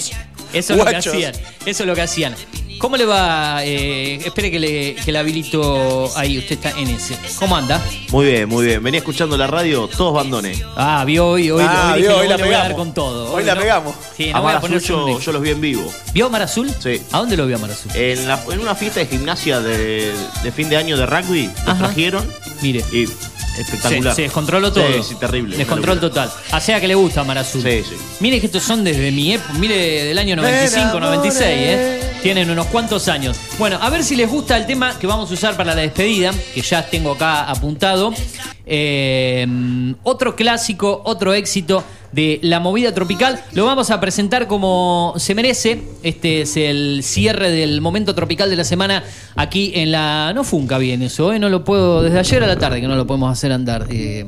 Eso 0.54 0.74
es 0.74 0.80
lo 0.80 0.86
que 0.86 0.96
hacían. 0.96 1.34
Eso 1.66 1.84
es 1.84 1.88
lo 1.88 1.96
que 1.96 2.02
hacían. 2.02 2.36
¿Cómo 2.80 2.98
le 2.98 3.06
va? 3.06 3.64
Eh, 3.64 4.16
espere 4.26 4.50
que 4.50 4.60
le, 4.60 4.96
que 4.96 5.12
le 5.12 5.20
habilito 5.20 6.10
ahí, 6.18 6.40
usted 6.40 6.54
está 6.54 6.72
en 6.72 6.88
ese. 6.88 7.16
¿Cómo 7.38 7.56
anda? 7.56 7.80
Muy 8.10 8.26
bien, 8.26 8.50
muy 8.50 8.66
bien. 8.66 8.82
Venía 8.82 8.98
escuchando 9.02 9.38
la 9.38 9.46
radio, 9.46 9.88
todos 9.88 10.16
bandones. 10.16 10.60
Ah, 10.76 11.04
vio 11.06 11.28
hoy, 11.28 11.52
hoy, 11.52 11.64
Ah, 11.64 11.92
hoy, 11.94 12.02
vio, 12.02 12.10
dije, 12.10 12.22
hoy 12.22 12.28
la 12.28 12.38
le 12.38 12.44
voy 12.44 12.54
a 12.54 12.58
dar 12.58 12.68
pegamos. 12.70 12.86
con 12.88 12.94
todo. 12.96 13.34
Hoy 13.34 13.44
la 13.44 13.54
no- 13.54 13.62
pegamos. 13.62 13.96
Sí, 14.18 14.32
no 14.32 14.32
voy 14.32 14.40
Amar 14.40 14.56
a 14.56 14.62
poner 14.62 14.78
Azul 14.78 14.90
yo, 14.98 15.20
yo 15.20 15.32
los 15.32 15.42
vi 15.44 15.50
en 15.52 15.62
vivo. 15.62 15.94
¿Vio 16.12 16.28
Mar 16.32 16.42
Azul? 16.42 16.72
Sí. 16.80 17.00
¿A 17.12 17.20
dónde 17.20 17.38
lo 17.38 17.46
vio 17.46 17.60
Mar 17.60 17.70
Azul? 17.70 17.92
En, 17.94 18.28
la- 18.28 18.44
en 18.52 18.60
una 18.60 18.74
fiesta 18.74 19.00
de 19.00 19.06
gimnasia 19.06 19.60
de, 19.60 20.12
de 20.42 20.52
fin 20.52 20.68
de 20.68 20.78
año 20.78 20.98
de 20.98 21.06
rugby, 21.06 21.52
Ajá. 21.68 21.78
trajeron. 21.78 22.28
Mire. 22.64 22.84
Y 22.92 23.06
espectacular. 23.58 24.14
Se, 24.14 24.16
se 24.18 24.22
descontroló 24.24 24.72
todo. 24.72 24.88
Sí, 24.88 25.04
sí, 25.10 25.16
terrible. 25.16 25.58
Descontrol 25.58 26.00
total. 26.00 26.32
O 26.54 26.60
sea 26.60 26.80
que 26.80 26.88
le 26.88 26.96
gusta 26.96 27.24
Mar 27.24 27.38
Azul. 27.38 27.62
Sí, 27.62 27.84
sí. 27.88 27.96
Mire 28.20 28.40
que 28.40 28.46
estos 28.48 28.64
son 28.64 28.84
desde 28.84 29.12
mi 29.12 29.34
época, 29.34 29.54
mire 29.54 30.06
del 30.06 30.18
año 30.18 30.36
95, 30.36 31.00
96, 31.00 31.44
¿eh? 31.50 32.02
Tienen 32.22 32.50
unos 32.52 32.68
cuantos 32.68 33.08
años. 33.08 33.38
Bueno, 33.58 33.80
a 33.82 33.90
ver 33.90 34.04
si 34.04 34.16
les 34.16 34.30
gusta 34.30 34.56
el 34.56 34.66
tema 34.68 34.98
que 35.00 35.08
vamos 35.08 35.32
a 35.32 35.34
usar 35.34 35.58
para 35.58 35.74
la 35.74 35.82
despedida, 35.82 36.32
que 36.54 36.62
ya 36.62 36.88
tengo 36.88 37.14
acá 37.14 37.50
apuntado. 37.50 38.14
Eh, 38.66 39.48
otro 40.04 40.36
clásico, 40.36 41.02
otro 41.04 41.34
éxito 41.34 41.84
de 42.12 42.40
la 42.44 42.60
movida 42.60 42.94
tropical. 42.94 43.44
Lo 43.54 43.66
vamos 43.66 43.90
a 43.92 44.00
presentar 44.00 44.48
como 44.48 45.14
se 45.18 45.36
merece. 45.36 45.84
Este 46.04 46.42
es 46.42 46.58
el 46.58 47.02
cierre 47.04 47.52
del 47.52 47.82
momento 47.82 48.16
tropical 48.16 48.50
de 48.50 48.56
la 48.56 48.64
semana 48.64 49.04
aquí 49.36 49.72
en 49.76 49.92
la. 49.92 50.34
No 50.34 50.44
funca 50.44 50.78
bien 50.78 51.02
eso, 51.02 51.34
¿eh? 51.34 51.40
No 51.40 51.50
lo 51.50 51.64
puedo. 51.64 52.04
Desde 52.04 52.20
ayer 52.20 52.44
a 52.44 52.48
la 52.48 52.58
tarde 52.58 52.82
que 52.82 52.88
no 52.88 52.96
lo 52.96 53.08
podemos 53.08 53.32
hacer 53.32 53.52
andar. 53.52 53.88
Eh, 53.90 54.26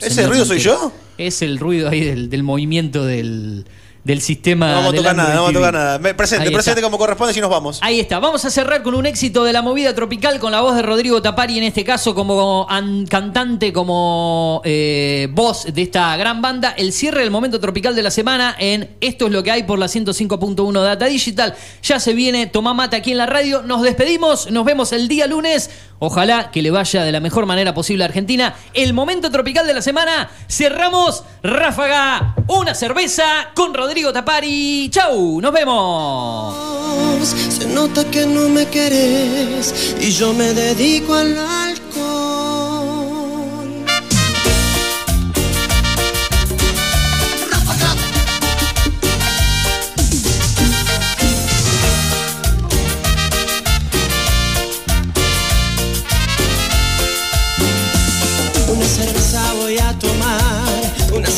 ¿Ese 0.00 0.26
ruido 0.26 0.44
soy 0.44 0.58
yo? 0.58 0.92
Es 1.18 1.42
el 1.42 1.58
ruido 1.58 1.88
ahí 1.88 2.00
del, 2.00 2.28
del 2.28 2.42
movimiento 2.42 3.04
del, 3.04 3.64
del 4.06 4.20
sistema. 4.20 4.68
No 4.68 4.74
vamos 4.76 4.94
a 4.94 4.96
tocar 4.98 5.16
nada, 5.16 5.30
no 5.34 5.42
vamos 5.42 5.50
a 5.50 5.54
tocar 5.58 5.74
nada. 5.74 5.98
Presente, 6.16 6.46
Ahí 6.46 6.52
presente 6.54 6.78
está. 6.78 6.82
como 6.82 6.96
corresponde 6.96 7.34
si 7.34 7.40
nos 7.40 7.50
vamos. 7.50 7.80
Ahí 7.82 7.98
está, 7.98 8.20
vamos 8.20 8.44
a 8.44 8.50
cerrar 8.50 8.84
con 8.84 8.94
un 8.94 9.04
éxito 9.04 9.42
de 9.42 9.52
la 9.52 9.62
movida 9.62 9.94
tropical 9.96 10.38
con 10.38 10.52
la 10.52 10.60
voz 10.60 10.76
de 10.76 10.82
Rodrigo 10.82 11.20
Tapari, 11.20 11.58
en 11.58 11.64
este 11.64 11.82
caso 11.84 12.14
como 12.14 12.66
an- 12.70 13.04
cantante, 13.06 13.72
como 13.72 14.62
eh, 14.64 15.26
voz 15.32 15.64
de 15.74 15.82
esta 15.82 16.16
gran 16.16 16.40
banda. 16.40 16.70
El 16.78 16.92
cierre 16.92 17.22
del 17.22 17.32
momento 17.32 17.58
tropical 17.58 17.96
de 17.96 18.02
la 18.04 18.12
semana 18.12 18.54
en 18.60 18.96
Esto 19.00 19.26
es 19.26 19.32
lo 19.32 19.42
que 19.42 19.50
hay 19.50 19.64
por 19.64 19.78
la 19.80 19.86
105.1 19.86 20.82
Data 20.84 21.06
Digital. 21.06 21.56
Ya 21.82 21.98
se 21.98 22.14
viene 22.14 22.46
Tomá 22.46 22.74
Mata 22.74 22.98
aquí 22.98 23.10
en 23.10 23.18
la 23.18 23.26
radio. 23.26 23.62
Nos 23.62 23.82
despedimos, 23.82 24.50
nos 24.52 24.64
vemos 24.64 24.92
el 24.92 25.08
día 25.08 25.26
lunes. 25.26 25.68
Ojalá 25.98 26.50
que 26.50 26.62
le 26.62 26.70
vaya 26.70 27.04
de 27.04 27.12
la 27.12 27.20
mejor 27.20 27.46
manera 27.46 27.74
posible 27.74 28.04
a 28.04 28.06
Argentina. 28.06 28.54
El 28.74 28.92
momento 28.92 29.30
tropical 29.30 29.66
de 29.66 29.74
la 29.74 29.82
semana. 29.82 30.30
Cerramos 30.48 31.24
Ráfaga, 31.42 32.34
una 32.48 32.74
cerveza 32.74 33.50
con 33.54 33.72
Rodrigo 33.72 34.12
Tapari. 34.12 34.88
Chau, 34.90 35.40
nos 35.40 35.52
vemos. 35.52 37.26
Se 37.26 37.66
nota 37.68 38.04
que 38.10 38.26
no 38.26 38.48
me 38.48 38.66
querés 38.66 39.96
y 40.00 40.10
yo 40.12 40.32
me 40.32 40.52
dedico 40.52 41.14
al 41.14 41.34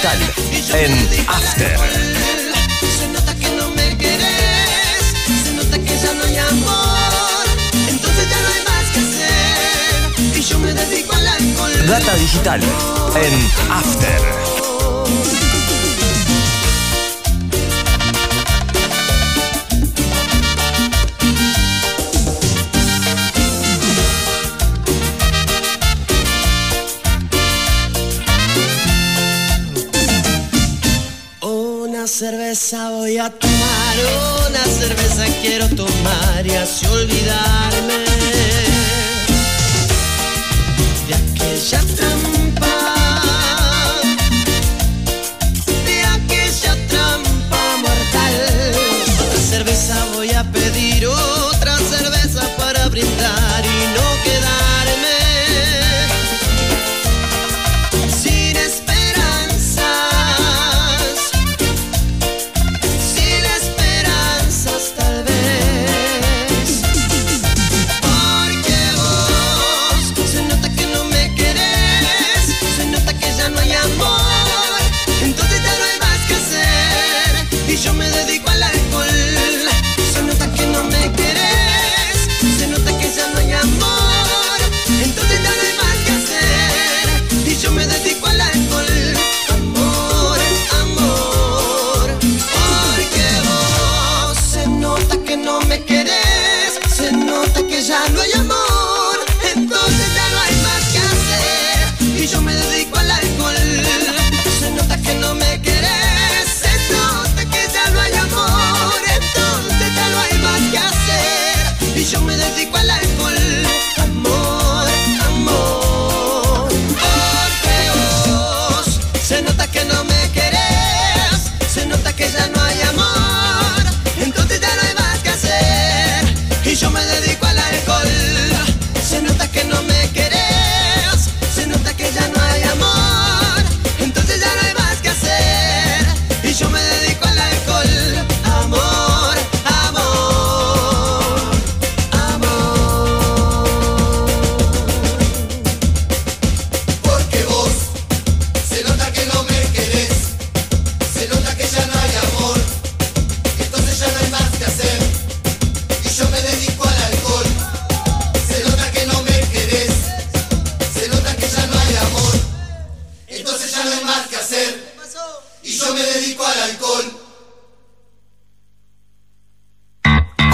Digital 0.00 0.32
en 0.80 1.28
After. 1.28 1.78
Se 2.98 3.06
nota 3.08 3.34
que 3.34 3.50
no 3.50 3.68
me 3.68 3.98
querés, 3.98 5.12
se 5.44 5.52
nota 5.52 5.78
que 5.78 5.98
ya 5.98 6.14
no 6.14 6.24
hay 6.24 6.38
amor, 6.38 7.44
entonces 7.86 8.30
ya 8.30 8.40
no 8.40 8.48
hay 8.48 8.64
más 8.64 8.90
que 8.92 9.00
hacer. 9.00 10.38
Y 10.38 10.40
yo 10.40 10.58
me 10.58 10.72
dedico 10.72 11.14
al 11.14 11.26
alcohol. 11.28 11.86
Data 11.86 12.14
digital 12.14 12.62
en 13.14 13.70
After. 13.70 14.49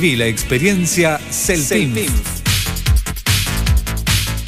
Viví 0.00 0.14
la 0.14 0.26
experiencia 0.26 1.18
Celtim. 1.28 1.92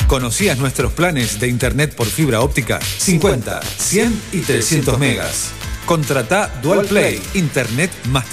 ¿Conocías 0.06 0.58
nuestros 0.58 0.92
planes 0.92 1.40
de 1.40 1.48
internet 1.48 1.92
por 1.96 2.06
fibra 2.06 2.40
óptica? 2.40 2.78
50, 2.80 3.60
100 3.60 4.22
y 4.30 4.40
300 4.42 4.96
megas. 5.00 5.50
Contrata 5.86 6.52
Dual 6.62 6.86
Play, 6.86 7.20
internet 7.34 7.90
más 8.10 8.26